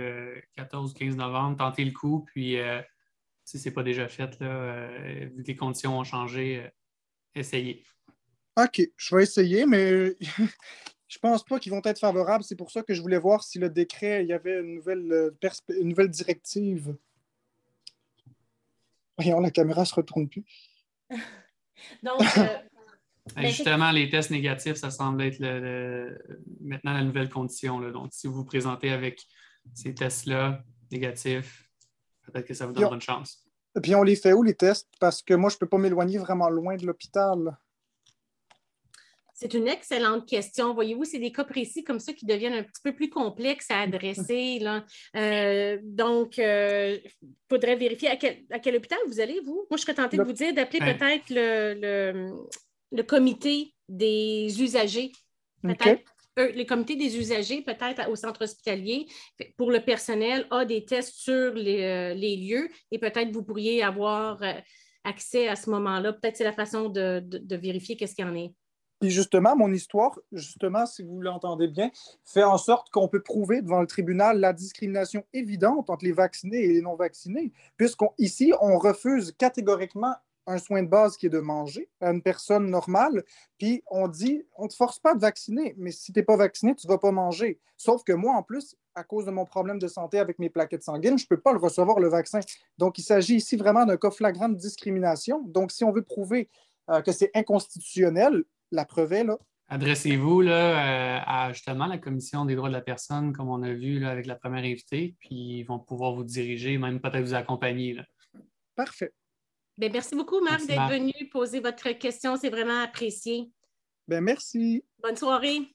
[0.58, 2.82] 14-15 euh, novembre, tentez le coup, puis euh,
[3.46, 6.70] si ce n'est pas déjà fait, là, euh, vu que les conditions ont changé,
[7.36, 7.84] essayez.
[8.58, 10.16] OK, je vais essayer, mais
[11.08, 12.44] je pense pas qu'ils vont être favorables.
[12.44, 15.12] C'est pour ça que je voulais voir si le décret, il y avait une nouvelle,
[15.12, 15.32] euh,
[15.70, 16.96] une nouvelle directive.
[19.18, 20.44] Voyons, la caméra ne se retourne plus.
[22.04, 22.22] Donc,
[23.30, 25.40] euh, ben, justement, les tests négatifs, ça semble être
[26.62, 27.80] maintenant la nouvelle condition.
[27.92, 29.22] Donc, si vous vous présentez avec
[29.74, 31.70] ces tests-là négatifs,
[32.26, 33.46] peut-être que ça vous donnera une chance.
[33.76, 34.90] Et puis, on les fait où, les tests?
[35.00, 37.58] Parce que moi, je ne peux pas m'éloigner vraiment loin de l'hôpital.
[39.34, 40.74] C'est une excellente question.
[40.74, 43.82] Voyez-vous, c'est des cas précis comme ça qui deviennent un petit peu plus complexes à
[43.82, 44.64] adresser.
[45.16, 46.98] Euh, donc, il euh,
[47.50, 49.66] faudrait vérifier à quel, hôpital vous allez, vous?
[49.70, 52.32] Moi, je serais tentée de vous dire d'appeler peut-être le,
[53.02, 55.12] comité des usagers.
[55.62, 56.04] Peut-être
[56.36, 59.08] le comité des usagers, peut-être au centre hospitalier,
[59.56, 64.42] pour le personnel, a des tests sur les, euh, lieux et peut-être vous pourriez avoir
[65.04, 66.14] accès à ce moment-là.
[66.14, 68.54] Peut-être c'est la façon de, de vérifier qu'est-ce qu'il y en est.
[69.04, 71.92] Et justement, mon histoire, justement, si vous l'entendez bien,
[72.24, 76.64] fait en sorte qu'on peut prouver devant le tribunal la discrimination évidente entre les vaccinés
[76.64, 80.16] et les non-vaccinés, puisqu'ici, on refuse catégoriquement
[80.46, 83.24] un soin de base qui est de manger à une personne normale,
[83.58, 86.36] puis on dit, on ne te force pas de vacciner, mais si tu n'es pas
[86.36, 87.60] vacciné, tu ne vas pas manger.
[87.78, 90.84] Sauf que moi, en plus, à cause de mon problème de santé avec mes plaquettes
[90.84, 92.40] sanguines, je ne peux pas le recevoir, le vaccin.
[92.78, 95.42] Donc, il s'agit ici vraiment d'un cas flagrant de discrimination.
[95.46, 96.50] Donc, si on veut prouver
[96.90, 99.38] euh, que c'est inconstitutionnel, la preuve là.
[99.70, 104.00] Adressez-vous euh, à justement la Commission des droits de la personne, comme on a vu
[104.00, 107.94] là, avec la première invitée, puis ils vont pouvoir vous diriger, même peut-être vous accompagner.
[107.94, 108.04] Là.
[108.76, 109.14] Parfait.
[109.78, 112.38] Bien, merci beaucoup, Marc, d'être venu poser votre question.
[112.38, 113.52] C'est vraiment apprécié.
[114.08, 114.84] Bien, merci.
[115.02, 115.74] Bonne soirée.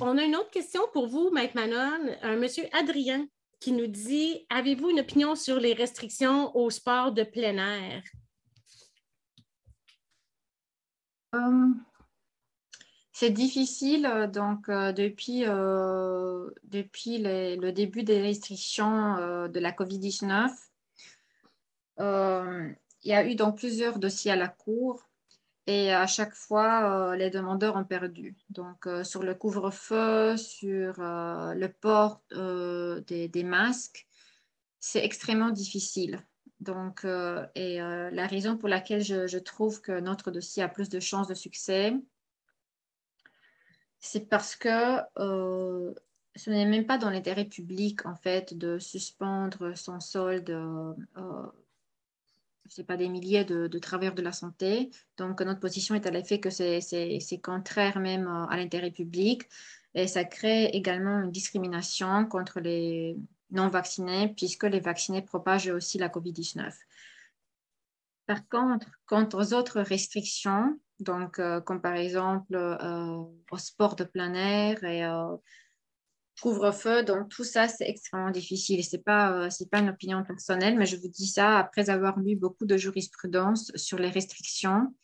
[0.00, 2.16] On a une autre question pour vous, Maître Manon.
[2.22, 3.28] Un monsieur Adrien
[3.60, 8.02] qui nous dit Avez-vous une opinion sur les restrictions au sport de plein air?
[11.36, 11.68] Euh,
[13.12, 14.28] c'est difficile.
[14.32, 20.50] Donc, euh, depuis, euh, depuis le début des restrictions de la COVID-19,
[21.98, 22.74] il
[23.10, 25.08] y a eu donc plusieurs dossiers à la Cour
[25.66, 28.36] et à chaque fois, les demandeurs ont perdu.
[28.50, 34.06] Donc, sur le couvre-feu, sur le port des, masques,
[34.78, 36.22] c'est extrêmement difficile.
[36.60, 40.88] Donc, euh, et euh, la raison pour laquelle je, trouve que notre dossier a plus
[40.88, 41.94] de chances de succès,
[43.98, 45.94] c'est parce que euh,
[46.36, 50.50] ce n'est même pas dans l'intérêt public, en fait, de suspendre sans solde,
[52.68, 54.90] ce pas des milliers de, de, travailleurs de la santé.
[55.16, 59.42] Donc, notre position est à l'effet que c'est contraire même à l'intérêt public
[59.94, 63.16] et ça crée également une discrimination contre les,
[63.50, 66.72] non vaccinés, puisque les vaccinés propagent aussi la COVID-19.
[68.26, 74.04] Par contre, quant aux autres restrictions, donc euh, comme par exemple euh, au sport de
[74.04, 75.42] plein air et au
[76.40, 78.84] couvre-feu, donc tout ça, c'est extrêmement difficile.
[78.84, 82.18] Ce n'est pas, euh, pas une opinion personnelle, mais je vous dis ça après avoir
[82.18, 84.94] lu beaucoup de jurisprudence sur les restrictions.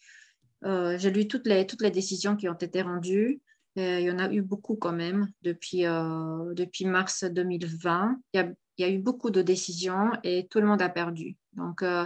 [0.63, 3.41] J'ai lu toutes les, toutes les décisions qui ont été rendues.
[3.79, 8.19] Euh, il y en a eu beaucoup quand même depuis, euh, depuis mars 2020.
[8.33, 10.89] Il y, a, il y, a, eu beaucoup de décisions et tout le monde a
[10.89, 11.37] perdu.
[11.53, 12.05] Donc, euh,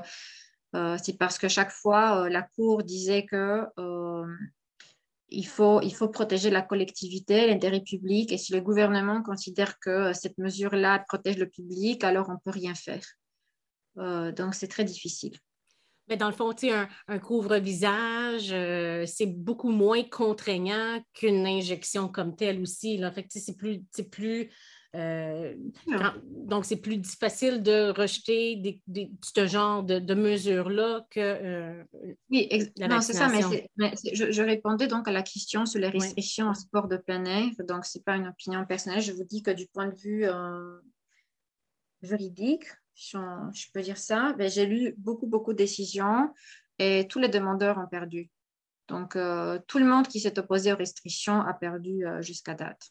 [1.03, 3.65] c'est parce que chaque fois, la Cour disait que
[5.29, 10.13] il faut, il faut protéger la collectivité, l'intérêt public, et si le gouvernement considère que
[10.13, 13.05] cette mesure-là protège le public, alors on ne peut rien faire.
[13.97, 15.37] donc, c'est très difficile.
[16.09, 22.37] Mais dans le fond, un, un couvre-visage, euh, c'est beaucoup moins contraignant qu'une injection comme
[22.37, 22.99] telle aussi.
[22.99, 23.11] Là.
[23.11, 23.83] Fait c'est plus.
[24.11, 24.51] plus
[24.95, 25.55] euh,
[26.47, 28.57] donc, c'est plus difficile de rejeter
[28.87, 31.85] des, ce genre de, mesures-là que euh,
[32.31, 32.49] oui,
[32.79, 36.89] non, c'est ça, mais, je, répondais donc à la question sur les restrictions au sport
[36.89, 37.51] de plein air.
[37.69, 39.03] Donc, ce n'est pas une opinion personnelle.
[39.03, 40.27] Je vous dis que du point de vue
[42.03, 46.33] juridique, je peux dire ça, ben, j'ai lu beaucoup, beaucoup de décisions
[46.79, 48.31] et tous les demandeurs ont perdu.
[48.89, 52.91] Donc, euh, tout le monde qui s'est opposé aux restrictions a perdu euh, jusqu'à date.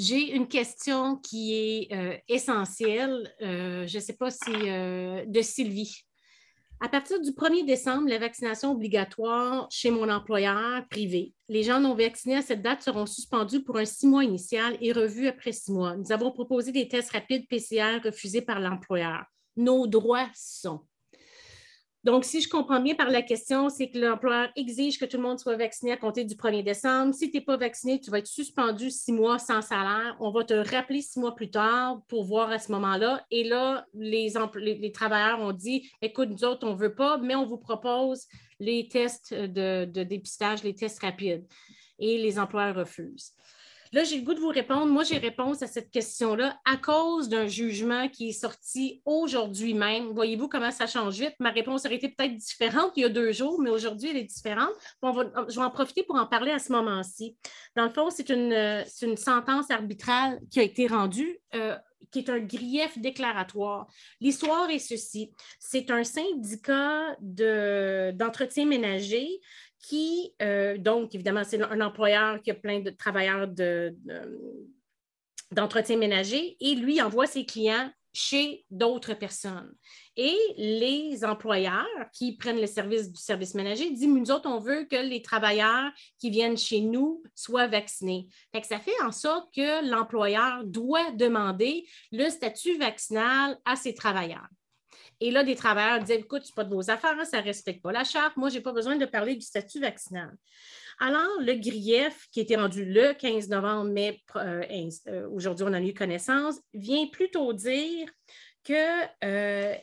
[0.00, 3.30] J'ai une question qui est euh, essentielle.
[3.38, 6.06] je ne sais pas si de Sylvie.
[6.82, 11.34] À partir du 1er décembre, la vaccination obligatoire chez mon employeur privé.
[11.50, 14.92] Les gens non vaccinés à cette date seront suspendus pour un six mois initial et
[14.92, 15.94] revus après six mois.
[15.96, 19.26] Nous avons proposé des tests rapides PCR refusés par l'employeur.
[19.58, 20.80] Nos droits sont
[22.02, 25.22] donc, si je comprends bien par la question, c'est que l'employeur exige que tout le
[25.22, 27.12] monde soit vacciné à compter du 1er décembre.
[27.12, 30.16] Si tu n'es pas vacciné, tu vas être suspendu six mois sans salaire.
[30.18, 33.26] On va te rappeler six mois plus tard pour voir à ce moment-là.
[33.30, 34.32] Et là, les,
[34.94, 38.26] travailleurs ont dit écoute, nous autres, on ne veut pas, mais on vous propose
[38.60, 41.46] les tests de, dépistage, les tests rapides.
[41.98, 43.34] et les employeurs refusent.
[43.92, 44.86] Là, j'ai le goût de vous répondre.
[44.86, 50.12] Moi, j'ai réponse à cette question-là à cause d'un jugement qui est sorti aujourd'hui même.
[50.12, 51.34] Voyez-vous comment ça change vite?
[51.40, 54.24] Ma réponse aurait été peut-être différente il y a deux jours, mais aujourd'hui, elle est
[54.24, 54.70] différente.
[55.02, 57.36] je vais en profiter pour en parler à ce moment-ci.
[57.74, 58.52] Dans le fond, c'est une,
[59.02, 61.38] une, sentence arbitrale qui a été rendue.
[61.54, 61.76] Euh,
[62.10, 63.86] qui est un grief déclaratoire.
[64.20, 65.32] L'histoire est ceci.
[65.58, 69.40] C'est un syndicat d'entretien ménager
[69.80, 73.48] qui, euh, donc, évidemment, c'est un employeur qui a plein de travailleurs
[75.50, 79.72] d'entretien ménager et lui envoie ses clients chez d'autres personnes.
[80.16, 84.84] Et les employeurs qui prennent le service du service ménager disent, nous autres, on veut
[84.84, 88.28] que les travailleurs qui viennent chez nous soient vaccinés.
[88.62, 94.48] ça fait en sorte que l'employeur doit demander le statut vaccinal à ses travailleurs.
[95.20, 97.92] Et là, des travailleurs disent Écoute, ce pas de vos affaires, ça ne respecte pas
[97.92, 98.36] la charte.
[98.36, 100.32] Moi, je n'ai pas besoin de parler du statut vaccinal.
[100.98, 104.62] Alors, le grief, qui était rendu le 15 novembre, mais euh,
[105.08, 108.08] euh, aujourd'hui, on a eu connaissance, vient plutôt dire
[108.64, 109.74] que euh,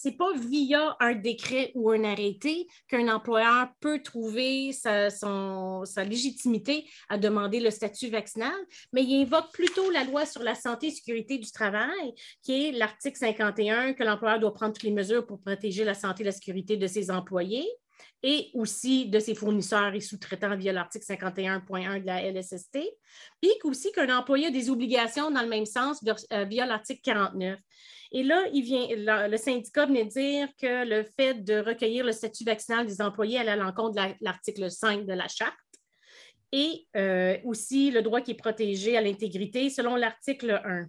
[0.00, 6.04] ce n'est pas via un décret ou un arrêté qu'un employeur peut trouver sa, sa,
[6.04, 8.54] légitimité à demander le statut vaccinal,
[8.92, 12.72] mais il invoque plutôt la loi sur la santé et sécurité du travail, qui est
[12.72, 16.32] l'article 51, que l'employeur doit prendre toutes les mesures pour protéger la santé et la
[16.32, 17.68] sécurité de ses employés
[18.22, 22.78] et aussi de ses fournisseurs et sous-traitants via l'article 51.1 de la LSST,
[23.40, 26.02] puis aussi qu'un employé a des obligations dans le même sens
[26.32, 27.58] euh, via l'article 49.
[28.12, 28.86] Et là, il vient,
[29.28, 33.52] le syndicat venait dire que le fait de recueillir le statut vaccinal des employés allait
[33.52, 35.54] à l'encontre de l'article 5 de la charte
[36.52, 40.86] et euh, aussi le droit qui est protégé à l'intégrité selon l'article 1.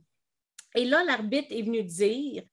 [0.75, 2.43] Et là, l'arbitre est venu dire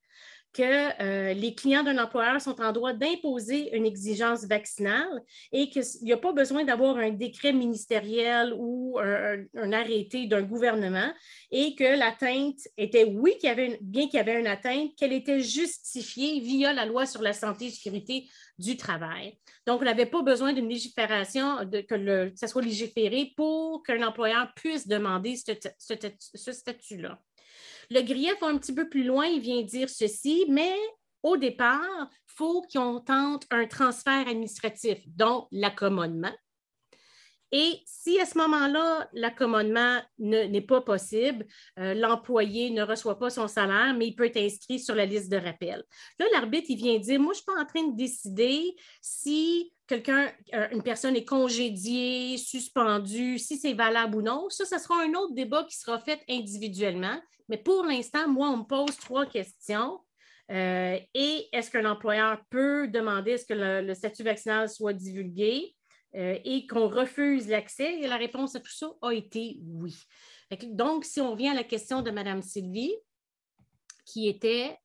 [0.52, 5.22] que euh, les clients d'un employeur sont en droit d'imposer une exigence vaccinale
[5.52, 11.12] et qu'il n'y a pas besoin d'avoir un décret ministériel ou un, arrêté d'un gouvernement
[11.50, 15.12] et que l'atteinte était, oui, qu'il y avait bien qu'il y avait une atteinte, qu'elle
[15.12, 19.38] était justifiée via la loi sur la santé et sécurité du travail.
[19.66, 21.58] Donc, on n'avait pas besoin d'une légifération,
[21.88, 27.20] que le, ça soit légiféré pour qu'un employeur puisse demander ce statut-là.
[27.90, 30.74] Le grief un petit peu plus loin, il vient dire ceci, mais
[31.22, 36.32] au départ, il faut qu'on tente un transfert administratif, dont l'accommodement.
[37.50, 41.46] Et si à ce moment-là, l'accommodement n'est pas possible,
[41.78, 45.30] euh, l'employé ne reçoit pas son salaire, mais il peut être inscrit sur la liste
[45.30, 45.82] de rappel.
[46.18, 49.72] Là, l'arbitre, il vient dire, moi, je ne suis pas en train de décider si
[49.88, 54.48] quelqu'un, euh, une personne est congédiée, suspendue, si c'est valable ou non.
[54.50, 57.20] Ça, ce sera un autre débat qui sera fait individuellement.
[57.48, 59.98] Mais pour l'instant, moi, on me pose trois questions.
[60.50, 65.74] Euh, et est-ce qu'un employeur peut demander est-ce que le, statut vaccinal soit divulgué
[66.14, 67.98] euh, et qu'on refuse l'accès?
[68.00, 69.96] Et la réponse à tout ça a été oui.
[70.62, 72.94] Donc, si on vient à la question de Mme Sylvie,
[74.06, 74.76] qui était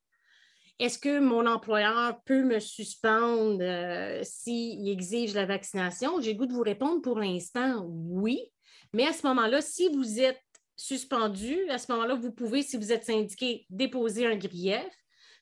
[0.83, 6.19] est-ce que mon employeur peut me suspendre euh, s'il exige la vaccination?
[6.19, 8.51] J'ai goût de vous répondre pour l'instant oui.
[8.93, 10.41] Mais à ce moment-là, si vous êtes
[10.75, 14.83] suspendu, à ce moment-là, vous pouvez, si vous êtes syndiqué, déposer un grief.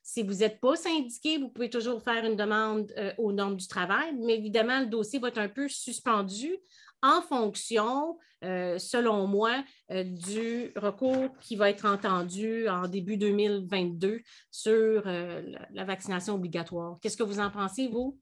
[0.04, 3.66] Si vous n'êtes pas syndiqué, vous pouvez toujours faire une demande euh, aux normes du
[3.66, 6.56] travail, mais évidemment, le dossier va être un peu suspendu
[7.02, 14.20] en fonction, euh, selon moi, euh, du recours qui va être entendu en début 2022
[14.50, 16.98] sur la, vaccination obligatoire.
[17.00, 18.18] Qu'est-ce que vous en pensez, vous?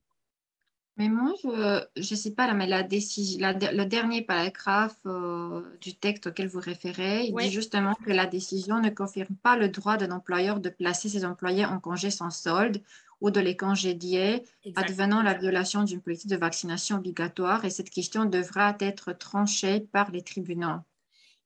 [1.00, 6.26] Mais moi, je ne sais pas, mais la décision, le dernier paragraphe euh, du texte
[6.26, 10.10] auquel vous référez, il dit justement que la décision ne confirme pas le droit d'un
[10.10, 12.82] employeur de placer ses employés en congé sans solde
[13.20, 14.42] ou de les congédier,
[14.76, 17.64] advenant la violation d'une politique de vaccination obligatoire.
[17.64, 20.78] Et cette question devra être tranchée par les tribunaux.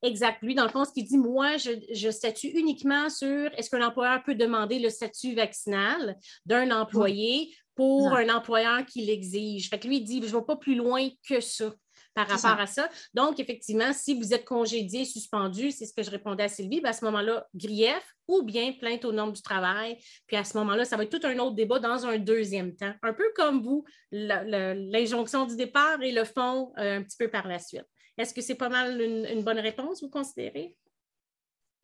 [0.03, 0.43] Exact.
[0.43, 3.87] Lui, dans le fond, ce qu'il dit, moi, je, je statue uniquement sur est-ce qu'un
[3.87, 9.69] employeur peut demander le statut vaccinal d'un employé pour un employeur qui l'exige.
[9.69, 11.73] Fait que lui, il dit, je ne vais pas plus loin que ça
[12.15, 12.89] par rapport à ça.
[13.13, 16.91] Donc, effectivement, si vous êtes congédié, suspendu, c'est ce que je répondais à Sylvie, ben,
[16.91, 19.99] à ce moment-là, grief ou bien plainte aux normes du travail.
[20.27, 22.95] Puis à ce moment-là, ça va être tout un autre débat dans un deuxième temps.
[23.03, 27.47] Un peu comme vous, l'injonction du départ et le fond euh, un petit peu par
[27.49, 27.87] la suite.
[28.17, 30.77] Est-ce que c'est pas mal une bonne réponse, vous considérez?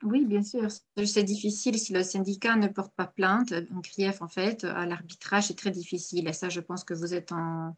[0.02, 0.69] Oui, bien sûr.
[1.05, 3.52] C'est difficile si le syndicat ne porte pas plainte.
[3.52, 6.27] Un grief, en fait, à l'arbitrage, c'est très difficile.
[6.27, 7.74] Et ça, je pense que vous êtes en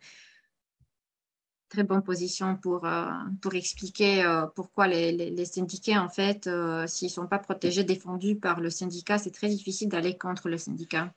[1.72, 6.86] très bonne position pour, euh, pour expliquer euh, pourquoi les, les, syndiqués, en fait, euh,
[6.86, 10.58] s'ils ne sont pas protégés, défendus par le syndicat, c'est très difficile d'aller contre le
[10.58, 11.10] syndicat.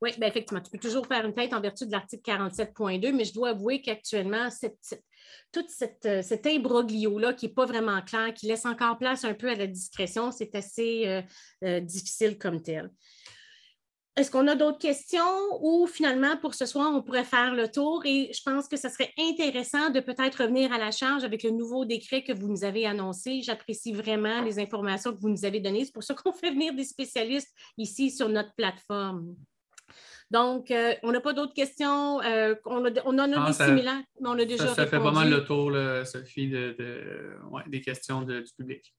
[0.00, 3.24] Oui, bien effectivement, tu peux toujours faire une tête en vertu de l'article 47.2, mais
[3.24, 5.00] je dois avouer qu'actuellement, cette,
[5.52, 9.48] tout cette, cet imbroglio-là qui n'est pas vraiment clair, qui laisse encore place un peu
[9.48, 11.22] à la discrétion, c'est assez
[11.82, 12.90] difficile comme tel.
[14.14, 15.22] Est-ce qu'on a d'autres questions
[15.62, 18.02] ou finalement, pour ce soir, on pourrait faire le tour?
[18.04, 21.50] Et je pense que ce serait intéressant de peut-être revenir à la charge avec le
[21.50, 23.40] nouveau décret que vous nous avez annoncé.
[23.40, 25.86] J'apprécie vraiment les informations que vous nous avez données.
[25.86, 29.34] C'est pour ça qu'on fait venir des spécialistes ici sur notre plateforme.
[30.30, 32.20] Donc, euh, on n'a pas d'autres questions.
[32.20, 35.30] Euh, on, en a des similaires, mais on a déjà Ça, ça fait pas mal
[35.30, 35.72] le tour,
[36.06, 36.76] Sophie, de,
[37.66, 38.94] des questions du public.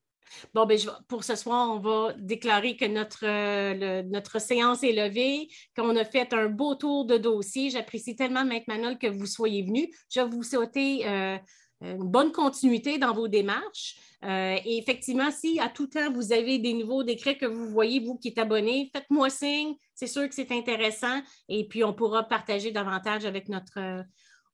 [0.53, 0.77] Bon, ben,
[1.07, 6.05] pour ce soir, on va déclarer que notre, euh, notre séance est levée, qu'on a
[6.05, 7.69] fait un beau tour de dossier.
[7.69, 9.89] J'apprécie tellement, Maître Manol, que vous soyez venu.
[10.09, 11.37] Je vais vous souhaiter euh,
[11.81, 13.95] une bonne continuité dans vos démarches.
[14.23, 17.99] Euh, et effectivement, si à tout temps vous avez des nouveaux décrets que vous voyez,
[17.99, 19.75] vous qui êtes abonné, faites-moi signe.
[19.95, 21.21] C'est sûr que c'est intéressant.
[21.49, 24.05] Et puis, on pourra partager davantage avec notre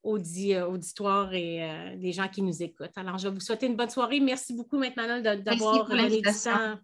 [0.06, 2.98] euh, auditoire et euh, les gens qui nous écoutent.
[2.98, 4.20] Alors, je vais vous souhaiter une bonne soirée.
[4.20, 6.80] Merci beaucoup, maintenant, d'avoir donné du temps.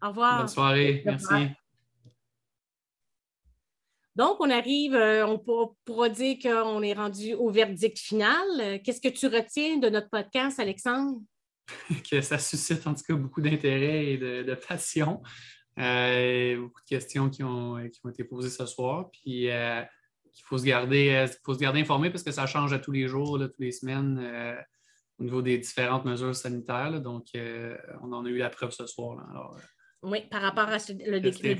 [0.00, 0.38] Au revoir.
[0.38, 1.02] Bonne soirée.
[1.04, 1.48] Merci.
[4.14, 5.38] Donc, on arrive, euh, on
[5.84, 8.82] pourra, dire qu'on est rendu au verdict final.
[8.82, 11.20] Qu'est-ce que tu retiens de notre podcast, Alexandre?
[12.10, 15.22] que ça suscite en tout cas beaucoup d'intérêt et de, passion.
[15.76, 19.10] beaucoup de questions qui ont, qui ont, été posées ce soir.
[19.10, 19.48] Puis,
[20.38, 22.92] il faut se garder, euh, faut se garder informé parce que ça change à tous
[22.92, 24.56] les jours, là, toutes les semaines, euh,
[25.18, 27.00] au niveau des différentes mesures sanitaires.
[27.00, 29.18] donc, euh, on en a eu la preuve ce soir.
[30.02, 31.56] oui, par rapport à le décret.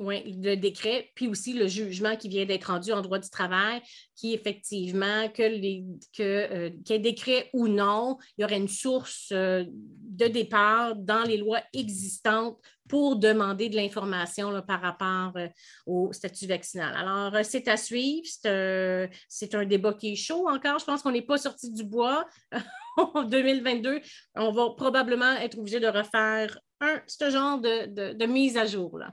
[0.00, 3.82] Oui, le décret, puis aussi le jugement qui vient d'être rendu en droit du travail,
[4.16, 11.22] qui effectivement, que ait décret ou non, il y aurait une source de départ dans
[11.24, 12.58] les lois existantes
[12.88, 15.48] pour demander de l'information par rapport euh,
[15.86, 16.92] au statut vaccinal.
[16.96, 18.26] Alors, euh, c'est à suivre.
[18.26, 20.80] C'est un, débat qui est chaud encore.
[20.80, 22.26] Je pense qu'on n'est pas sorti du bois
[22.96, 24.00] en 2022.
[24.34, 28.98] On va probablement être obligé de refaire un, ce genre de, de mise à jour.
[28.98, 29.12] Là.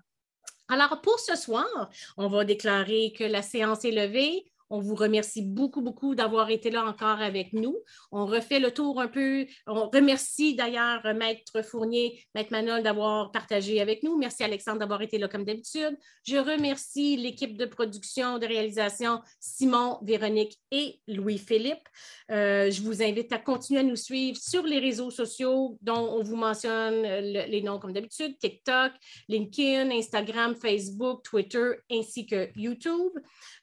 [0.69, 4.45] Alors, pour ce soir, on va déclarer que la séance est levée.
[4.69, 7.77] On vous remercie beaucoup, beaucoup d'avoir été là encore avec nous.
[8.11, 9.45] On refait le tour un peu.
[9.65, 14.17] On remercie d'ailleurs Maître Fournier, Maître Manol d'avoir partagé avec nous.
[14.17, 15.97] Merci Alexandre d'avoir été là comme d'habitude.
[16.23, 21.87] Je remercie l'équipe de production, de réalisation, Simon, Véronique et Louis-Philippe.
[22.31, 26.23] Euh, je vous invite à continuer à nous suivre sur les réseaux sociaux dont on
[26.23, 28.91] vous mentionne les noms comme d'habitude, TikTok,
[29.29, 33.11] LinkedIn, Instagram, Facebook, Twitter ainsi que YouTube.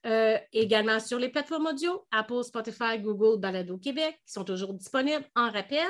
[0.07, 5.25] Euh, également sur les plateformes audio, Apple, Spotify, Google, Balado Québec, qui sont toujours disponibles
[5.35, 5.89] en rappel.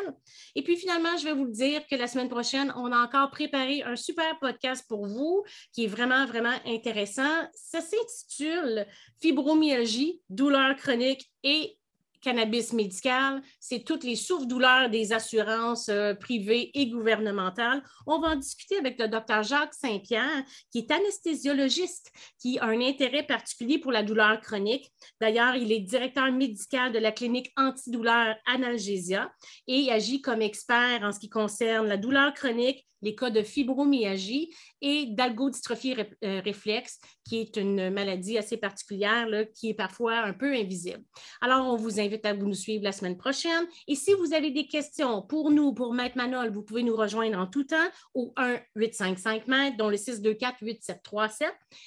[0.55, 3.82] Et puis finalement, je vais vous dire que la semaine prochaine, on a encore préparé
[3.82, 7.48] un super podcast pour vous qui est vraiment, vraiment intéressant.
[7.55, 8.86] Ça s'intitule
[9.20, 11.78] Fibromyalgie, douleur chronique et
[12.24, 17.82] cannabis médical, c'est toutes les souffres-douleurs des assurances euh, privées et gouvernementales.
[18.06, 20.42] On va en discuter avec le docteur Jacques Saint-Pierre,
[20.72, 22.10] qui est anestésiologiste,
[22.40, 24.90] qui a un intérêt particulier pour la douleur chronique.
[25.20, 29.30] D'ailleurs, il est directeur médical de la clinique antidouleur Analgésia
[29.68, 34.55] et agit comme expert en ce qui concerne la douleur chronique, les cas de fibromyalgie
[34.81, 35.94] et d'algodystrophie
[36.24, 41.02] euh, réflexe, qui est une maladie assez particulière qui est parfois un peu invisible.
[41.40, 43.66] Alors, on vous invite à vous nous suivre la semaine prochaine.
[43.86, 47.39] Et si vous avez des questions pour nous, pour Maître Manol, vous pouvez nous rejoindre
[47.39, 48.32] en tout temps au
[48.76, 51.44] 1-855 mètres, dont le 624-8737.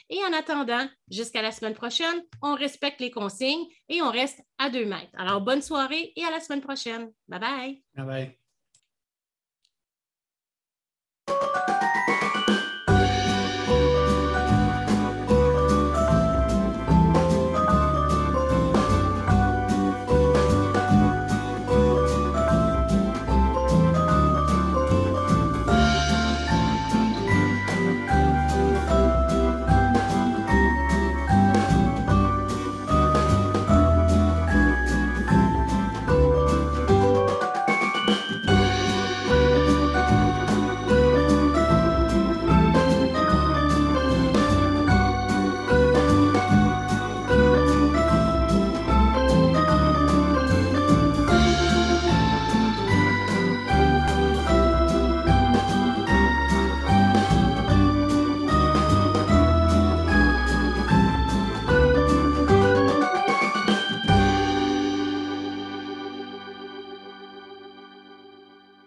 [0.10, 4.70] Et en attendant, jusqu'à la semaine prochaine, on respecte les consignes et on reste à
[4.70, 5.12] 2 mètres.
[5.18, 7.12] Alors, bonne soirée et à la semaine prochaine.
[7.28, 7.84] Bye bye.
[7.96, 8.38] Bye bye.